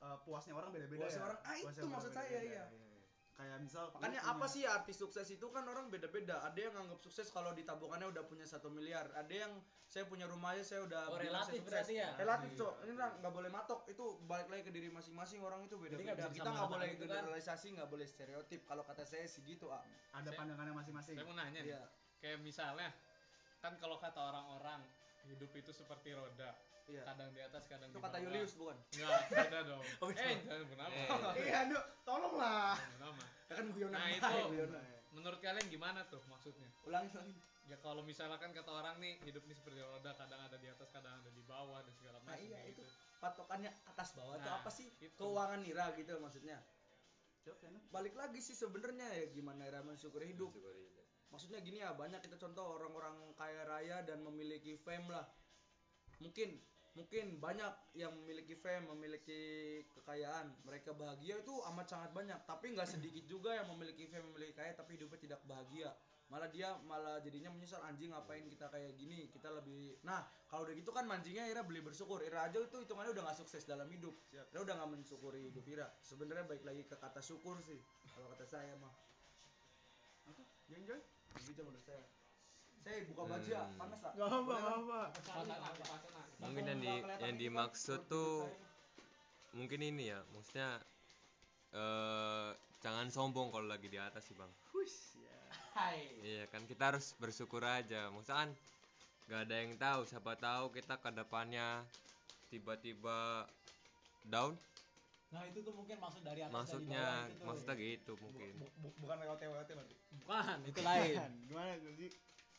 [0.00, 1.26] Eh, puasnya orang beda-beda Puasnya ya.
[1.28, 2.64] orang- ah, itu maksud saya, beda-beda, iya.
[2.72, 2.99] iya.
[3.40, 5.46] Kayak misal makanya lu apa punya- sih arti sukses itu?
[5.48, 6.44] Kan orang beda-beda.
[6.44, 9.08] Ada yang anggap sukses kalau di tabungannya udah punya satu miliar.
[9.12, 9.52] Ada yang
[9.86, 11.66] saya punya rumah aja saya udah Oh, relatif sukses.
[11.66, 12.12] berarti ya?
[12.14, 12.74] relatif cok.
[12.84, 13.80] Ini lah nggak boleh matok.
[13.88, 15.40] Itu balik lagi ke diri masing-masing.
[15.40, 16.28] Orang itu beda-beda.
[16.28, 17.24] kita nggak boleh itu kan?
[17.24, 18.60] generalisasi nggak boleh stereotip.
[18.62, 19.80] Kalau kata saya sih gitu ah
[20.12, 21.16] ada Saya- pandangannya masing-masing.
[21.16, 21.72] saya mau nanya nih.
[21.72, 21.82] Iya.
[22.20, 22.92] Kayak misalnya
[23.58, 24.84] kan kalau kata orang-orang
[25.24, 26.52] hidup itu seperti roda
[26.90, 28.24] iya kadang di atas kadang itu di kata bawah.
[28.26, 29.82] Julius bukan Enggak, beda dong.
[30.02, 30.94] Oh, eh, jangan bernama.
[30.94, 31.08] Eh.
[31.40, 32.74] Iya, aduh, tolonglah.
[32.74, 33.22] Jangan bernama.
[33.46, 34.34] ya kan guyonan Nah, itu.
[34.50, 34.84] guyonan.
[35.10, 36.68] Menurut kalian gimana tuh maksudnya?
[36.84, 37.34] ulangi ulangi
[37.64, 41.14] Ya kalau misalkan kata orang nih hidup ini seperti roda, kadang ada di atas, kadang
[41.14, 42.92] ada di bawah dan segala nah macam iya kayak itu gitu.
[43.16, 45.14] patokannya atas bawah itu Nah, apa sih itu.
[45.14, 46.58] keuangan Ira gitu maksudnya
[47.40, 47.74] Cok, kan?
[47.88, 50.50] balik lagi sih sebenarnya ya gimana Ira mensyukuri hidup
[51.30, 55.30] maksudnya gini ya banyak kita contoh orang-orang kaya raya dan memiliki fame lah
[56.18, 56.58] mungkin
[56.94, 59.42] mungkin banyak yang memiliki fame memiliki
[59.94, 60.50] kekayaan.
[60.66, 62.38] Mereka bahagia itu amat sangat banyak.
[62.46, 65.94] Tapi nggak sedikit juga yang memiliki fame memiliki kaya tapi hidupnya tidak bahagia.
[66.30, 69.26] Malah dia malah jadinya menyesal anjing ngapain kita kayak gini?
[69.30, 72.22] Kita lebih nah kalau udah gitu kan mancingnya Ira beli bersyukur.
[72.22, 74.14] Ira aja itu hitungannya udah nggak sukses dalam hidup.
[74.30, 75.90] Ira udah nggak mensyukuri hidup Ira.
[76.06, 77.78] Sebenarnya baik lagi ke kata syukur sih
[78.14, 78.94] kalau kata saya mah.
[80.30, 80.42] Apa?
[80.70, 81.02] Yang Joy?
[81.30, 82.04] begitu menurut saya
[82.80, 83.76] saya buka baju ya Hmm.
[83.76, 85.00] panas tak Gak apa, gak apa.
[86.40, 88.48] mungkin yang di yang dimaksud tuh
[89.52, 90.80] mungkin ini ya maksudnya
[91.70, 92.50] eh
[92.80, 95.38] jangan sombong kalau lagi di atas sih bang Hush, ya.
[96.22, 98.50] iya kan kita harus bersyukur aja maksudnya kan
[99.28, 101.84] nggak ada yang tahu siapa tahu kita ke depannya
[102.48, 103.46] tiba-tiba
[104.24, 104.56] down
[105.30, 107.46] Nah itu tuh mungkin maksud dari atas maksudnya dari bawah itu tuh.
[107.46, 109.94] maksudnya gitu mungkin Bu- bu- bukan lewat lewat nanti.
[110.18, 111.14] Bukan, itu lain.
[111.46, 112.08] Gimana Goji?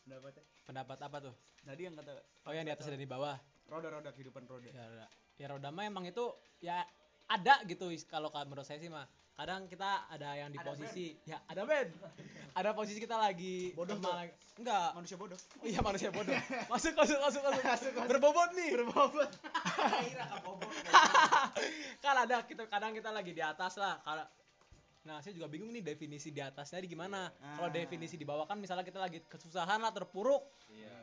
[0.02, 0.42] Pendapatnya?
[0.62, 1.34] Pendapat apa tuh?
[1.62, 2.12] Tadi yang kata
[2.42, 3.38] Oh yang di atas dan di bawah.
[3.64, 4.68] roda-roda kehidupan roda.
[4.68, 5.06] Ya roda.
[5.38, 6.28] Ya roda mah emang itu
[6.60, 6.84] ya
[7.24, 9.06] ada gitu kalau ka- menurut saya sih mah.
[9.32, 11.88] Kadang kita ada yang di Ada posisi ya ada band.
[12.58, 14.92] ada posisi kita lagi Bodoh lagi- enggak.
[14.92, 15.38] Manusia bodoh.
[15.56, 16.36] Oh iya manusia bodoh.
[16.72, 17.92] Masuk masuk masuk masuk.
[18.04, 18.76] Berbobot nih.
[18.76, 19.30] Berbobot.
[22.02, 24.02] kan ada kita kadang kita lagi di atas lah.
[24.04, 24.26] Kalau
[25.02, 27.26] Nah, saya juga bingung nih definisi di atasnya di gimana.
[27.56, 27.74] Kalau Ah.
[27.74, 30.46] definisi di bawah kan misalnya kita lagi kesusahan lah, terpuruk.
[30.70, 30.94] Iya.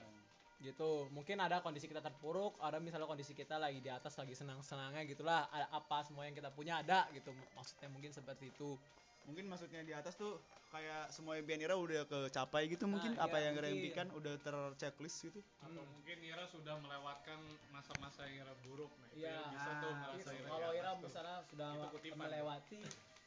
[0.62, 1.08] Gitu.
[1.10, 5.04] Mungkin ada kondisi kita terpuruk ada misalnya kondisi kita lagi di atas lagi senang senangnya
[5.04, 5.48] gitulah.
[5.48, 7.32] Ada apa semua yang kita punya ada gitu.
[7.54, 8.76] Maksudnya mungkin seperti itu.
[9.24, 10.40] Mungkin maksudnya di atas tuh
[10.70, 13.14] kayak semua impian Ira udah kecapai gitu mungkin.
[13.14, 15.40] Iya, apa yang Ira impikan udah terchecklist gitu.
[15.60, 17.40] atau mungkin Ira sudah melewatkan
[17.70, 19.34] masa-masa yang Ira buruk nah itu Iya.
[19.34, 21.70] yang bisa tuh Ah, ngerasa Ira kalau Ira misalnya sudah
[22.16, 22.80] melewati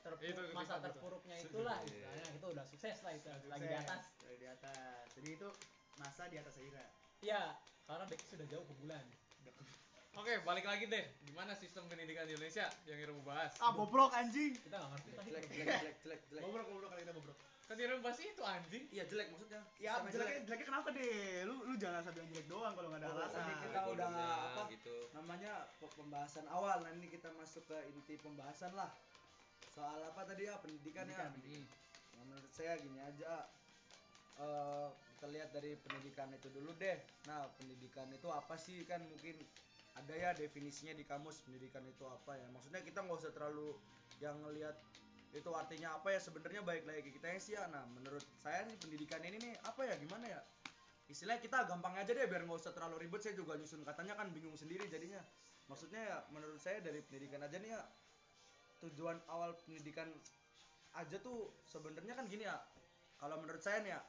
[0.03, 4.37] terpuruk- Itu masa terpuruknya itulah istilahnya itu udah sukses lah itu lagi di atas Lagi
[4.37, 5.05] di atas.
[5.15, 5.49] Jadi itu
[5.95, 6.87] masa di atas Ira.
[7.21, 7.55] iya
[7.85, 9.05] karena Becky sudah jauh ke bulan
[10.13, 11.09] Oke, balik lagi deh.
[11.25, 13.49] Gimana sistem pendidikan di Indonesia yang Ira mau bahas?
[13.57, 14.53] Ah, bobrok anjing.
[14.59, 17.37] kita nggak ngerti jelek jelek jelek jelek jelek Bobrok, bobrok kali kita bobrok.
[17.65, 18.85] Kan Ira bahas itu anjing.
[18.91, 21.09] iya jelek maksudnya Ya, Sama jeleknya, jeleknya kenapa deh?
[21.43, 23.41] Lu lu jangan asal bilang jelek doang kalau nggak ada Oh, alasan.
[23.41, 24.63] tadi kita udah apa?
[24.69, 28.93] gitu namanya pe- pembahasan awal nah ini kita masuk ke inti pembahasan lah
[29.73, 30.55] soal apa tadi ya?
[30.61, 31.33] Pendidikan, ya?
[31.33, 31.33] Nah,
[32.29, 33.49] menurut saya gini aja
[34.41, 34.89] eh
[35.23, 36.99] kita lihat dari pendidikan itu dulu deh.
[37.31, 38.83] Nah pendidikan itu apa sih?
[38.83, 39.39] Kan mungkin
[39.95, 42.47] ada ya definisinya di kamus pendidikan itu apa ya.
[42.51, 43.77] Maksudnya kita nggak usah terlalu
[44.19, 44.75] yang ngelihat
[45.31, 46.19] itu artinya apa ya.
[46.19, 47.71] Sebenarnya baik lagi kita ya sih ya.
[47.71, 49.95] Nah menurut saya nih pendidikan ini nih apa ya?
[49.95, 50.41] Gimana ya?
[51.07, 53.23] Istilahnya kita gampang aja deh biar nggak usah terlalu ribet.
[53.23, 55.23] Saya juga nyusun katanya kan bingung sendiri jadinya.
[55.71, 57.83] Maksudnya ya menurut saya dari pendidikan aja nih ya
[58.83, 60.11] tujuan awal pendidikan
[60.93, 62.59] aja tuh sebenarnya kan gini ya
[63.17, 64.01] kalau menurut saya nih ya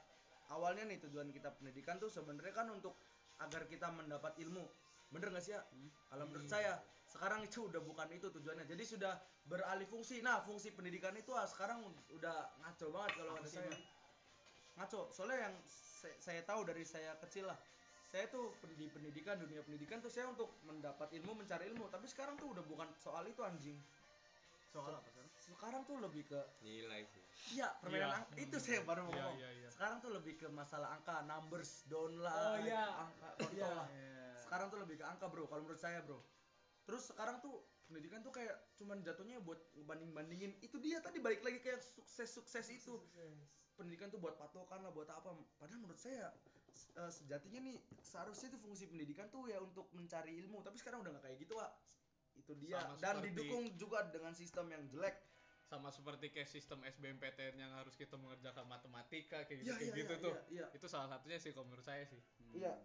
[0.52, 2.98] awalnya nih tujuan kita pendidikan tuh sebenarnya kan untuk
[3.42, 4.66] agar kita mendapat ilmu.
[5.14, 5.62] Bener nggak sih ya?
[6.10, 8.66] Kalau menurut saya sekarang itu udah bukan itu tujuannya.
[8.66, 9.14] Jadi sudah
[9.46, 10.22] beralih fungsi.
[10.26, 13.72] Nah fungsi pendidikan itu ah, sekarang udah ngaco banget kalau kata saya.
[14.82, 15.02] ngaco.
[15.14, 17.58] Soalnya yang saya, saya tahu dari saya kecil lah
[18.14, 21.90] saya tuh di pendidikan dunia pendidikan tuh saya untuk mendapat ilmu mencari ilmu.
[21.90, 23.78] Tapi sekarang tuh udah bukan soal itu anjing
[24.74, 25.30] Soal apa sekarang?
[25.38, 27.22] sekarang tuh lebih ke nilai sih.
[27.54, 28.18] Iya permainan Iya.
[28.18, 29.38] angka itu saya baru mau ngomong.
[29.38, 29.68] iya, iya.
[29.70, 32.84] sekarang tuh lebih ke masalah angka numbers down lah Oh, iya.
[32.98, 33.70] angka kontol Iya.
[33.70, 33.88] lah
[34.44, 36.20] sekarang tuh lebih ke angka bro kalau menurut saya bro.
[36.84, 41.44] Terus sekarang tuh pendidikan tuh kayak cuman jatuhnya buat banding bandingin itu dia tadi balik
[41.44, 42.98] lagi kayak sukses sukses itu
[43.76, 45.32] pendidikan tuh buat patokan lah buat apa.
[45.60, 46.34] Padahal menurut saya
[46.98, 50.62] eh, sejatinya nih seharusnya tuh fungsi pendidikan tuh ya untuk mencari ilmu.
[50.62, 51.72] Tapi sekarang udah nggak kayak gitu pak
[52.36, 55.16] itu dia Sama dan seperti- didukung juga dengan sistem yang jelek
[55.64, 59.98] Sama seperti kayak sistem SBMPTN yang harus kita mengerjakan matematika kayak gitu, Iya, kayak iya,
[59.98, 60.34] gitu iya, tuh.
[60.34, 60.66] iya, iya.
[60.72, 62.22] Itu salah satunya sih kalau menurut saya sih.
[62.52, 62.78] iya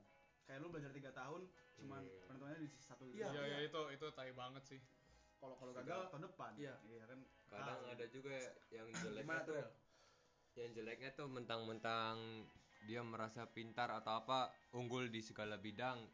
[0.43, 1.43] Kayak lu belajar 3 tahun
[1.77, 2.25] cuman Iya.
[2.25, 3.15] penentuannya di satu itu.
[3.15, 3.57] Iya, Iya, iya.
[3.59, 4.81] ya, itu itu tai banget sih.
[5.37, 6.53] Kalau kalau gagal tahun depan.
[6.57, 6.75] Iya.
[6.83, 7.20] Iya kan.
[7.47, 7.93] kadang Ah.
[7.93, 8.37] ada juga
[8.69, 9.57] yang jeleknya gimana tuh
[10.55, 12.16] yang jeleknya tuh mentang-mentang
[12.83, 16.09] dia merasa pintar atau apa unggul di segala bidang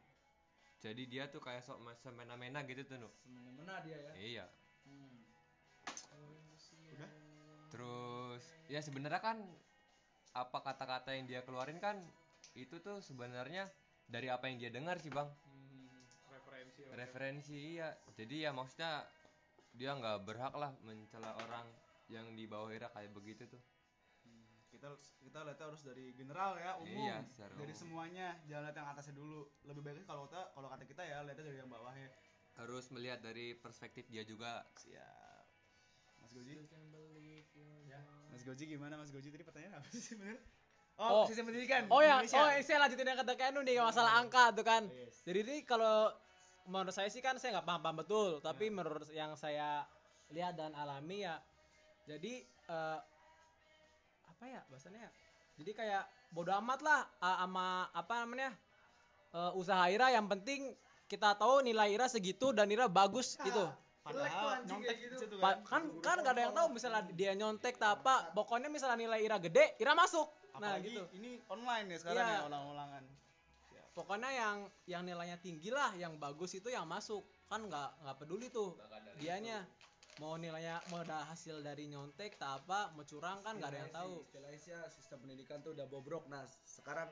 [0.84, 3.12] jadi dia tuh kayak sok semena-mena gitu tuh Nuk.
[3.24, 4.46] semena dia ya iya
[4.84, 5.24] Hmm.
[6.92, 7.10] Udah?
[7.72, 9.40] terus ya sebenarnya kan
[10.36, 11.96] apa kata-kata yang dia keluarin kan
[12.52, 13.64] itu tuh sebenarnya
[14.04, 15.88] dari apa yang dia dengar sih bang Hmm,
[16.28, 16.82] referensi.
[16.92, 19.08] referensi iya jadi ya maksudnya
[19.72, 21.66] dia nggak berhak lah mencela orang
[22.12, 23.62] yang di bawah kayak begitu tuh
[24.84, 27.08] Kita kita lihatnya harus dari general ya, umum.
[27.08, 27.80] Iya, secara dari umum.
[27.80, 29.40] semuanya, jangan lihat yang atasnya dulu.
[29.64, 32.08] Lebih baiknya kalau kita kalau kata kita ya lihatnya dari yang bawahnya.
[32.54, 35.42] harus melihat dari perspektif dia juga Siap.
[36.20, 36.54] Mas Goji.
[38.30, 40.36] Mas Goji gimana Mas Goji tadi pertanyaan apa sih bener?
[40.94, 41.24] Oh, Oh.
[41.26, 41.90] sistem pendidikan.
[41.90, 42.38] Oh ya, Indonesia.
[42.38, 44.86] oh saya lanjutin yang kata Kenu nih masalah angka tuh kan.
[44.86, 45.26] Yes.
[45.26, 46.14] Jadi ini kalau
[46.70, 49.82] menurut saya sih kan saya nggak paham-paham betul, tapi menurut yang saya
[50.30, 51.42] lihat dan alami ya,
[52.06, 52.98] jadi eh,
[54.34, 55.06] apa ya bahasanya?
[55.06, 55.10] ya?
[55.54, 56.02] Jadi kayak
[56.34, 58.50] bodo amat lah ah, sama apa namanya
[59.30, 60.74] eh, usaha Ira yang penting
[61.06, 63.70] kita tahu nilai Ira segitu dan Ira bagus gitu.
[64.04, 65.00] Padahal nyontek
[65.40, 65.88] Pa- kan.
[66.04, 69.40] kan kan gak ada yang tahu misalnya dia nyontek tak apa, pokoknya misalnya nilai Ira
[69.40, 70.28] gede, Ira masuk.
[70.60, 71.02] Nah Apalagi gitu.
[71.16, 72.36] ini online ya sekarang Iya.
[72.36, 73.04] ya ulang-ulangan.
[73.94, 74.56] pokoknya yang
[74.90, 78.74] yang nilainya tinggi lah yang bagus itu yang masuk kan nggak nggak peduli tuh
[79.22, 79.62] dianya
[80.22, 83.92] mau nilainya mau ada hasil dari nyontek tak apa mau curang kan nggak ada yang
[83.94, 84.22] tahu.
[84.22, 86.30] Istilahnya sih ya, sistem pendidikan tuh udah bobrok.
[86.30, 87.10] Nah sekarang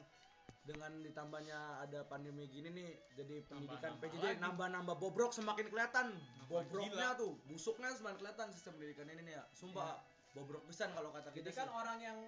[0.63, 6.07] dengan ditambahnya ada pandemi gini nih jadi pendidikan Nambah-nambah PJJ nambah-nambah bobrok semakin kelihatan.
[6.47, 7.21] Bobroknya gila.
[7.21, 9.45] tuh busuknya semakin kelihatan sistem pendidikan ini nih ya.
[9.51, 9.99] Sumpah
[10.33, 11.75] bobrok pisan kalau kata jadi kita kan sih.
[11.75, 12.19] orang yang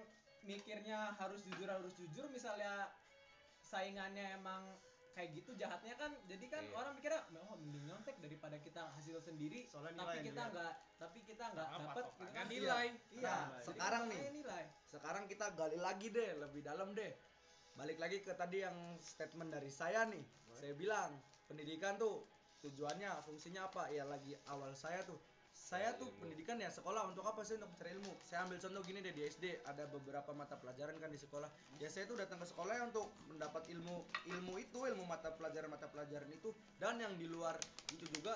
[0.45, 2.85] mikirnya harus jujur harus jujur misalnya
[3.65, 4.77] saingannya emang
[5.15, 6.11] kayak gitu jahatnya kan.
[6.27, 6.75] Jadi kan Iya.
[6.75, 9.63] orang mikirnya oh mending nyontek daripada kita hasil sendiri.
[9.71, 12.45] Soalnya tapi nilai kita nggak tapi kita nggak Karena dapat gitu kan.
[12.51, 12.87] nilai.
[13.15, 13.23] iya.
[13.31, 14.19] Nah, jadi sekarang nih.
[14.43, 14.63] nilai.
[14.91, 17.11] sekarang kita gali lagi deh lebih dalam deh.
[17.75, 20.23] Balik lagi ke tadi yang statement dari saya nih.
[20.51, 21.15] Saya bilang
[21.47, 22.27] pendidikan tuh
[22.59, 23.87] tujuannya fungsinya apa?
[23.91, 25.19] Ya lagi awal saya tuh
[25.55, 27.07] saya tuh pendidikan ya sekolah.
[27.07, 28.11] Untuk apa sih untuk mencari ilmu?
[28.27, 31.47] Saya ambil contoh gini deh di SD ada beberapa mata pelajaran kan di sekolah.
[31.79, 34.03] Ya saya tuh datang ke sekolah ya untuk mendapat ilmu
[34.35, 36.51] ilmu itu ilmu mata pelajaran mata pelajaran itu.
[36.75, 37.55] Dan yang di luar
[37.95, 38.35] itu juga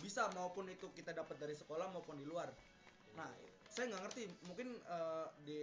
[0.00, 2.48] bisa maupun itu kita dapat dari sekolah maupun di luar.
[3.14, 3.28] Nah
[3.68, 4.22] saya nggak ngerti.
[4.48, 5.60] Mungkin eh, di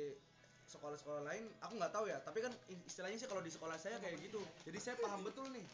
[0.70, 2.22] sekolah-sekolah lain aku nggak tahu ya.
[2.22, 2.54] Tapi kan
[2.86, 4.40] istilahnya sih kalau di sekolah saya kayak gitu.
[4.70, 5.66] Jadi saya paham betul nih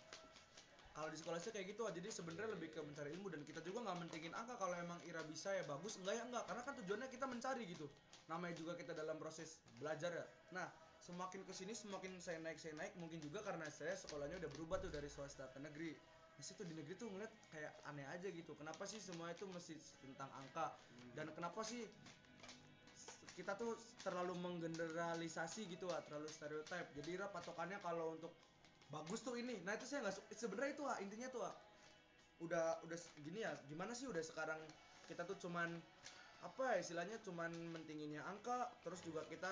[0.98, 3.86] kalau di sekolah saya kayak gitu jadi sebenarnya lebih ke mencari ilmu dan kita juga
[3.86, 6.44] nggak mentingin angka kalau emang Ira bisa ya bagus enggak ya enggak.
[6.50, 7.86] Karena kan tujuannya kita mencari gitu.
[8.26, 10.26] Namanya juga kita dalam proses belajar ya.
[10.58, 10.66] Nah
[10.98, 14.82] semakin ke sini semakin saya naik saya naik mungkin juga karena saya sekolahnya udah berubah
[14.82, 15.94] tuh dari swasta ke negeri.
[16.34, 18.58] Di situ di negeri tuh ngeliat kayak aneh aja gitu.
[18.58, 20.74] Kenapa sih semua itu mesti tentang angka?
[21.14, 21.86] Dan kenapa sih
[23.38, 28.34] kita tuh terlalu menggeneralisasi gitu ah terlalu stereotip jadi Ira patokannya kalau untuk
[28.88, 31.56] bagus tuh ini nah itu saya nggak sebenarnya itu ah intinya tuh ah
[32.40, 34.62] udah udah gini ya gimana sih udah sekarang
[35.10, 35.76] kita tuh cuman
[36.46, 39.50] apa ya istilahnya cuman mentinginnya angka terus juga kita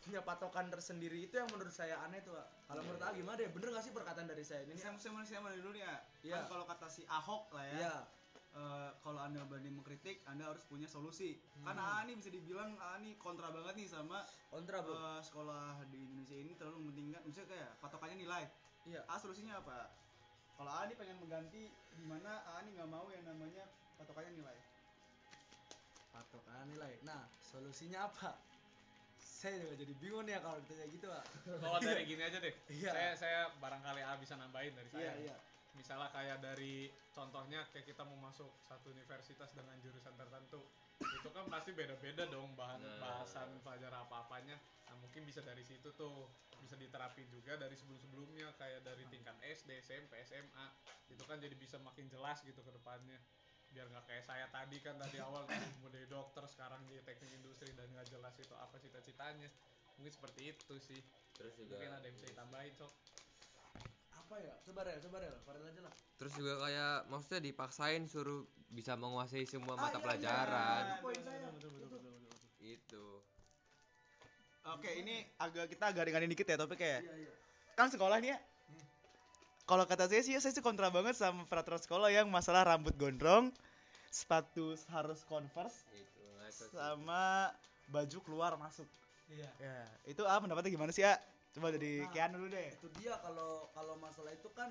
[0.00, 3.48] punya patokan tersendiri itu yang menurut saya aneh tuh ah kalau menurut ah gimana deh
[3.52, 5.96] bener gak sih perkataan dari saya ini Saya saya saya mulai dulu nih ya.
[6.40, 7.74] Kan kalau kata si Ahok lah ya.
[7.76, 7.94] Iya.
[8.52, 11.38] Eh, kalau anda berani mengkritik, anda harus punya solusi.
[11.56, 11.66] Hmm.
[11.66, 15.86] Karena A nih bisa dibilang A nih kontra banget nih sama kontra bro eh, sekolah
[15.88, 18.44] di Indonesia ini terlalu mementingkan, misalnya kayak patokannya nilai.
[18.84, 19.90] iya A solusinya apa?
[20.54, 23.64] Kalau A nih pengen mengganti di mana A nih nggak mau yang namanya
[23.96, 24.58] patokannya nilai.
[26.10, 28.34] patokan nilai nah solusinya apa
[29.16, 32.52] saya juga jadi bingung nih ya kalau ditanya gitu ah Kalau dari gini aja deh.
[32.68, 32.90] Iya.
[32.90, 35.12] Saya saya barangkali A bisa nambahin dari iya saya.
[35.22, 35.36] iya
[35.78, 40.60] Misalnya kayak dari contohnya kayak kita mau masuk satu universitas dengan jurusan tertentu.
[41.00, 42.98] Itu kan pasti beda-beda dong bahan Nah.
[43.00, 44.56] bahasan pelajaran apa-apanya.
[44.90, 46.28] Nah, mungkin bisa dari situ tuh
[46.60, 50.66] bisa diterapin juga dari sebelum-sebelumnya kayak dari tingkat SD, SMP, SMA.
[51.08, 53.16] Itu kan jadi bisa makin jelas gitu ke depannya.
[53.70, 55.46] Biar nggak kayak saya tadi kan tadi awal
[55.80, 59.48] mau jadi dokter sekarang di teknik industri dan nggak jelas itu apa cita-citanya.
[59.96, 61.00] Mungkin seperti itu sih.
[61.40, 62.92] terus juga Mungkin ada yang bisa ditambahin, Sok.
[64.30, 65.94] Apa ya coba deh coba deh Farel aja lah.
[66.14, 70.82] Terus juga kayak maksudnya dipaksain suruh bisa menguasai semua mata Ah, iya, pelajaran.
[70.86, 71.02] iya.
[71.02, 71.50] poin saya.
[72.62, 73.06] Itu.
[74.70, 77.32] Oke, ini agak kita agak ringanin dikit ya topik kayak iya iya.
[77.74, 78.38] Kan sekolah nih ya.
[79.66, 83.50] Kalau kata saya sih, saya sih kontra banget sama peraturan sekolah yang masalah rambut gondrong,
[84.14, 87.22] sepatu harus converse, itu nah, sama
[87.90, 88.86] baju keluar masuk.
[89.26, 89.50] iya.
[89.58, 91.18] Ya, itu ah pendapatnya gimana sih ya?
[91.50, 92.68] Coba dari Nah, Kian dulu deh.
[92.70, 94.70] itu dia kalau kalau masalah itu kan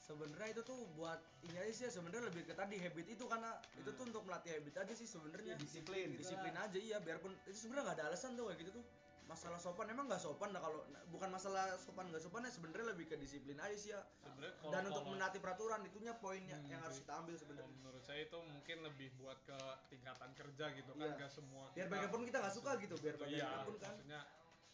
[0.00, 3.50] sebenarnya itu tuh buat ini aja sih ya, sebenarnya lebih ke tadi habit itu karena
[3.76, 5.54] itu tuh untuk melatih habit aja sih sebenarnya.
[5.56, 6.10] Disiplin.
[6.10, 8.86] Gitu disiplin aja iya biarpun itu sebenarnya nggak ada alasan tuh kayak gitu tuh.
[9.28, 12.86] Masalah sopan emang nggak sopan nah kalau nah, bukan masalah sopan nggak sopan ya sebenarnya
[12.88, 14.00] lebih ke disiplin aja sih ya.
[14.18, 17.04] Sebenarnya kalau- dan untuk menaati peraturan itunya poinnya Hmm, yang harus sih.
[17.04, 17.68] kita ambil sebenarnya.
[17.78, 19.58] Menurut saya itu mungkin lebih buat ke
[19.88, 21.20] tingkatan kerja gitu kan Iya.
[21.20, 23.92] gak semua biar bagaimanapun kita nggak suka gitu biar iya bagaimanapun kan.
[23.92, 24.20] maksudnya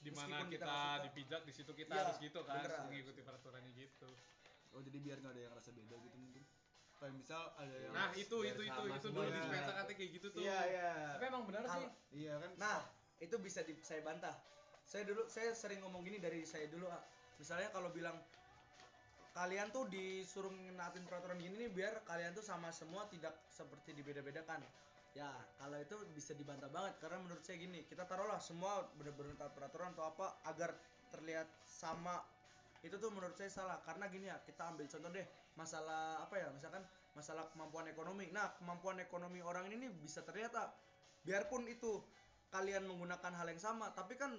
[0.04, 0.76] di mana kita kita,
[1.08, 2.84] dipijak di situ kita Iya, harus gitu kan beneran.
[2.86, 4.10] mengikuti peraturannya gitu
[4.74, 6.42] Oh, jadi biar nggak ada yang rasa beda gitu mungkin.
[6.98, 10.26] Kayak misal ada yang nah itu itu itu sama itu dulu dispensa katanya kayak gitu
[10.34, 10.90] tuh Iya, iya.
[11.14, 12.50] tapi emang benar sih Iya kan?
[12.58, 12.78] Nah,
[13.22, 14.34] itu bisa di, saya bantah.
[14.84, 17.00] Saya dulu saya sering ngomong gini dari saya dulu, ah.
[17.40, 18.18] Misalnya kalau bilang
[19.34, 24.62] kalian tuh disuruh ngenaatin peraturan gini nih biar kalian tuh sama semua tidak seperti dibeda-bedakan.
[25.14, 25.30] Ya,
[25.62, 29.94] kalau itu bisa dibantah banget karena menurut saya gini, kita taruhlah semua benar-benar taat peraturan
[29.94, 30.74] atau apa agar
[31.14, 32.18] terlihat sama.
[32.82, 36.50] Itu tuh menurut saya salah karena gini ya, kita ambil contoh deh masalah apa ya,
[36.50, 36.82] misalkan
[37.14, 38.26] masalah kemampuan ekonomi.
[38.34, 40.74] Nah, kemampuan ekonomi orang ini bisa terlihat ah,
[41.22, 42.02] biarpun itu
[42.50, 44.34] kalian menggunakan hal yang sama, tapi kan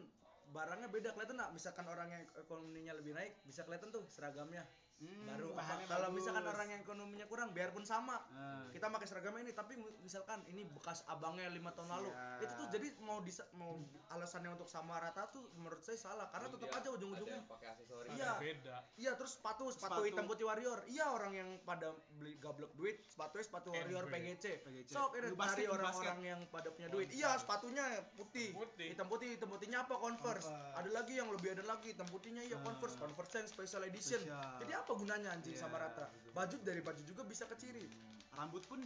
[0.52, 1.52] barangnya beda kelihatan nggak?
[1.56, 4.68] Misalkan orang yang ekonominya lebih naik, bisa kelihatan tuh seragamnya.
[4.96, 9.44] Hmm, Baru bahannya kalau misalkan orang yang ekonominya kurang, biarpun sama, Nah, kita pakai seragamnya
[9.44, 12.10] ini tapi misalkan ini bekas abangnya lima tahun lalu.
[12.10, 12.42] Siap.
[12.42, 13.76] itu tuh jadi mau disa mau
[14.10, 16.28] alasannya untuk sama rata tuh menurut saya salah.
[16.30, 17.42] Karena tetap dia aja ujung-ujungnya.
[17.46, 18.32] pakai aksesoris Iya.
[18.38, 18.76] beda.
[18.96, 20.08] Iya terus sepatu, sepatu Sepatu.
[20.08, 20.80] hitam putih warrior.
[20.88, 24.08] Iya orang yang pada beli gablek duit sepatunya sepatu warrior.
[24.08, 24.90] PGC PGC.
[24.90, 25.36] sok ini lu
[25.70, 27.12] orang-orang yang pada punya duit.
[27.12, 27.84] Iya sepatunya
[28.16, 28.56] putih.
[28.56, 28.88] Putih.
[28.96, 30.00] hitam putih hitam putihnya apa?
[30.00, 30.48] Converse.
[30.48, 32.64] Ada lagi yang lebih ada lagi hitam putihnya iya Nah.
[32.64, 32.96] converse.
[32.96, 34.22] Converse yang special edition.
[34.56, 36.32] Jadi apa gunanya anjing Iya, sama rata betul.
[36.32, 38.84] baju dari baju juga bisa ke ciri Hmm, rambut pun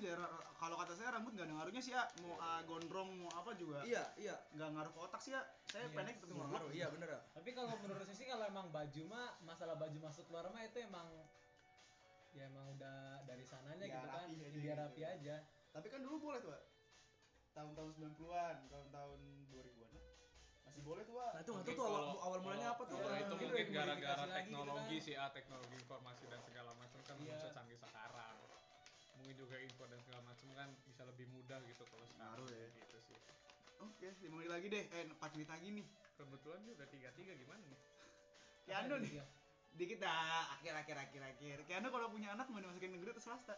[0.55, 3.81] kalau kata saya rambut nggak ada ngaruhnya sih ya mau ah, gondrong mau apa juga
[3.81, 5.95] iya iya nggak ngaruh ke otak sih ya saya Iya.
[5.97, 9.27] pendek tetap ngaruh iya bener ya Tapi kalau menurut saya sih kalau emang baju mah
[9.41, 11.09] masalah baju masuk keluar mah itu emang
[12.29, 14.81] ya emang udah dari sananya Biar gitu kan biar gitu.
[14.85, 15.35] rapi aja
[15.69, 16.61] tapi kan dulu boleh tuh Pak.
[17.51, 19.48] tahun-tahun 90-an tahun-tahun 2000-an lah.
[20.69, 21.29] Masih boleh tuh Pak.
[21.29, 22.97] Nah itu nggak tuh awal, kalau- awal mulanya kalau- apa tuh?
[22.99, 25.05] Iya, itu mungkin gara-gara gitu teknologi kan.
[25.05, 27.41] sih ah teknologi informasi dan segala macam kan belum Iya.
[27.43, 28.35] secanggih sekarang
[29.11, 32.67] mungkin juga info dan segala macam kan bisa lebih mudah gitu kalau sekarang Ngaruh ya.
[32.71, 33.17] gitu sih
[33.79, 35.85] oke lima menit lagi deh eh empat menit lagi nih
[36.15, 37.79] kebetulan udah tiga tiga gimana nih
[38.63, 39.13] Keanu Apa nih
[39.71, 40.15] dikit dah
[40.53, 43.55] akhir akhir akhir akhir Keanu kalau punya anak mau dimasukin negeri atau swasta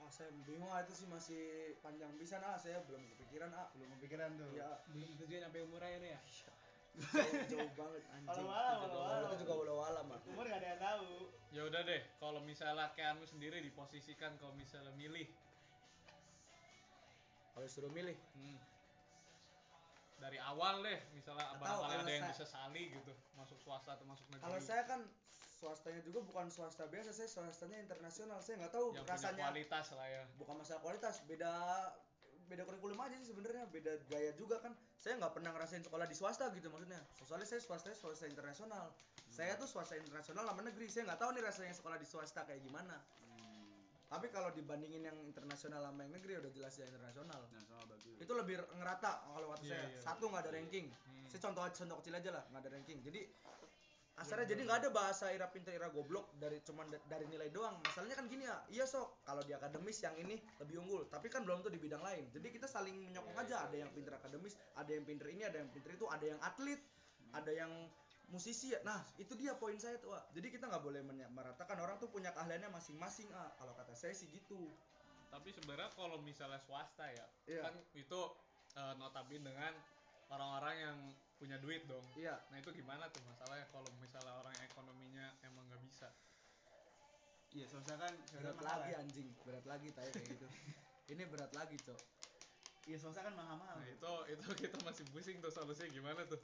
[0.00, 1.44] Ah, saya bingung ah itu sih masih
[1.84, 3.68] panjang bisa ah saya belum kepikiran ah.
[3.76, 4.50] belum kepikiran tuh.
[4.56, 6.20] Ya belum tujuan sampai umurnya ini ya?
[6.90, 8.32] Jauh, jauh banget anjing.
[8.34, 9.28] Itu juga walau-walau.
[9.30, 10.20] Itu juga walau-walau mah.
[10.26, 11.08] umur gak ada yang tahu.
[11.52, 15.28] Ya udah deh kalau misalnya Keanu sendiri diposisikan kalau misalnya milih.
[17.54, 18.16] Kalau suruh milih?
[18.34, 18.58] Hmm,
[20.20, 24.28] dari awal deh misalnya barangkali kalau ada yang saya- disesali gitu masuk swasta atau masuk
[24.28, 24.44] negeri.
[24.44, 25.00] Kalau saya kan
[25.60, 28.40] swastanya juga bukan swasta biasa, saya swastanya internasional.
[28.40, 31.52] Saya nggak tahu yang rasanya kualitas lah ya bukan masalah kualitas, beda
[32.48, 34.72] beda kurikulum aja sih sebenarnya, beda gaya juga kan.
[34.96, 36.98] Saya nggak pernah ngerasain sekolah di swasta gitu maksudnya.
[37.28, 38.90] Soalnya saya swastanya swasta internasional.
[39.30, 40.90] Saya tuh swasta internasional sama negeri.
[40.90, 42.98] Saya nggak tahu nih rasanya sekolah di swasta kayak gimana.
[44.10, 47.46] Tapi kalau dibandingin yang internasional sama yang negeri udah jelas ya internasional.
[47.54, 47.62] nah
[48.18, 49.86] Itu lebih ngerata kalau kata Iya, saya.
[49.86, 50.00] iya.
[50.02, 50.86] Satu nggak ada ranking.
[50.90, 51.26] Hmm.
[51.30, 52.98] Saya contoh contoh kecil aja lah, nggak ada ranking.
[53.06, 53.20] Jadi
[54.20, 57.80] Asalnya jadi nggak ada bahasa ira pintar ira goblok dari cuman da- dari nilai doang.
[57.80, 61.40] Masalahnya kan gini ya, iya sok kalau di akademis yang ini lebih unggul, tapi kan
[61.40, 62.28] belum tuh di bidang lain.
[62.28, 63.64] Jadi kita saling menyokong aja.
[63.64, 66.80] Ada yang pintar akademis, ada yang pintar ini, ada yang pintar itu, ada yang atlet,
[67.32, 67.72] ada yang
[68.28, 68.78] musisi ya.
[68.84, 70.12] Nah itu dia poin saya tuh.
[70.12, 70.36] Wak.
[70.36, 71.00] Jadi kita nggak boleh
[71.32, 73.26] meratakan orang tuh punya keahliannya masing-masing.
[73.32, 74.68] Ah kalau kata saya sih gitu.
[75.30, 77.62] tapi sebenarnya kalau misalnya swasta ya Iya.
[77.62, 78.20] kan itu
[78.74, 79.70] eh, notabene dengan
[80.26, 80.96] orang-orang yang
[81.40, 82.36] punya duit dong Iya.
[82.46, 86.12] nah itu gimana tuh masalahnya kalau misalnya orang yang ekonominya emang nggak bisa
[87.50, 88.98] iya swasta kan Berat mahal lagi ya.
[89.00, 90.46] anjing, berat lagi kayak gitu.
[91.10, 91.98] Ini berat lagi cok.
[92.86, 96.38] iya swasta kan mahal mahal nah itu itu kita masih pusing tuh solusinya gimana tuh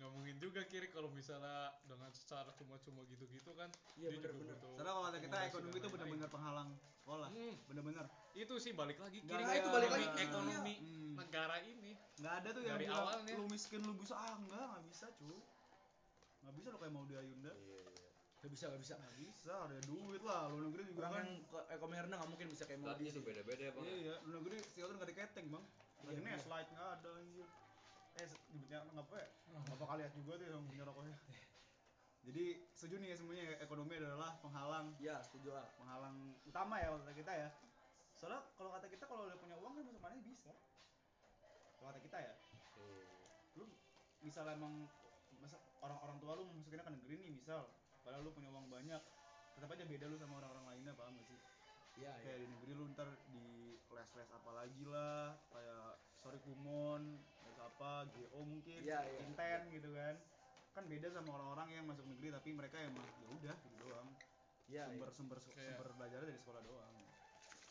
[0.00, 4.40] nggak mungkin juga kiri kalau misalnya dengan secara cuma-cuma gitu-gitu kan Iya, dia bener, juga
[4.40, 4.56] bener.
[4.56, 7.28] butuh Soalnya kalau kita ekonomi itu benar-benar penghalang sekolah.
[7.28, 8.06] Hmm, Bener-bener.
[8.32, 11.12] itu sih balik lagi Nggak kiri ada- itu balik lagi ekonomi, ekonomi Hmm.
[11.18, 13.32] negara ini Nggak ada tuh yang Dari awalnya.
[13.34, 15.36] lu miskin lu bisa ah enggak nggak bisa cuy.
[16.40, 17.52] Nggak bisa lo kayak mau di Ayunda.
[17.52, 17.88] iya iya
[18.40, 18.94] Gak bisa, gak bisa.
[18.96, 21.20] Nggak bisa ada duit lah lu negeri juga Orang kan.
[21.20, 21.32] yang
[21.70, 24.30] ekonomi rendah nggak mungkin bisa kayak Berarti Modi itu beda-beda ya bang Iya iya, lu
[24.34, 25.64] negeri sih nggak diketeng bang.
[26.00, 26.40] Lagi Iya, nih bener.
[26.40, 27.48] slide nggak ada anjir.
[28.18, 29.28] Eh nyebutnya apa ya?
[29.70, 31.16] Bapak kali lihat juga tuh yang punya rokoknya.
[32.20, 32.44] Jadi
[32.76, 34.92] setuju nih ya semuanya ya, ekonomi adalah penghalang.
[35.00, 35.66] Iya, setuju ah.
[35.80, 37.48] penghalang utama ya kata kita ya.
[38.20, 40.52] Soalnya kalau kata kita kalau udah punya uang kan masuk mana bisa.
[41.80, 42.34] Kalau kata kita ya.
[42.80, 43.08] Iya.
[43.58, 43.64] lu
[44.20, 44.84] misalnya emang
[45.40, 47.72] masa orang-orang tua lu masukinnya ke negeri nih misal.
[48.04, 49.02] Padahal lu punya uang banyak.
[49.56, 51.40] Tetap aja beda lu sama orang-orang lainnya paham gak sih?
[52.00, 55.40] Iya, kayak di negeri lu ntar di les-les apa lagi lah.
[55.48, 57.16] Kayak sorry kumon
[57.80, 59.18] apa GO mungkin Iya, iya.
[59.24, 60.12] inten gitu kan.
[60.76, 64.08] Kan beda sama orang-orang yang masuk negeri tapi mereka emang ya udah gitu doang.
[64.68, 65.16] Iya, sumber iya.
[65.16, 66.92] sumber Kayak- sumber belajarnya dari sekolah doang.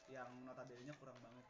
[0.10, 1.45] Yang notabene kurang banget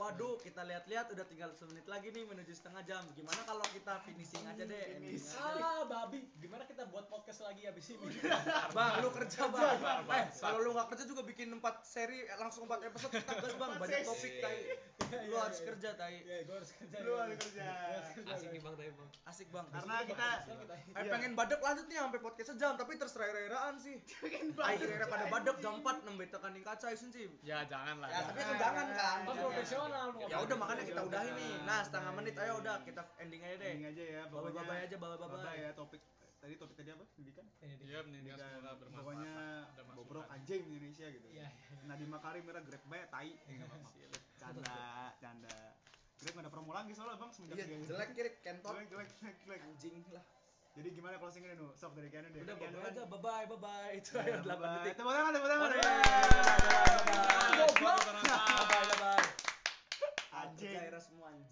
[0.00, 3.04] Waduh, kita lihat-lihat udah tinggal semenit lagi nih menuju setengah jam.
[3.12, 5.36] Gimana kalau kita finishing aja deh, Finish.
[5.36, 8.08] ah babi gimana kita buat podcast lagi abis ini
[8.76, 9.76] Bang, lu kerja bang.
[9.76, 13.28] Bang, Eh, kalau lu nggak kerja juga bikin 4 seri eh, langsung 4 episode kita
[13.34, 13.70] gas bang.
[13.70, 14.58] Empat Banyak topik tai.
[15.10, 15.66] Lu Iya, harus iya.
[15.68, 16.16] kerja tai.
[16.22, 17.64] ya gue harus kerja lu harus kerja
[18.30, 20.28] asik nih bang tapi bang asik bang Karena kita
[20.90, 23.96] Eh, pengen badek lanjut nih sampai podcast sejam tapi terserah-reraan sih.
[24.64, 27.28] Akhirnya pada badek jam 4 nembe tekan ning kaca isun sih.
[27.42, 28.08] Ya jangan lah.
[28.08, 29.18] Ya tapi jangan kan.
[29.20, 29.89] Kan profesional
[30.26, 31.52] Ya udah makanya kita udahin nih.
[31.62, 33.70] Nah, setengah menit ayo udah kita ending aja deh.
[33.70, 35.56] Ending aja ya Bye bye aja bye bye bye bye.
[35.56, 36.02] ya topik
[36.40, 37.04] tadi topik tadi apa?
[37.12, 37.44] Pendidikan?
[37.60, 38.96] Iya pendidikan semoga bermanfaat.
[38.96, 39.32] pokoknya
[39.92, 41.28] bobrok anjing Indonesia gitu.
[41.28, 41.48] Iya.
[41.84, 43.30] Nadiem Makarim merah grab bay tai.
[43.36, 43.88] Ya nggak apa-apa.
[44.40, 44.76] canda
[45.20, 45.56] canda.
[46.16, 48.72] Grab nggak ada promo lagi soalnya bang semenjak Iya, dia jelek kiri kentot.
[48.72, 49.60] Jelek jelek jelek jelek.
[49.62, 50.24] Anjing lah.
[50.70, 51.74] jadi gimana closingnya nu?
[51.74, 52.40] Sok dari Keanu deh.
[52.40, 53.02] Udah bye kan- aja.
[53.04, 54.74] Bye bye bye bye itu Ya, ayo 8 bye-bye.
[54.80, 54.94] detik.
[54.96, 55.68] tepuk tangan tepuk tangan.
[55.68, 57.02] Bye, bye,
[57.74, 58.00] bye.
[58.00, 59.49] Bye bye bye.
[60.40, 60.72] Anjing.
[60.72, 61.48] Daerah semua anjing.